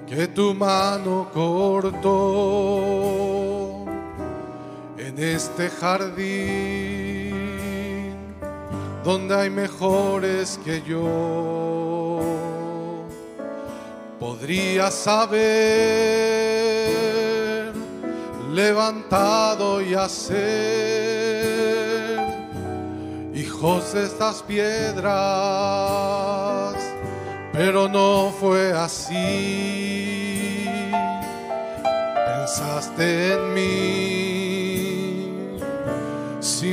[0.07, 2.79] que tu mano cortó
[4.97, 6.94] en este jardín
[9.05, 12.19] donde hay mejores que yo.
[14.19, 15.45] Podrías haber
[18.51, 20.35] levantado y hacer
[23.35, 25.13] hijos de estas piedras,
[27.53, 30.67] pero no fue así.
[32.25, 34.24] Pensaste en mí,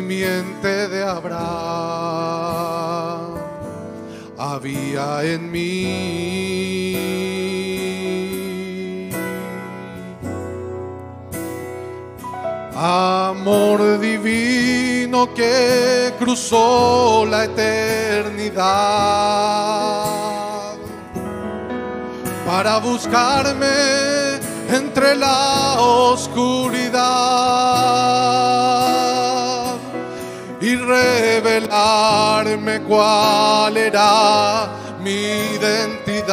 [0.00, 1.42] de Abraham,
[4.38, 6.72] había en mí.
[12.74, 18.62] Amor divino que cruzó la eternidad
[22.46, 24.40] para buscarme
[24.70, 26.81] entre la oscuridad
[31.22, 34.68] revelarme cuál era
[35.00, 35.20] mi
[35.56, 36.32] identidad,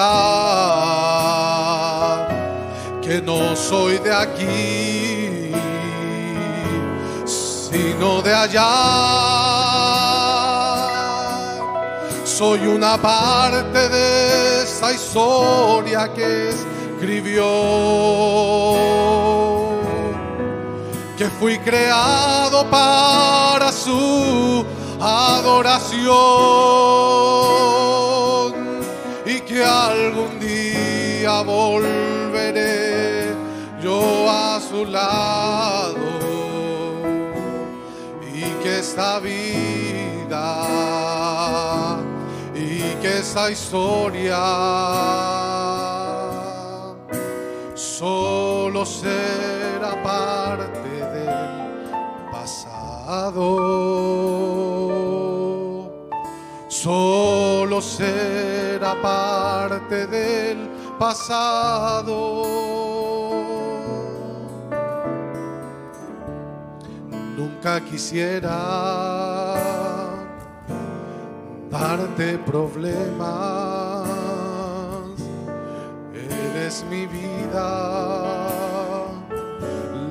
[2.99, 5.51] que no soy de aquí,
[7.25, 8.69] sino de allá.
[12.23, 17.45] Soy una parte de esa historia que escribió,
[21.17, 24.65] que fui creado para su
[24.99, 26.09] adoración
[29.25, 33.33] y que algún día volveré
[33.81, 35.95] yo a su lado
[38.33, 40.65] y que esta vida
[42.53, 44.37] y que esta historia
[47.75, 50.98] solo será parte
[53.09, 53.41] pasado.
[56.67, 62.43] Solo será parte del pasado.
[67.35, 69.55] Nunca quisiera
[71.71, 74.07] darte problemas.
[76.13, 78.47] Eres mi vida,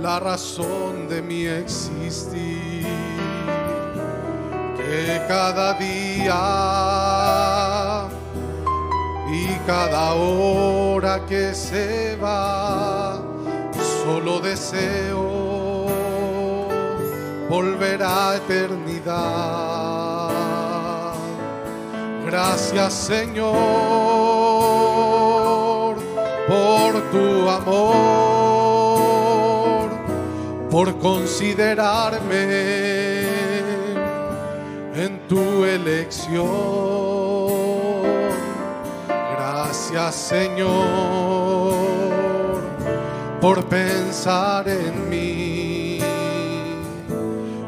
[0.03, 2.78] la razón de mi existir.
[4.89, 6.41] Que cada día
[9.31, 13.21] y cada hora que se va,
[14.03, 15.87] solo deseo
[17.51, 20.31] volver a eternidad.
[22.25, 23.53] Gracias Señor
[26.49, 28.31] por tu amor,
[30.71, 33.08] por considerarme
[34.99, 36.49] en tu elección.
[39.07, 41.77] Gracias Señor
[43.41, 46.01] por pensar en mí,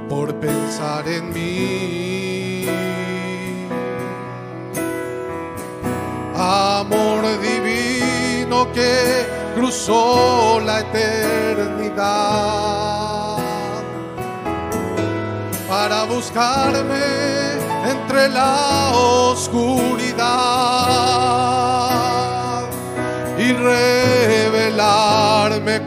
[0.09, 2.67] por pensar en mí.
[6.34, 11.60] Amor divino que cruzó la eternidad
[15.81, 17.07] para buscarme
[17.89, 20.18] entre la oscuridad
[23.39, 24.75] y revelarme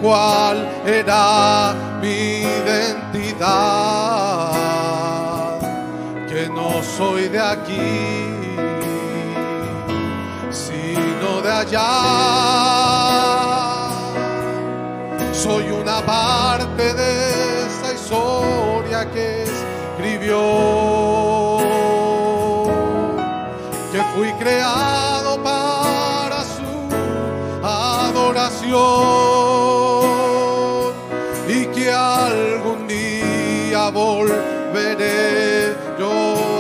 [0.02, 3.44] cuál era mi identidad,
[6.28, 8.02] que no soy de aquí,
[10.50, 11.90] sino de allá.
[15.32, 17.10] Soy una parte de
[17.68, 19.43] esta historia que
[20.34, 21.58] escribió,
[23.92, 25.74] que fui creado para
[28.64, 30.04] Dios
[31.48, 36.12] y que algún día volveré yo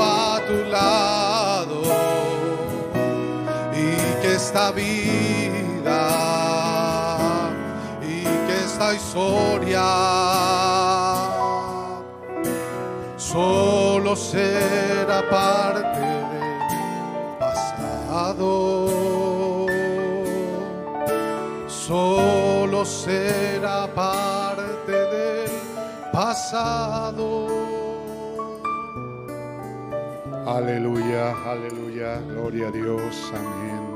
[0.01, 1.81] a tu lado
[3.73, 6.09] y que esta vida
[8.01, 9.83] y que esta historia
[13.33, 18.83] solo será parte del pasado
[21.67, 25.51] solo será parte del
[26.11, 27.47] pasado.
[30.45, 33.95] Aleluya, aleluya, gloria a Dios, amén.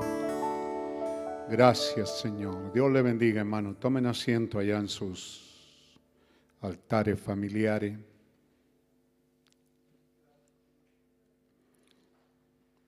[1.49, 2.73] Gracias Señor.
[2.73, 3.75] Dios le bendiga hermano.
[3.75, 5.99] Tomen asiento allá en sus
[6.61, 7.97] altares familiares.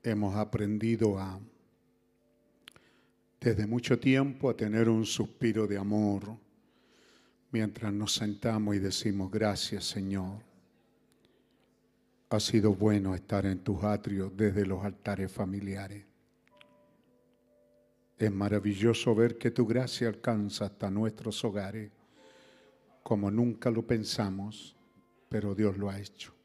[0.10, 1.40] Hemos aprendido a
[3.40, 6.36] desde mucho tiempo a tener un suspiro de amor
[7.52, 10.42] mientras nos sentamos y decimos gracias Señor.
[12.32, 16.04] Ha sido bueno estar en tus atrios desde los altares familiares.
[18.18, 21.92] Es maravilloso ver que tu gracia alcanza hasta nuestros hogares,
[23.04, 24.76] como nunca lo pensamos,
[25.30, 26.39] pero Dios lo ha hecho.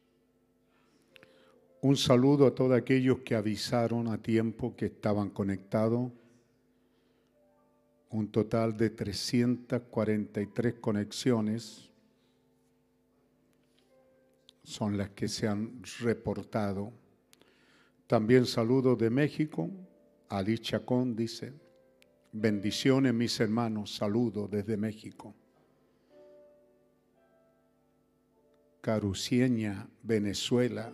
[1.85, 6.11] Un saludo a todos aquellos que avisaron a tiempo que estaban conectados
[8.09, 11.91] un total de 343 conexiones
[14.63, 16.91] son las que se han reportado.
[18.07, 19.69] También saludo de México.
[20.31, 21.53] Ali Chacón dice,
[22.33, 25.35] bendiciones mis hermanos, saludo desde México.
[28.81, 30.91] Carucieña, Venezuela,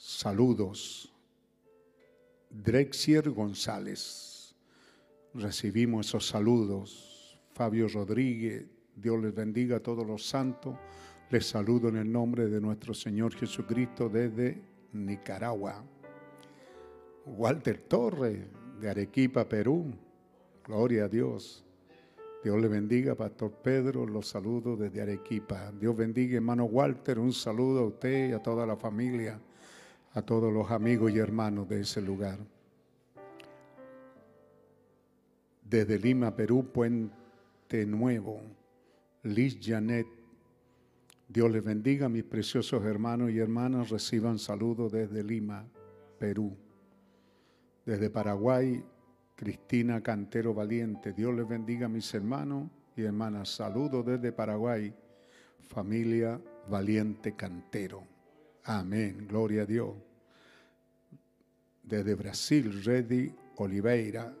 [0.00, 1.12] saludos.
[2.48, 4.56] Drexier González,
[5.34, 7.38] recibimos esos saludos.
[7.52, 8.64] Fabio Rodríguez,
[8.96, 10.74] Dios les bendiga a todos los santos.
[11.28, 14.62] Les saludo en el nombre de nuestro Señor Jesucristo desde
[14.94, 15.84] Nicaragua.
[17.26, 18.46] Walter Torres,
[18.80, 19.92] de Arequipa, Perú.
[20.64, 21.64] Gloria a Dios.
[22.42, 24.06] Dios le bendiga, Pastor Pedro.
[24.06, 25.70] Los saludo desde Arequipa.
[25.78, 27.18] Dios bendiga, hermano Walter.
[27.18, 29.38] Un saludo a usted y a toda la familia,
[30.12, 32.38] a todos los amigos y hermanos de ese lugar.
[35.62, 38.40] Desde Lima, Perú, Puente Nuevo,
[39.22, 40.06] Liz Janet.
[41.28, 43.90] Dios les bendiga, mis preciosos hermanos y hermanas.
[43.90, 45.64] Reciban saludos desde Lima,
[46.18, 46.56] Perú.
[47.86, 48.84] Desde Paraguay,
[49.36, 51.12] Cristina Cantero Valiente.
[51.12, 53.48] Dios les bendiga, mis hermanos y hermanas.
[53.48, 54.92] Saludos desde Paraguay,
[55.60, 58.19] familia Valiente Cantero.
[58.64, 59.26] Amén.
[59.28, 59.94] Gloria a Dios.
[61.82, 64.34] Desde Brasil, Reddy Oliveira.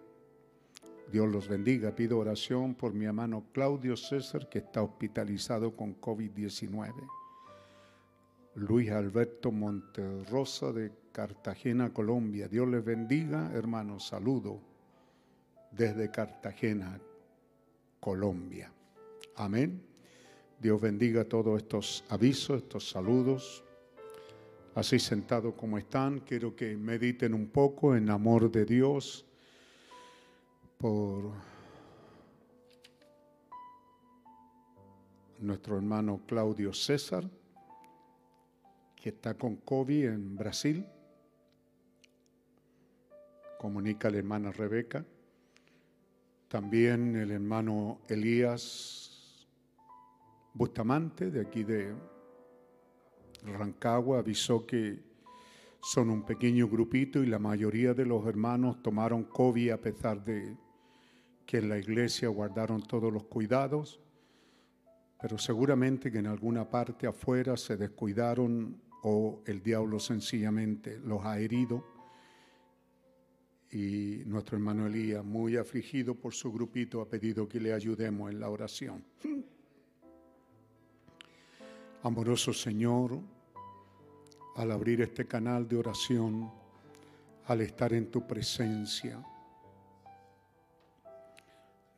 [1.10, 1.94] Dios los bendiga.
[1.94, 6.92] Pido oración por mi hermano Claudio César, que está hospitalizado con COVID-19.
[8.54, 12.48] Luis Alberto Monterrosa de Cartagena, Colombia.
[12.48, 14.06] Dios les bendiga, hermanos.
[14.06, 14.60] Saludo
[15.70, 17.00] desde Cartagena,
[17.98, 18.72] Colombia.
[19.36, 19.82] Amén.
[20.60, 23.64] Dios bendiga todos estos avisos, estos saludos.
[24.74, 29.26] Así sentados como están, quiero que mediten un poco en amor de Dios
[30.78, 31.32] por
[35.40, 37.28] nuestro hermano Claudio César,
[38.94, 40.86] que está con COVID en Brasil.
[43.58, 45.04] Comunica la hermana Rebeca.
[46.46, 49.48] También el hermano Elías
[50.54, 51.92] Bustamante, de aquí de
[53.44, 55.02] Rancagua, avisó que
[55.82, 60.56] son un pequeño grupito y la mayoría de los hermanos tomaron COVID a pesar de
[61.46, 64.00] que en la iglesia guardaron todos los cuidados,
[65.20, 71.38] pero seguramente que en alguna parte afuera se descuidaron o el diablo sencillamente los ha
[71.38, 71.84] herido.
[73.72, 78.40] Y nuestro hermano Elías, muy afligido por su grupito, ha pedido que le ayudemos en
[78.40, 79.04] la oración.
[82.02, 83.20] Amoroso Señor,
[84.56, 86.50] al abrir este canal de oración,
[87.46, 89.22] al estar en tu presencia,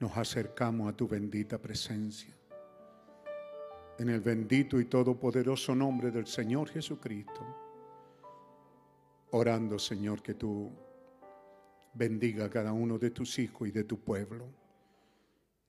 [0.01, 2.35] nos acercamos a tu bendita presencia.
[3.97, 7.47] En el bendito y todopoderoso nombre del Señor Jesucristo,
[9.31, 10.73] orando, Señor, que tú
[11.95, 14.62] bendiga a cada uno de tus hijos y de tu pueblo.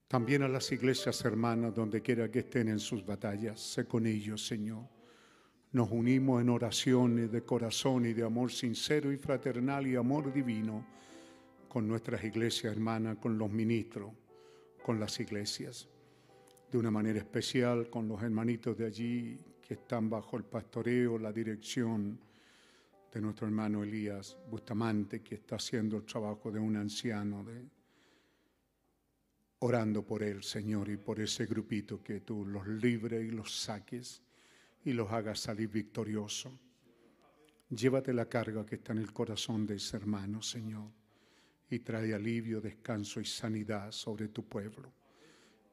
[0.07, 4.45] También a las iglesias hermanas, donde quiera que estén en sus batallas, sé con ellos,
[4.45, 4.87] Señor.
[5.71, 10.85] Nos unimos en oraciones de corazón y de amor sincero y fraternal y amor divino
[11.67, 14.11] con nuestras iglesias hermanas, con los ministros
[14.83, 15.87] con las iglesias,
[16.69, 21.31] de una manera especial con los hermanitos de allí que están bajo el pastoreo, la
[21.31, 22.19] dirección
[23.11, 27.63] de nuestro hermano Elías Bustamante, que está haciendo el trabajo de un anciano, de,
[29.63, 34.21] orando por él, Señor, y por ese grupito, que tú los libres y los saques
[34.83, 36.51] y los hagas salir victoriosos.
[37.69, 40.91] Llévate la carga que está en el corazón de ese hermano, Señor,
[41.69, 44.91] y trae alivio, descanso y sanidad sobre tu pueblo.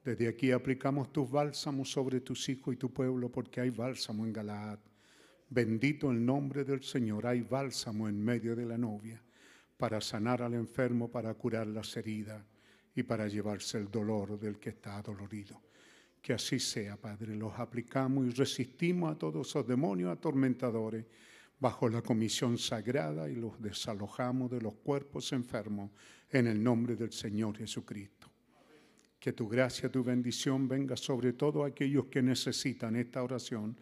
[0.04, 4.32] Desde aquí aplicamos tus bálsamos sobre tus hijos y tu pueblo, porque hay bálsamo en
[4.32, 4.78] Galaad.
[5.48, 9.20] Bendito el nombre del Señor, hay bálsamo en medio de la novia,
[9.76, 12.40] para sanar al enfermo, para curar las heridas
[12.94, 15.60] y para llevarse el dolor del que está adolorido.
[16.20, 17.34] Que así sea, Padre.
[17.34, 21.04] Los aplicamos y resistimos a todos esos demonios atormentadores
[21.58, 25.90] bajo la comisión sagrada y los desalojamos de los cuerpos enfermos
[26.30, 28.28] en el nombre del Señor Jesucristo.
[29.18, 33.76] Que tu gracia, tu bendición venga sobre todos aquellos que necesitan esta oración,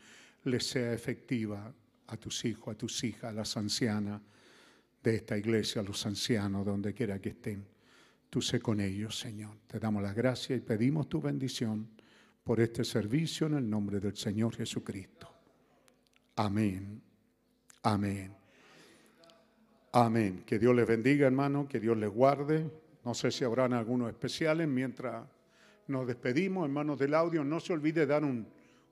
[0.44, 1.72] les sea efectiva
[2.08, 4.20] a tus hijos, a tus hijas, a las ancianas
[5.02, 7.77] de esta iglesia, a los ancianos, donde quiera que estén.
[8.30, 9.56] Tú sé con ellos, Señor.
[9.66, 11.88] Te damos las gracias y pedimos tu bendición
[12.44, 15.32] por este servicio en el nombre del Señor Jesucristo.
[16.36, 17.00] Amén.
[17.82, 18.34] Amén.
[19.92, 20.42] Amén.
[20.44, 22.70] Que Dios les bendiga, hermano, que Dios les guarde.
[23.04, 25.24] No sé si habrán algunos especiales mientras
[25.86, 27.42] nos despedimos, hermanos del audio.
[27.42, 28.46] No se olvide dar un,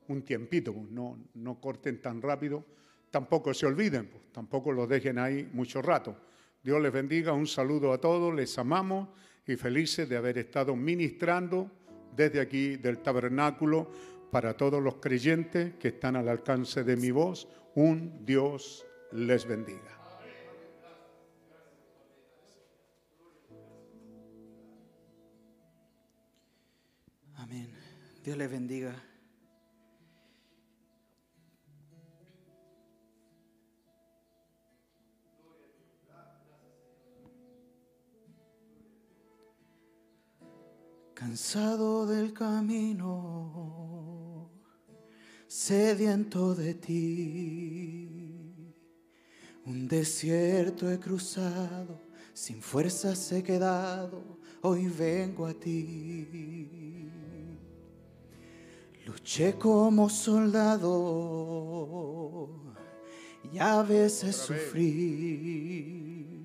[0.07, 2.65] un tiempito, no, no corten tan rápido.
[3.11, 6.17] Tampoco se olviden, pues, tampoco lo dejen ahí mucho rato.
[6.63, 9.09] Dios les bendiga, un saludo a todos, les amamos
[9.47, 11.71] y felices de haber estado ministrando
[12.15, 13.89] desde aquí del tabernáculo
[14.31, 17.47] para todos los creyentes que están al alcance de mi voz.
[17.75, 19.97] Un Dios les bendiga.
[27.35, 27.69] Amén.
[28.23, 29.16] Dios les bendiga.
[41.19, 44.51] Cansado del camino,
[45.47, 48.71] sediento de ti,
[49.65, 51.99] un desierto he cruzado,
[52.35, 57.09] sin fuerzas he quedado, hoy vengo a ti.
[59.07, 60.85] Luché como soldado
[63.51, 66.36] y a veces sufrí.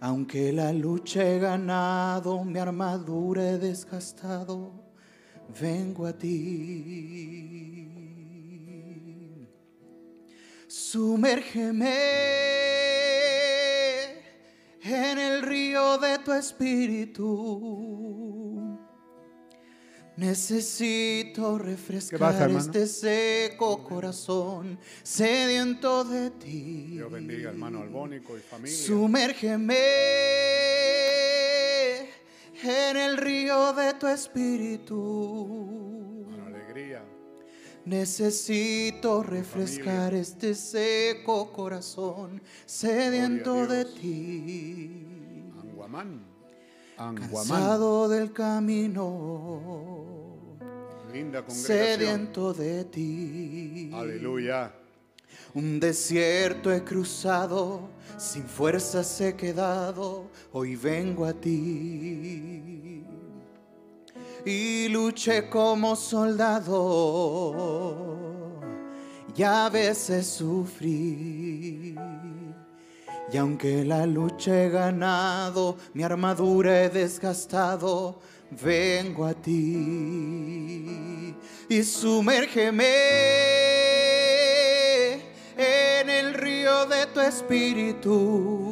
[0.00, 4.72] Aunque la lucha he ganado, mi armadura he desgastado,
[5.60, 7.88] vengo a ti.
[10.68, 11.96] Sumérgeme
[14.82, 17.28] en el río de tu espíritu.
[20.18, 26.86] Necesito refrescar este seco corazón sediento de ti.
[26.94, 28.76] Dios bendiga, hermano Albónico y familia.
[28.76, 29.76] Sumérgeme
[32.64, 34.96] en el río de tu espíritu.
[36.28, 37.04] Con alegría.
[37.84, 45.06] Necesito refrescar este seco corazón sediento de ti.
[45.60, 46.37] Anguamán.
[46.98, 47.48] Anguamán.
[47.48, 49.60] Cansado del camino,
[51.12, 53.90] Linda sediento de ti.
[53.94, 54.74] Aleluya.
[55.54, 63.04] Un desierto he cruzado, sin fuerzas he quedado, hoy vengo a ti.
[64.44, 66.74] Y luché como soldado,
[69.36, 71.96] y a veces sufrí.
[73.30, 78.18] Y aunque la lucha he ganado, mi armadura he desgastado,
[78.50, 81.34] vengo a ti
[81.68, 82.86] y sumérgeme
[85.58, 88.64] en el río de tu espíritu.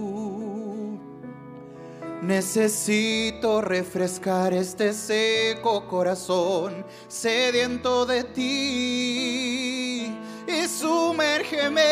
[2.22, 10.16] Necesito refrescar este seco corazón sediento de ti
[10.48, 11.82] y sumérgeme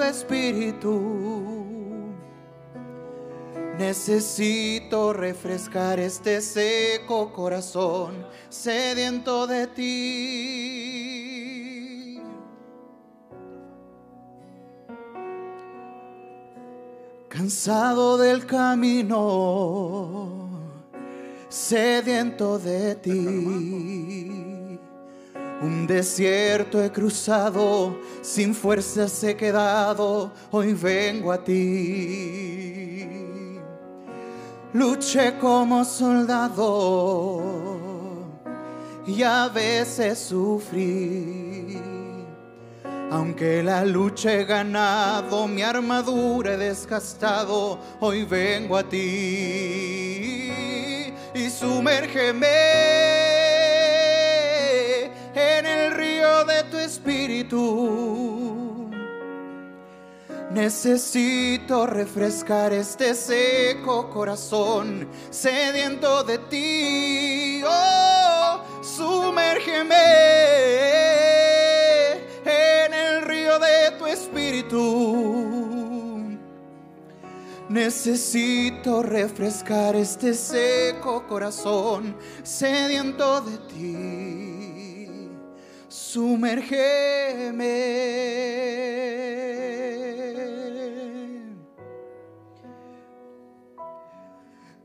[0.00, 0.96] tu espíritu.
[3.78, 9.90] Necesito refrescar este seco corazón sediento de ti.
[17.28, 19.48] Cansado del camino,
[21.48, 24.49] sediento de ti.
[25.62, 33.06] Un desierto he cruzado, sin fuerzas he quedado, hoy vengo a ti.
[34.72, 37.42] Luché como soldado
[39.06, 41.78] y a veces sufrí.
[43.10, 50.50] Aunque la lucha he ganado, mi armadura he desgastado, hoy vengo a ti
[51.34, 53.59] y sumérgeme
[55.58, 58.60] en el río de tu espíritu.
[60.50, 67.62] Necesito refrescar este seco corazón sediento de ti.
[67.64, 69.94] Oh, sumérgeme
[72.44, 76.36] en el río de tu espíritu.
[77.68, 84.49] Necesito refrescar este seco corazón sediento de ti.
[86.10, 87.76] Sumérgeme.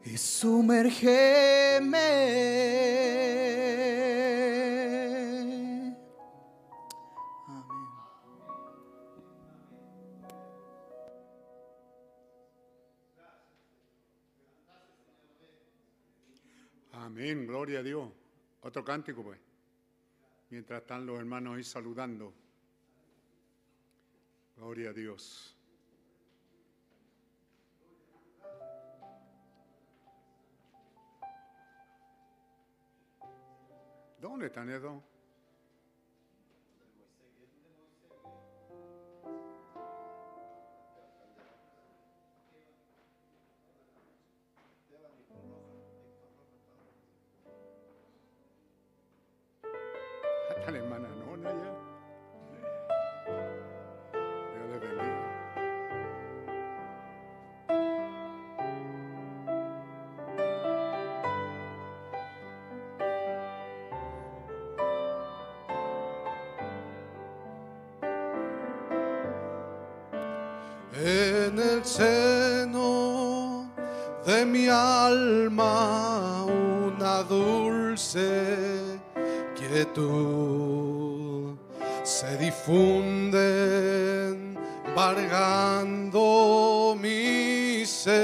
[0.03, 1.97] Y sumérgeme.
[7.47, 7.97] Amén.
[16.93, 18.11] Amén, gloria a Dios.
[18.61, 19.44] Otro cántico, pues.
[20.55, 22.33] Mientras están los hermanos ahí saludando.
[24.55, 25.53] Gloria a Dios.
[34.21, 35.03] ¿Dónde están esos?
[71.85, 73.69] Seno
[74.25, 78.99] de mi alma una dulce
[79.55, 81.55] quietud
[82.03, 84.35] se difunde
[84.95, 88.15] embargando mi ser.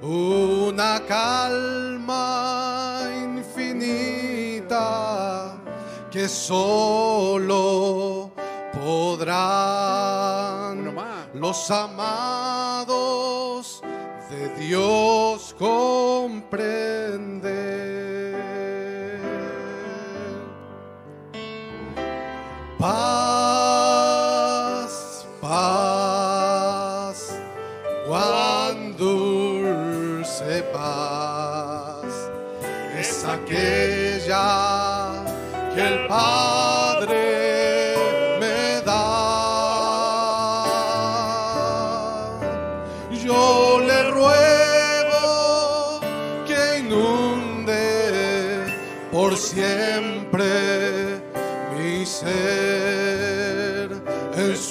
[0.00, 4.78] Una calma infinita
[6.10, 8.01] que solo
[9.22, 10.96] podrán
[11.34, 12.90] los amados
[14.28, 16.82] de Dios comprender.
[22.80, 23.24] Paz,
[25.40, 27.38] paz,
[28.08, 32.30] cuán dulce paz
[32.98, 33.91] es aquella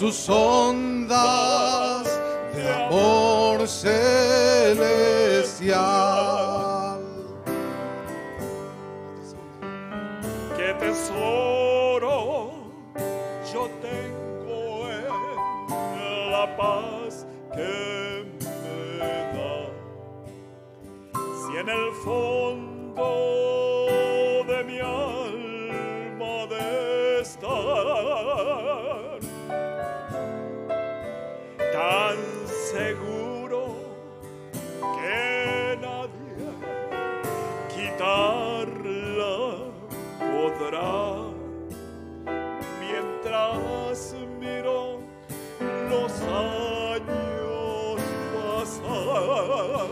[0.01, 2.07] sus ondas
[2.55, 4.81] de amor celestial.
[49.47, 49.90] Pasar.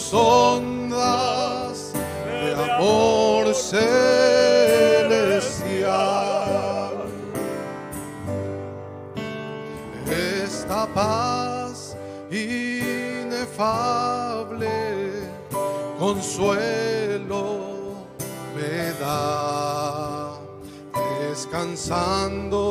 [0.00, 3.90] tus ondas de amor celestial.
[10.42, 11.96] Esta paz
[12.30, 13.48] inefable,
[15.98, 17.44] consuelo
[18.54, 20.38] me da,
[21.28, 22.64] descansando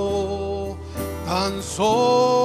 [1.26, 2.39] tan solo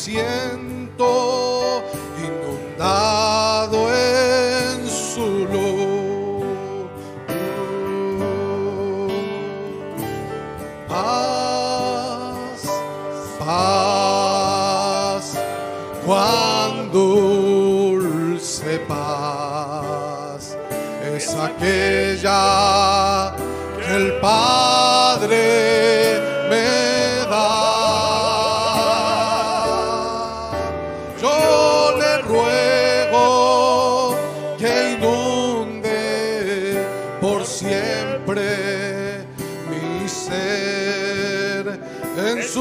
[0.00, 0.49] cielo.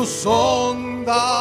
[0.09, 1.38] sonda.